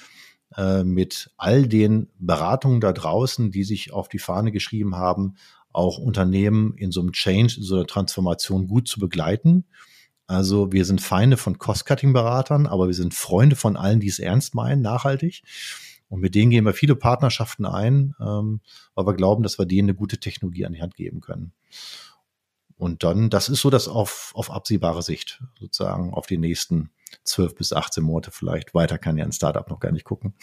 äh, 0.55 0.83
mit 0.83 1.31
all 1.37 1.67
den 1.67 2.07
Beratungen 2.19 2.81
da 2.81 2.93
draußen, 2.93 3.49
die 3.49 3.63
sich 3.63 3.91
auf 3.91 4.07
die 4.07 4.19
Fahne 4.19 4.51
geschrieben 4.51 4.95
haben, 4.95 5.37
auch 5.73 5.97
Unternehmen 5.97 6.75
in 6.77 6.91
so 6.91 7.01
einem 7.01 7.13
Change, 7.13 7.55
in 7.57 7.63
so 7.63 7.77
einer 7.77 7.87
Transformation 7.87 8.67
gut 8.67 8.87
zu 8.87 8.99
begleiten. 8.99 9.65
Also 10.27 10.71
wir 10.71 10.85
sind 10.85 11.01
Feinde 11.01 11.37
von 11.37 11.57
Cost-Cutting-Beratern, 11.57 12.67
aber 12.67 12.85
wir 12.85 12.93
sind 12.93 13.15
Freunde 13.15 13.55
von 13.55 13.75
allen, 13.75 13.99
die 13.99 14.07
es 14.07 14.19
ernst 14.19 14.53
meinen, 14.53 14.83
nachhaltig. 14.83 15.41
Und 16.09 16.21
mit 16.21 16.35
denen 16.35 16.51
gehen 16.51 16.65
wir 16.65 16.73
viele 16.73 16.95
Partnerschaften 16.95 17.65
ein, 17.65 18.13
ähm, 18.21 18.61
weil 18.93 19.07
wir 19.07 19.15
glauben, 19.15 19.41
dass 19.41 19.57
wir 19.57 19.65
denen 19.65 19.89
eine 19.89 19.95
gute 19.95 20.19
Technologie 20.19 20.67
an 20.67 20.73
die 20.73 20.81
Hand 20.81 20.95
geben 20.95 21.21
können. 21.21 21.53
Und 22.79 23.03
dann, 23.03 23.29
das 23.29 23.49
ist 23.49 23.59
so 23.59 23.69
das 23.69 23.89
auf, 23.89 24.31
auf 24.35 24.49
absehbare 24.49 25.01
Sicht, 25.01 25.43
sozusagen 25.59 26.13
auf 26.13 26.27
die 26.27 26.37
nächsten 26.37 26.91
zwölf 27.25 27.53
bis 27.53 27.73
18 27.73 28.01
Monate 28.01 28.31
vielleicht. 28.31 28.73
Weiter 28.73 28.97
kann 28.97 29.17
ja 29.17 29.25
ein 29.25 29.33
Startup 29.33 29.69
noch 29.69 29.81
gar 29.81 29.91
nicht 29.91 30.05
gucken. 30.05 30.33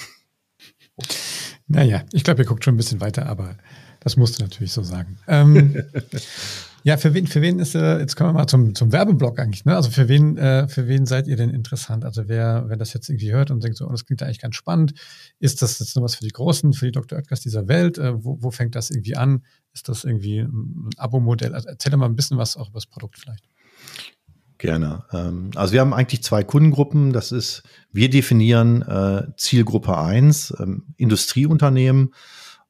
Naja, 1.67 2.05
ich 2.13 2.23
glaube, 2.23 2.43
ihr 2.43 2.47
guckt 2.47 2.63
schon 2.63 2.75
ein 2.75 2.77
bisschen 2.77 3.01
weiter, 3.01 3.27
aber 3.27 3.57
das 4.07 4.17
musst 4.17 4.39
du 4.39 4.45
natürlich 4.45 4.73
so 4.73 4.85
sagen. 4.85 5.19
Ähm, 5.27 5.83
ja, 6.85 6.97
für 6.97 7.13
wen, 7.13 7.27
für 7.27 7.43
wen 7.43 7.59
ist, 7.59 7.75
äh, 7.75 7.99
jetzt 7.99 8.15
kommen 8.15 8.31
wir 8.31 8.35
mal 8.35 8.47
zum, 8.47 8.73
zum 8.77 8.93
Werbeblock 8.93 9.41
eigentlich, 9.41 9.65
ne? 9.65 9.75
Also 9.75 9.91
für 9.91 10.09
wen, 10.09 10.37
äh, 10.37 10.69
für 10.69 10.87
wen 10.87 11.07
seid 11.07 11.27
ihr 11.27 11.35
denn 11.35 11.51
interessant? 11.51 12.05
Also 12.05 12.29
wer, 12.29 12.67
wer 12.69 12.77
das 12.77 12.93
jetzt 12.93 13.09
irgendwie 13.09 13.33
hört 13.33 13.51
und 13.51 13.65
denkt 13.65 13.77
so, 13.77 13.85
oh, 13.85 13.91
das 13.91 14.07
klingt 14.07 14.23
eigentlich 14.23 14.41
ganz 14.41 14.55
spannend, 14.55 14.95
ist 15.41 15.61
das 15.61 15.81
jetzt 15.81 15.97
nur 15.97 16.05
was 16.05 16.15
für 16.15 16.23
die 16.23 16.31
Großen, 16.31 16.73
für 16.73 16.85
die 16.87 16.93
Dr. 16.93 17.19
Oetkers 17.19 17.41
dieser 17.41 17.67
Welt? 17.67 17.99
Äh, 17.99 18.23
wo, 18.23 18.41
wo 18.41 18.53
fängt 18.53 18.77
das 18.77 18.91
irgendwie 18.91 19.17
an? 19.17 19.43
Ist 19.73 19.89
das 19.89 20.05
irgendwie 20.05 20.39
ein 20.39 20.91
Abo-Modell? 20.99 21.53
Also 21.53 21.67
erzähl 21.69 21.97
mal 21.97 22.07
ein 22.07 22.15
bisschen 22.15 22.39
was 22.39 22.57
auch 22.57 22.69
über 22.69 22.77
das 22.77 22.87
Produkt 22.87 23.19
vielleicht. 23.19 23.43
Gerne. 24.59 25.03
Ähm, 25.13 25.51
also 25.57 25.73
wir 25.73 25.81
haben 25.81 25.93
eigentlich 25.93 26.23
zwei 26.23 26.45
Kundengruppen. 26.45 27.13
Das 27.13 27.33
ist, 27.33 27.65
wir 27.91 28.09
definieren 28.09 28.83
äh, 28.83 29.27
Zielgruppe 29.37 29.99
1, 29.99 30.55
ähm, 30.61 30.95
Industrieunternehmen, 30.97 32.15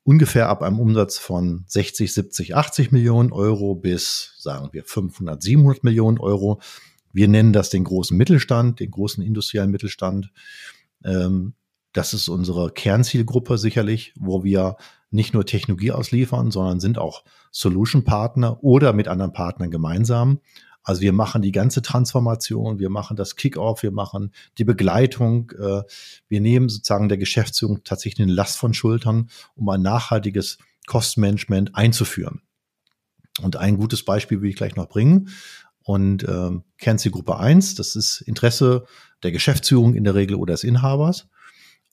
ungefähr 0.07 0.49
ab 0.49 0.63
einem 0.63 0.79
Umsatz 0.79 1.19
von 1.19 1.65
60, 1.67 2.15
70, 2.15 2.55
80 2.55 2.93
Millionen 2.93 3.33
Euro 3.33 3.75
bis, 3.75 4.35
sagen 4.39 4.69
wir, 4.71 4.85
500, 4.85 5.43
700 5.43 5.83
Millionen 5.83 6.19
Euro. 6.19 6.61
Wir 7.13 7.27
nennen 7.27 7.53
das 7.53 7.71
den 7.71 7.83
großen 7.83 8.17
Mittelstand, 8.17 8.79
den 8.79 8.93
großen 8.93 9.25
industriellen 9.25 9.71
Mittelstand. 9.71 10.31
Ähm, 11.05 11.55
das 11.93 12.15
ist 12.15 12.29
unsere 12.29 12.71
Kernzielgruppe 12.71 13.59
sicherlich, 13.59 14.15
wo 14.17 14.45
wir 14.45 14.77
nicht 15.11 15.35
nur 15.35 15.45
Technologie 15.45 15.91
ausliefern, 15.91 16.53
sondern 16.53 16.79
sind 16.79 16.99
auch 16.99 17.25
Solution 17.51 18.05
Partner 18.05 18.63
oder 18.63 18.93
mit 18.93 19.09
anderen 19.09 19.33
Partnern 19.33 19.73
gemeinsam. 19.73 20.41
Also 20.87 21.01
wir 21.01 21.13
machen 21.13 21.43
die 21.43 21.51
ganze 21.51 21.83
Transformation, 21.83 22.79
wir 22.79 22.91
machen 22.91 23.17
das 23.17 23.35
Kickoff, 23.35 23.83
wir 23.83 23.91
machen 23.91 24.31
die 24.57 24.63
Begleitung, 24.63 25.51
äh, 25.59 25.83
wir 26.29 26.41
nehmen 26.41 26.69
sozusagen 26.69 27.09
der 27.09 27.19
Geschäftsführung 27.19 27.83
tatsächlich 27.83 28.25
eine 28.25 28.33
Last 28.33 28.57
von 28.57 28.73
Schultern, 28.73 29.29
um 29.57 29.69
ein 29.69 29.83
nachhaltiges 29.83 30.59
Kostenmanagement 30.87 31.75
einzuführen. 31.75 32.41
Und 33.43 33.57
ein 33.57 33.79
gutes 33.79 34.05
Beispiel 34.05 34.41
will 34.41 34.51
ich 34.51 34.55
gleich 34.55 34.77
noch 34.77 34.89
bringen. 34.89 35.31
Und 35.83 36.23
ähm, 36.23 36.63
Kernzielgruppe 36.79 37.37
eins, 37.37 37.75
das 37.75 37.97
ist 37.97 38.21
Interesse 38.21 38.87
der 39.25 39.33
Geschäftsführung 39.33 39.95
in 39.95 40.05
der 40.05 40.15
Regel 40.15 40.37
oder 40.37 40.55
des 40.55 40.63
Inhabers. 40.63 41.27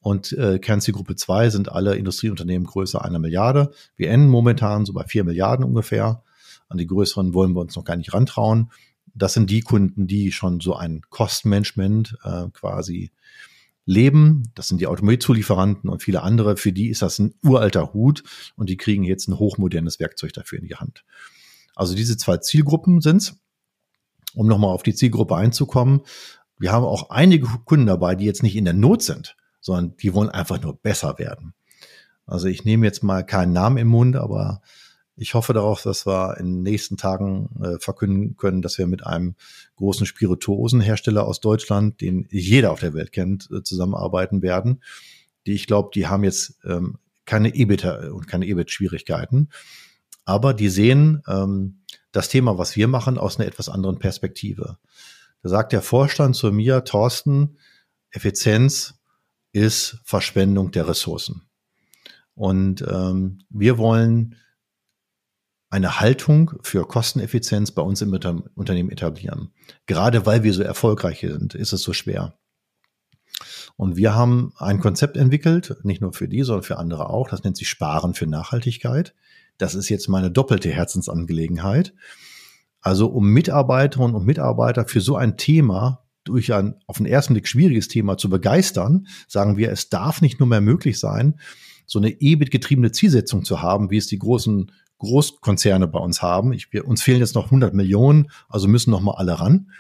Und 0.02 0.34
äh, 0.34 0.60
Kernzielgruppe 0.60 1.16
zwei 1.16 1.50
sind 1.50 1.72
alle 1.72 1.96
Industrieunternehmen 1.96 2.68
größer 2.68 3.04
einer 3.04 3.18
Milliarde. 3.18 3.72
Wir 3.96 4.12
enden 4.12 4.30
momentan 4.30 4.86
so 4.86 4.94
bei 4.94 5.06
vier 5.06 5.24
Milliarden 5.24 5.66
ungefähr. 5.66 6.24
An 6.70 6.78
die 6.78 6.88
größeren 6.88 7.34
wollen 7.34 7.54
wir 7.54 7.62
uns 7.62 7.76
noch 7.76 7.84
gar 7.84 7.96
nicht 7.96 8.14
rantrauen. 8.14 8.72
Das 9.14 9.34
sind 9.34 9.50
die 9.50 9.62
Kunden, 9.62 10.08
die 10.08 10.32
schon 10.32 10.60
so 10.60 10.76
ein 10.76 11.02
Kostenmanagement 11.10 12.18
äh, 12.24 12.48
quasi 12.54 13.12
leben. 13.86 14.52
Das 14.56 14.68
sind 14.68 14.80
die 14.82 14.88
Automobilzulieferanten 14.88 15.90
und 15.90 16.02
viele 16.02 16.24
andere. 16.24 16.58
Für 16.58 16.72
die 16.72 16.90
ist 16.90 17.02
das 17.02 17.20
ein 17.20 17.36
uralter 17.44 17.94
Hut 17.94 18.24
und 18.56 18.70
die 18.70 18.78
kriegen 18.78 19.04
jetzt 19.04 19.28
ein 19.28 19.38
hochmodernes 19.38 20.00
Werkzeug 20.00 20.34
dafür 20.34 20.60
in 20.60 20.66
die 20.66 20.76
Hand. 20.76 21.04
Also 21.76 21.96
diese 21.96 22.18
zwei 22.18 22.38
Zielgruppen 22.38 23.02
sind's. 23.02 23.40
Um 24.36 24.48
nochmal 24.48 24.72
auf 24.72 24.82
die 24.82 24.96
Zielgruppe 24.96 25.36
einzukommen. 25.36 26.02
Wir 26.58 26.72
haben 26.72 26.86
auch 26.86 27.12
einige 27.12 27.46
Kunden 27.66 27.86
dabei, 27.86 28.16
die 28.16 28.26
jetzt 28.26 28.42
nicht 28.42 28.56
in 28.56 28.66
der 28.66 28.74
Not 28.74 29.04
sind, 29.04 29.36
sondern 29.62 29.96
die 29.98 30.14
wollen 30.16 30.30
einfach 30.30 30.60
nur 30.60 30.76
besser 30.76 31.20
werden. 31.20 31.54
Also 32.26 32.48
ich 32.48 32.66
nehme 32.66 32.86
jetzt 32.86 33.04
mal 33.04 33.24
keinen 33.24 33.54
Namen 33.54 33.78
im 33.78 33.90
Mund, 33.90 34.16
aber 34.16 34.62
ich 35.16 35.36
hoffe 35.36 35.54
darauf, 35.54 35.84
dass 35.84 36.08
wir 36.08 36.38
in 36.40 36.46
den 36.46 36.64
nächsten 36.64 36.98
Tagen 36.98 37.50
äh, 37.62 37.80
verkünden 37.80 38.36
können, 38.36 38.62
dass 38.62 38.78
wir 38.78 38.88
mit 38.88 39.06
einem 39.06 39.36
großen 39.76 40.06
Spirituosenhersteller 40.06 41.26
aus 41.26 41.40
Deutschland, 41.40 42.02
den 42.02 42.28
jeder 42.32 42.72
auf 42.72 42.80
der 42.80 42.94
Welt 42.94 43.12
kennt, 43.12 43.50
äh, 43.52 43.62
zusammenarbeiten 43.64 44.42
werden. 44.42 44.84
Die, 45.46 45.54
ich 45.54 45.68
glaube, 45.68 45.92
die 45.94 46.08
haben 46.08 46.24
jetzt 46.24 46.60
ähm, 46.66 46.98
keine 47.26 47.54
EBIT 47.54 47.86
und 47.86 48.28
keine 48.28 48.46
EBIT-Schwierigkeiten. 48.48 49.50
Aber 50.26 50.54
die 50.54 50.70
sehen 50.70 51.22
ähm, 51.28 51.82
das 52.12 52.30
Thema, 52.30 52.58
was 52.58 52.76
wir 52.76 52.88
machen, 52.88 53.18
aus 53.18 53.38
einer 53.38 53.48
etwas 53.48 53.70
anderen 53.70 54.00
Perspektive. 54.00 54.78
Da 55.42 55.50
sagt 55.50 55.74
der 55.74 55.82
Vorstand 55.82 56.36
zu 56.36 56.52
mir, 56.52 56.84
Thorsten, 56.84 57.58
Effizienz 58.10 58.96
ist 59.52 60.00
Verschwendung 60.04 60.72
der 60.72 60.88
Ressourcen. 60.88 61.44
Und 62.36 62.84
ähm, 62.88 63.40
wir 63.50 63.78
wollen 63.78 64.36
eine 65.74 66.00
Haltung 66.00 66.52
für 66.62 66.86
Kosteneffizienz 66.88 67.72
bei 67.72 67.82
uns 67.82 68.04
im 68.04 68.14
Unternehmen 68.54 68.92
etablieren. 68.92 69.50
Gerade 69.88 70.28
weil 70.28 70.44
wir 70.44 70.54
so 70.54 70.62
erfolgreich 70.62 71.22
sind, 71.22 71.56
ist 71.56 71.74
es 71.74 71.82
so 71.82 71.94
schwer. 71.94 72.36
Und 73.76 73.96
wir 73.96 74.14
haben 74.14 74.54
ein 74.58 74.80
Konzept 74.80 75.18
entwickelt, 75.18 75.76
nicht 75.82 76.00
nur 76.00 76.14
für 76.14 76.28
die, 76.28 76.44
sondern 76.44 76.62
für 76.62 76.78
andere 76.78 77.10
auch. 77.10 77.28
Das 77.28 77.44
nennt 77.44 77.58
sich 77.58 77.68
Sparen 77.68 78.14
für 78.14 78.28
Nachhaltigkeit. 78.28 79.16
Das 79.58 79.74
ist 79.74 79.90
jetzt 79.90 80.10
meine 80.10 80.30
doppelte 80.30 80.70
Herzensangelegenheit. 80.70 81.96
Also 82.80 83.08
um 83.08 83.30
Mitarbeiterinnen 83.30 84.16
und 84.16 84.28
Mitarbeiter 84.28 84.86
für 84.86 85.02
so 85.02 85.16
ein 85.16 85.38
Thema 85.38 86.06
durch 86.24 86.54
ein 86.54 86.76
auf 86.86 86.98
den 86.98 87.08
ersten 87.08 87.34
Blick 87.34 87.48
schwieriges 87.48 87.88
Thema 87.88 88.20
zu 88.20 88.30
begeistern, 88.30 89.08
sagen 89.28 89.58
wir, 89.58 89.72
es 89.72 89.90
darf 89.90 90.22
nicht 90.22 90.40
nur 90.40 90.48
mehr 90.48 90.62
möglich 90.62 91.00
sein, 91.00 91.40
so 91.88 91.98
eine 91.98 92.22
EBIT-getriebene 92.22 92.92
Zielsetzung 92.92 93.44
zu 93.44 93.64
haben, 93.64 93.90
wie 93.90 93.98
es 93.98 94.08
die 94.08 94.20
großen 94.20 94.72
Großkonzerne 95.04 95.88
bei 95.88 96.00
uns 96.00 96.22
haben. 96.22 96.54
Ich, 96.54 96.72
wir, 96.72 96.88
uns 96.88 97.04
fehlen 97.04 97.20
jetzt 97.20 97.36
noch 97.36 97.46
100 97.46 97.74
Millionen, 97.74 98.32
also 98.50 98.68
müssen 98.68 98.92
noch 98.92 99.02
mal 99.02 99.16
alle 99.16 99.40
ran. 99.40 99.72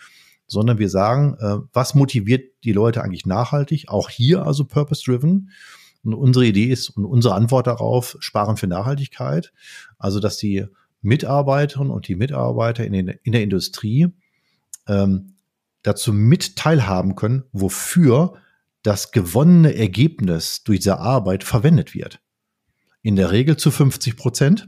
Sondern 0.46 0.78
wir 0.78 0.90
sagen, 0.90 1.36
äh, 1.40 1.58
was 1.72 1.96
motiviert 1.96 2.52
die 2.64 2.74
Leute 2.74 3.02
eigentlich 3.02 3.26
nachhaltig? 3.26 3.86
Auch 3.88 4.10
hier 4.10 4.46
also 4.46 4.66
purpose-driven. 4.66 5.50
Und 6.04 6.14
unsere 6.14 6.46
Idee 6.46 6.66
ist 6.66 6.90
und 6.90 7.06
unsere 7.06 7.34
Antwort 7.34 7.68
darauf, 7.68 8.18
sparen 8.20 8.58
für 8.58 8.68
Nachhaltigkeit. 8.68 9.54
Also, 9.98 10.20
dass 10.20 10.38
die 10.38 10.66
Mitarbeiterinnen 11.02 11.92
und 11.92 12.08
die 12.08 12.16
Mitarbeiter 12.16 12.86
in, 12.86 12.94
den, 12.94 13.08
in 13.24 13.32
der 13.32 13.42
Industrie 13.42 14.10
ähm, 14.88 15.36
dazu 15.82 16.12
mit 16.12 16.58
teilhaben 16.58 17.16
können, 17.16 17.44
wofür 17.54 18.36
das 18.84 19.12
gewonnene 19.12 19.76
Ergebnis 19.76 20.64
durch 20.64 20.80
diese 20.80 21.00
Arbeit 21.00 21.46
verwendet 21.46 21.96
wird. 21.96 22.20
In 23.02 23.16
der 23.16 23.32
Regel 23.32 23.58
zu 23.58 23.72
50 23.72 24.18
Prozent, 24.18 24.68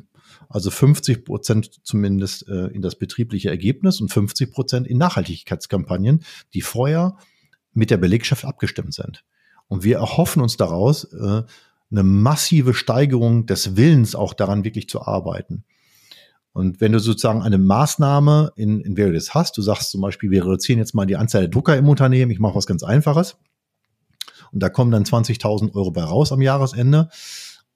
also 0.56 0.72
50 0.72 1.26
Prozent 1.26 1.70
zumindest 1.84 2.48
äh, 2.48 2.68
in 2.68 2.82
das 2.82 2.96
betriebliche 2.96 3.50
Ergebnis 3.50 4.00
und 4.00 4.10
50 4.10 4.52
Prozent 4.52 4.88
in 4.88 4.98
Nachhaltigkeitskampagnen, 4.98 6.24
die 6.54 6.62
vorher 6.62 7.18
mit 7.74 7.92
der 7.92 7.98
Belegschaft 7.98 8.46
abgestimmt 8.46 8.94
sind. 8.94 9.26
Und 9.68 9.84
wir 9.84 9.98
erhoffen 9.98 10.42
uns 10.42 10.56
daraus 10.56 11.04
äh, 11.14 11.44
eine 11.92 12.04
massive 12.04 12.74
Steigerung 12.74 13.46
des 13.46 13.76
Willens, 13.76 14.16
auch 14.16 14.34
daran 14.34 14.64
wirklich 14.64 14.88
zu 14.88 15.02
arbeiten. 15.02 15.66
Und 16.54 16.80
wenn 16.80 16.94
du 16.94 17.00
sozusagen 17.00 17.42
eine 17.42 17.58
Maßnahme 17.58 18.54
in, 18.56 18.80
in 18.80 18.98
Various 18.98 19.34
hast, 19.34 19.58
du 19.58 19.62
sagst 19.62 19.92
zum 19.92 20.00
Beispiel, 20.00 20.32
wir 20.32 20.46
reduzieren 20.46 20.80
jetzt 20.80 20.96
mal 20.96 21.06
die 21.06 21.18
Anzahl 21.18 21.42
der 21.42 21.50
Drucker 21.50 21.76
im 21.76 21.90
Unternehmen, 21.90 22.32
ich 22.32 22.40
mache 22.40 22.56
was 22.56 22.66
ganz 22.66 22.82
Einfaches, 22.82 23.36
und 24.54 24.64
da 24.64 24.70
kommen 24.70 24.92
dann 24.92 25.04
20.000 25.04 25.76
Euro 25.76 25.92
bei 25.92 26.04
raus 26.04 26.32
am 26.32 26.42
Jahresende. 26.42 27.10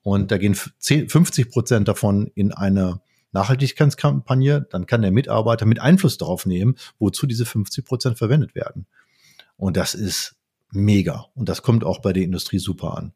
Und 0.10 0.32
da 0.32 0.40
gehen 0.40 0.56
10, 0.56 1.08
50 1.08 1.52
Prozent 1.52 1.88
davon 1.88 2.32
in 2.34 2.52
eine 2.52 3.00
Nachhaltigkeitskampagne. 3.32 4.66
Dann 4.72 4.88
kann 4.88 5.04
der 5.04 5.12
Mitarbeiter 5.12 5.68
mit 5.68 5.80
Einfluss 5.80 6.18
darauf 6.18 6.48
nehmen, 6.48 6.78
wozu 6.98 7.28
diese 7.28 7.46
50 7.46 7.86
Prozent 7.86 8.18
verwendet 8.18 8.56
werden. 8.56 8.88
Und 9.56 9.78
das 9.78 9.94
ist 9.94 10.36
mega. 10.72 11.28
Und 11.36 11.48
das 11.48 11.62
kommt 11.62 11.84
auch 11.84 12.02
bei 12.02 12.12
der 12.12 12.24
Industrie 12.24 12.58
super 12.58 12.98
an. 12.98 13.14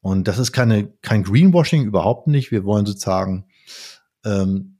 Und 0.00 0.28
das 0.28 0.38
ist 0.38 0.52
keine, 0.52 0.86
kein 1.02 1.24
Greenwashing, 1.24 1.84
überhaupt 1.84 2.26
nicht. 2.26 2.50
Wir 2.52 2.64
wollen 2.64 2.86
sozusagen 2.86 3.44
ähm, 4.24 4.78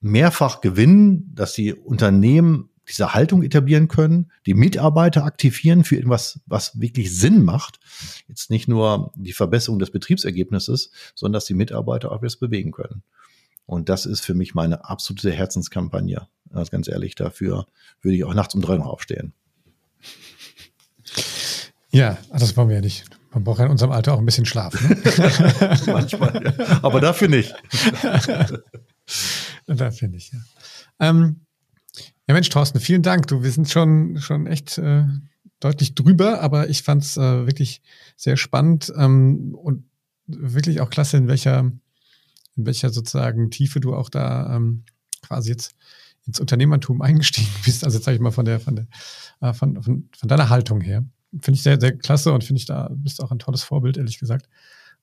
mehrfach 0.00 0.60
gewinnen, 0.60 1.34
dass 1.34 1.54
die 1.54 1.74
Unternehmen 1.74 2.70
diese 2.88 3.14
Haltung 3.14 3.42
etablieren 3.42 3.88
können, 3.88 4.30
die 4.46 4.54
Mitarbeiter 4.54 5.24
aktivieren 5.24 5.84
für 5.84 5.96
etwas, 5.96 6.40
was 6.46 6.80
wirklich 6.80 7.16
Sinn 7.16 7.44
macht. 7.44 7.80
Jetzt 8.28 8.50
nicht 8.50 8.68
nur 8.68 9.12
die 9.16 9.32
Verbesserung 9.32 9.78
des 9.78 9.90
Betriebsergebnisses, 9.90 10.90
sondern 11.14 11.34
dass 11.34 11.44
die 11.44 11.54
Mitarbeiter 11.54 12.10
auch 12.10 12.16
etwas 12.16 12.36
bewegen 12.36 12.72
können. 12.72 13.02
Und 13.66 13.88
das 13.88 14.06
ist 14.06 14.20
für 14.20 14.34
mich 14.34 14.54
meine 14.54 14.86
absolute 14.86 15.30
Herzenskampagne. 15.30 16.26
Also 16.50 16.70
ganz 16.70 16.88
ehrlich, 16.88 17.14
dafür 17.14 17.66
würde 18.00 18.16
ich 18.16 18.24
auch 18.24 18.34
nachts 18.34 18.54
um 18.54 18.62
drei 18.62 18.76
noch 18.76 18.86
aufstehen. 18.86 19.34
Ja, 21.90 22.18
das 22.32 22.56
wollen 22.56 22.68
wir 22.68 22.76
ja 22.76 22.82
nicht. 22.82 23.04
Man 23.32 23.44
braucht 23.44 23.58
ja 23.58 23.66
in 23.66 23.70
unserem 23.70 23.92
Alter 23.92 24.14
auch 24.14 24.18
ein 24.18 24.24
bisschen 24.24 24.46
Schlaf. 24.46 24.74
Ne? 24.80 24.96
Manchmal, 25.86 26.54
ja. 26.58 26.78
aber 26.82 27.00
dafür 27.00 27.28
nicht. 27.28 27.54
dafür 29.66 30.08
nicht, 30.08 30.32
ja. 30.32 30.38
Ähm, 31.00 31.40
ja, 32.26 32.34
Mensch, 32.34 32.48
Thorsten, 32.50 32.80
vielen 32.80 33.02
Dank. 33.02 33.26
Du, 33.26 33.42
wir 33.42 33.50
sind 33.50 33.70
schon, 33.70 34.20
schon 34.20 34.46
echt 34.46 34.78
äh, 34.78 35.04
deutlich 35.60 35.94
drüber, 35.94 36.40
aber 36.40 36.68
ich 36.68 36.82
fand 36.82 37.02
es 37.02 37.16
äh, 37.16 37.46
wirklich 37.46 37.82
sehr 38.16 38.36
spannend 38.36 38.92
ähm, 38.96 39.54
und 39.54 39.84
wirklich 40.26 40.80
auch 40.80 40.90
klasse, 40.90 41.16
in 41.16 41.26
welcher, 41.26 41.60
in 41.60 42.66
welcher 42.66 42.90
sozusagen 42.90 43.50
Tiefe 43.50 43.80
du 43.80 43.94
auch 43.94 44.10
da 44.10 44.54
ähm, 44.56 44.84
quasi 45.22 45.50
jetzt 45.50 45.74
ins 46.26 46.38
Unternehmertum 46.38 47.02
eingestiegen 47.02 47.48
bist. 47.64 47.84
Also 47.84 47.98
jetzt 47.98 48.04
sage 48.04 48.16
ich 48.16 48.20
mal 48.20 48.30
von 48.30 48.44
der, 48.44 48.60
von 48.60 48.76
der, 48.76 48.86
äh, 49.40 49.52
von, 49.52 49.82
von, 49.82 50.08
von 50.16 50.28
deiner 50.28 50.48
Haltung 50.48 50.80
her. 50.80 51.04
Finde 51.40 51.56
ich 51.56 51.62
sehr, 51.62 51.80
sehr 51.80 51.96
klasse 51.96 52.32
und 52.32 52.44
finde 52.44 52.60
ich 52.60 52.66
da 52.66 52.88
bist 52.90 53.22
auch 53.22 53.30
ein 53.30 53.38
tolles 53.38 53.62
Vorbild, 53.62 53.96
ehrlich 53.96 54.18
gesagt. 54.18 54.48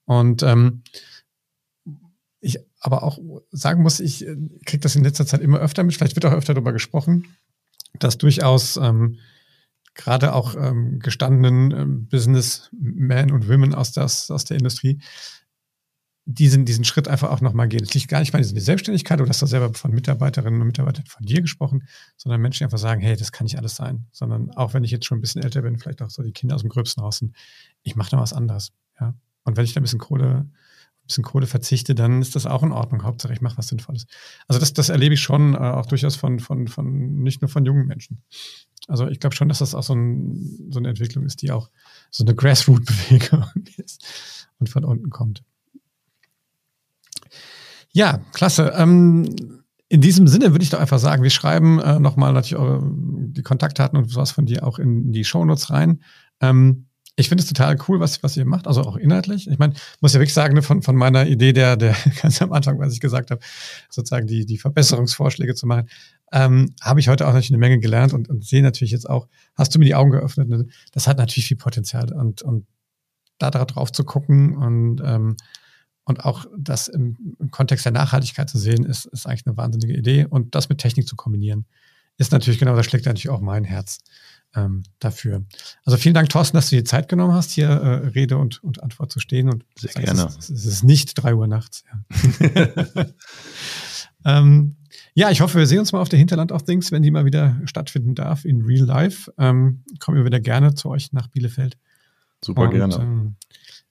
Und 0.06 0.44
ähm, 0.44 0.84
ich 2.40 2.60
aber 2.86 3.04
auch 3.04 3.18
sagen 3.52 3.82
muss, 3.82 4.00
ich 4.00 4.28
äh, 4.28 4.36
kriege 4.66 4.82
das 4.82 4.96
in 4.96 5.04
letzter 5.04 5.26
Zeit 5.26 5.42
immer 5.42 5.60
öfter 5.60 5.84
mit, 5.84 5.96
vielleicht 5.96 6.16
wird 6.16 6.26
auch 6.26 6.34
öfter 6.34 6.54
darüber 6.54 6.72
gesprochen, 6.72 7.26
dass 7.98 8.18
durchaus 8.18 8.78
ähm, 8.78 9.18
gerade 9.96 10.34
auch 10.34 10.56
ähm, 10.56 11.00
gestandenen 11.00 11.72
ähm, 11.72 12.08
Businessmen 12.08 13.32
und 13.32 13.50
Women 13.50 13.74
aus, 13.74 13.92
das, 13.92 14.30
aus 14.30 14.46
der 14.46 14.58
Industrie 14.58 15.00
diesen, 16.26 16.66
diesen 16.66 16.84
Schritt 16.84 17.08
einfach 17.08 17.30
auch 17.30 17.42
nochmal 17.42 17.68
gehen. 17.68 17.84
Es 17.84 17.94
liegt 17.94 18.08
gar 18.08 18.20
nicht 18.20 18.34
mal 18.34 18.44
in 18.44 18.54
der 18.54 18.62
Selbstständigkeit, 18.62 19.22
oder 19.22 19.30
hast 19.30 19.42
du 19.42 19.46
selber 19.46 19.74
von 19.74 19.92
Mitarbeiterinnen 19.92 20.60
und 20.60 20.68
Mitarbeitern 20.68 21.06
von 21.06 21.26
dir 21.26 21.42
gesprochen, 21.42 21.88
sondern 22.18 22.42
Menschen, 22.42 22.64
einfach 22.64 22.80
sagen, 22.80 23.02
hey, 23.02 23.16
das 23.16 23.32
kann 23.32 23.46
nicht 23.46 23.58
alles 23.58 23.76
sein. 23.76 24.08
Sondern 24.12 24.52
auch 24.52 24.74
wenn 24.74 24.84
ich 24.84 24.92
jetzt 24.92 25.06
schon 25.06 25.20
ein 25.20 25.22
bisschen 25.22 25.44
älter 25.44 25.62
bin, 25.62 25.78
vielleicht 25.78 26.02
auch 26.02 26.10
so 26.10 26.24
die 26.24 26.32
Kinder 26.32 26.56
aus 26.56 26.62
dem 26.62 26.70
Gröbsten 26.70 27.04
raus 27.04 27.20
sind, 27.20 27.36
ich 27.84 27.96
mache 27.96 28.12
da 28.12 28.18
was 28.18 28.34
anderes. 28.34 28.72
Ja? 29.00 29.14
Und 29.44 29.56
wenn 29.56 29.66
ich 29.66 29.74
da 29.74 29.80
ein 29.80 29.84
bisschen 29.84 30.00
Kohle 30.00 30.50
bisschen 31.06 31.24
Kohle 31.24 31.48
verzichte, 31.48 31.96
dann 31.96 32.22
ist 32.22 32.36
das 32.36 32.46
auch 32.46 32.64
in 32.64 32.72
Ordnung. 32.72 33.04
Hauptsache, 33.04 33.34
ich 33.34 33.42
mache 33.42 33.58
was 33.58 33.68
Sinnvolles. 33.68 34.06
Also 34.48 34.60
das, 34.60 34.74
das 34.74 34.90
erlebe 34.90 35.14
ich 35.14 35.22
schon 35.22 35.54
äh, 35.54 35.58
auch 35.58 35.86
durchaus 35.86 36.16
von, 36.16 36.40
von, 36.40 36.68
von, 36.68 37.22
nicht 37.22 37.42
nur 37.42 37.50
von 37.50 37.66
jungen 37.66 37.88
Menschen. 37.88 38.24
Also 38.88 39.08
ich 39.08 39.20
glaube 39.20 39.36
schon, 39.36 39.50
dass 39.50 39.60
das 39.60 39.76
auch 39.76 39.84
so, 39.84 39.94
ein, 39.94 40.70
so 40.70 40.80
eine 40.80 40.90
Entwicklung 40.90 41.26
ist, 41.26 41.42
die 41.42 41.52
auch 41.52 41.70
so 42.12 42.24
eine 42.24 42.36
Grassroot-Bewegung 42.36 43.46
ist 43.78 44.48
und 44.60 44.70
von 44.70 44.86
unten 44.86 45.10
kommt. 45.10 45.44
Ja, 47.92 48.20
klasse. 48.34 48.74
Ähm, 48.76 49.64
in 49.88 50.02
diesem 50.02 50.28
Sinne 50.28 50.52
würde 50.52 50.64
ich 50.64 50.70
doch 50.70 50.80
einfach 50.80 51.00
sagen, 51.00 51.24
wir 51.24 51.30
schreiben 51.30 51.80
äh, 51.80 52.00
nochmal 52.00 52.34
natürlich 52.34 52.60
eure, 52.60 52.82
die 52.84 53.44
Kontaktdaten 53.44 53.98
und 53.98 54.10
sowas 54.10 54.32
von 54.32 54.46
dir 54.46 54.66
auch 54.66 54.80
in 54.80 55.12
die 55.12 55.24
Shownotes 55.24 55.70
rein. 55.70 56.02
Ähm, 56.42 56.88
ich 57.18 57.30
finde 57.30 57.44
es 57.44 57.48
total 57.48 57.78
cool, 57.88 58.00
was, 58.00 58.22
was 58.24 58.36
ihr 58.36 58.46
macht, 58.46 58.68
also 58.68 58.82
auch 58.82 58.98
inhaltlich. 58.98 59.48
Ich 59.50 59.58
meine, 59.58 59.74
muss 60.02 60.14
ja 60.14 60.20
wirklich 60.20 60.34
sagen, 60.34 60.54
ne, 60.54 60.62
von, 60.62 60.82
von 60.82 60.96
meiner 60.96 61.26
Idee 61.26 61.54
der, 61.54 61.78
der 61.78 61.96
ganz 62.22 62.42
am 62.42 62.52
Anfang, 62.52 62.80
was 62.80 62.94
ich 62.94 63.00
gesagt 63.00 63.32
habe, 63.32 63.42
sozusagen 63.90 64.28
die, 64.28 64.46
die 64.46 64.58
Verbesserungsvorschläge 64.58 65.56
zu 65.56 65.66
machen, 65.66 65.88
ähm, 66.34 66.74
habe 66.82 67.00
ich 67.00 67.08
heute 67.08 67.26
auch 67.26 67.32
natürlich 67.32 67.52
eine 67.52 67.60
Menge 67.60 67.80
gelernt 67.80 68.14
und, 68.14 68.30
und 68.30 68.44
sehe 68.44 68.62
natürlich 68.62 68.92
jetzt 68.92 69.10
auch, 69.10 69.28
hast 69.56 69.74
du 69.74 69.80
mir 69.80 69.86
die 69.86 69.96
Augen 69.96 70.12
geöffnet, 70.12 70.50
ne? 70.50 70.68
das 70.92 71.08
hat 71.08 71.18
natürlich 71.18 71.48
viel 71.48 71.58
Potenzial 71.58 72.12
und, 72.12 72.42
und 72.42 72.66
da 73.38 73.50
drauf 73.50 73.92
zu 73.92 74.04
gucken 74.04 74.58
und, 74.58 75.02
ähm, 75.04 75.38
und 76.04 76.26
auch 76.26 76.46
das 76.58 76.88
im, 76.88 77.36
im 77.40 77.52
Kontext 77.52 77.86
der 77.86 77.92
Nachhaltigkeit 77.92 78.50
zu 78.50 78.58
sehen, 78.58 78.86
ist, 78.86 79.06
ist 79.06 79.26
eigentlich 79.26 79.48
eine 79.48 79.58
wahnsinnige 79.58 79.98
Idee 79.98 80.26
und 80.26 80.56
das 80.56 80.70
mit 80.70 80.80
Technik 80.80 81.08
zu 81.08 81.16
kombinieren, 81.16 81.66
ist 82.18 82.32
natürlich 82.32 82.60
genau, 82.60 82.76
da 82.76 82.84
schlägt 82.84 83.06
natürlich 83.06 83.30
auch 83.30 83.42
mein 83.42 83.64
Herz 83.64 84.00
ähm, 84.56 84.84
dafür. 85.00 85.44
Also 85.84 85.98
vielen 85.98 86.16
Dank, 86.16 86.30
Thorsten, 86.30 86.58
dass 86.58 86.70
du 86.70 86.76
dir 86.76 86.86
Zeit 86.86 87.10
genommen 87.10 87.34
hast, 87.34 87.52
hier 87.52 87.68
äh, 87.68 88.08
Rede 88.08 88.38
und, 88.38 88.64
und 88.64 88.82
Antwort 88.82 89.12
zu 89.12 89.20
stehen. 89.20 89.50
Und 89.50 89.66
Sehr 89.78 89.92
gerne. 89.92 90.26
Es 90.26 90.38
ist, 90.38 90.50
es 90.50 90.66
ist 90.66 90.84
nicht 90.84 91.14
drei 91.16 91.36
Uhr 91.36 91.48
nachts. 91.48 91.84
Ja. 92.40 93.06
ähm, 94.40 94.78
ja, 95.14 95.30
ich 95.32 95.42
hoffe, 95.42 95.58
wir 95.58 95.68
sehen 95.68 95.80
uns 95.80 95.92
mal 95.92 96.02
auf 96.02 96.10
der 96.10 96.20
Hinterland 96.20 96.52
of 96.52 96.64
Things, 96.64 96.92
wenn 96.92 97.02
die 97.02 97.12
mal 97.12 97.26
wieder 97.26 97.60
stattfinden 97.66 98.16
darf 98.16 98.46
in 98.46 98.62
Real 98.62 98.86
Life. 98.86 99.32
Ähm, 99.38 99.84
kommen 100.00 100.18
wir 100.18 100.26
wieder 100.26 100.40
gerne 100.40 100.76
zu 100.76 100.90
euch 100.90 101.14
nach 101.14 101.28
Bielefeld. 101.28 101.78
Super 102.44 102.64
und, 102.64 102.72
gerne. 102.72 102.96
Ähm, 102.96 103.36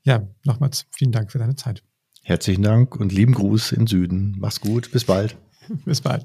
ja, 0.03 0.27
nochmals 0.45 0.87
vielen 0.91 1.13
Dank 1.13 1.33
für 1.33 1.39
deine 1.39 1.57
Zeit. 1.57 1.83
Herzlichen 2.23 2.63
Dank 2.63 2.97
und 2.97 3.13
lieben 3.13 3.35
Gruß 3.35 3.73
in 3.73 3.87
Süden. 3.87 4.37
Mach's 4.39 4.61
gut. 4.61 4.91
Bis 4.93 5.05
bald. 5.05 5.37
Bis 5.85 6.01
bald. 6.01 6.25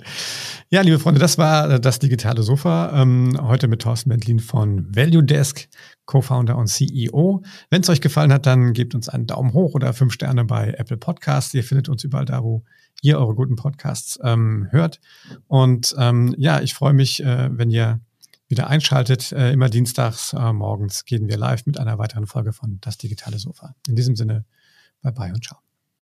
Ja, 0.70 0.82
liebe 0.82 1.00
Freunde, 1.00 1.20
das 1.20 1.38
war 1.38 1.70
äh, 1.70 1.80
das 1.80 2.00
digitale 2.00 2.44
Sofa. 2.44 3.02
Ähm, 3.02 3.38
heute 3.42 3.68
mit 3.68 3.82
Thorsten 3.82 4.10
Bentlin 4.10 4.40
von 4.40 4.94
Value 4.96 5.24
Desk, 5.24 5.68
Co-Founder 6.06 6.58
und 6.58 6.68
CEO. 6.68 7.44
Wenn 7.70 7.82
es 7.82 7.90
euch 7.90 8.02
gefallen 8.02 8.34
hat, 8.34 8.46
dann 8.46 8.74
gebt 8.74 8.96
uns 8.96 9.10
einen 9.10 9.28
Daumen 9.28 9.54
hoch 9.54 9.74
oder 9.74 9.94
fünf 9.94 10.14
Sterne 10.14 10.46
bei 10.46 10.74
Apple 10.78 10.98
Podcasts. 10.98 11.54
Ihr 11.54 11.64
findet 11.64 11.90
uns 11.90 12.04
überall 12.04 12.26
da, 12.26 12.44
wo 12.44 12.64
ihr 13.02 13.18
eure 13.18 13.36
guten 13.36 13.56
Podcasts 13.56 14.20
ähm, 14.24 14.68
hört. 14.72 15.00
Und 15.48 15.96
ähm, 15.98 16.36
ja, 16.38 16.62
ich 16.62 16.74
freue 16.74 16.94
mich, 16.94 17.24
äh, 17.24 17.50
wenn 17.52 17.70
ihr 17.70 18.02
wieder 18.50 18.68
einschaltet. 18.68 19.32
Äh, 19.32 19.54
immer 19.54 19.70
dienstags 19.70 20.34
äh, 20.34 20.52
morgens 20.52 21.06
gehen 21.06 21.28
wir 21.28 21.38
live 21.38 21.66
mit 21.66 21.80
einer 21.80 21.98
weiteren 21.98 22.28
Folge 22.28 22.52
von 22.52 22.80
Das 22.82 22.98
digitale 22.98 23.38
Sofa. 23.38 23.76
In 23.88 23.96
diesem 23.96 24.16
Sinne, 24.16 24.46
bye 25.02 25.14
bye 25.14 25.32
und 25.32 25.44
ciao. 25.44 25.69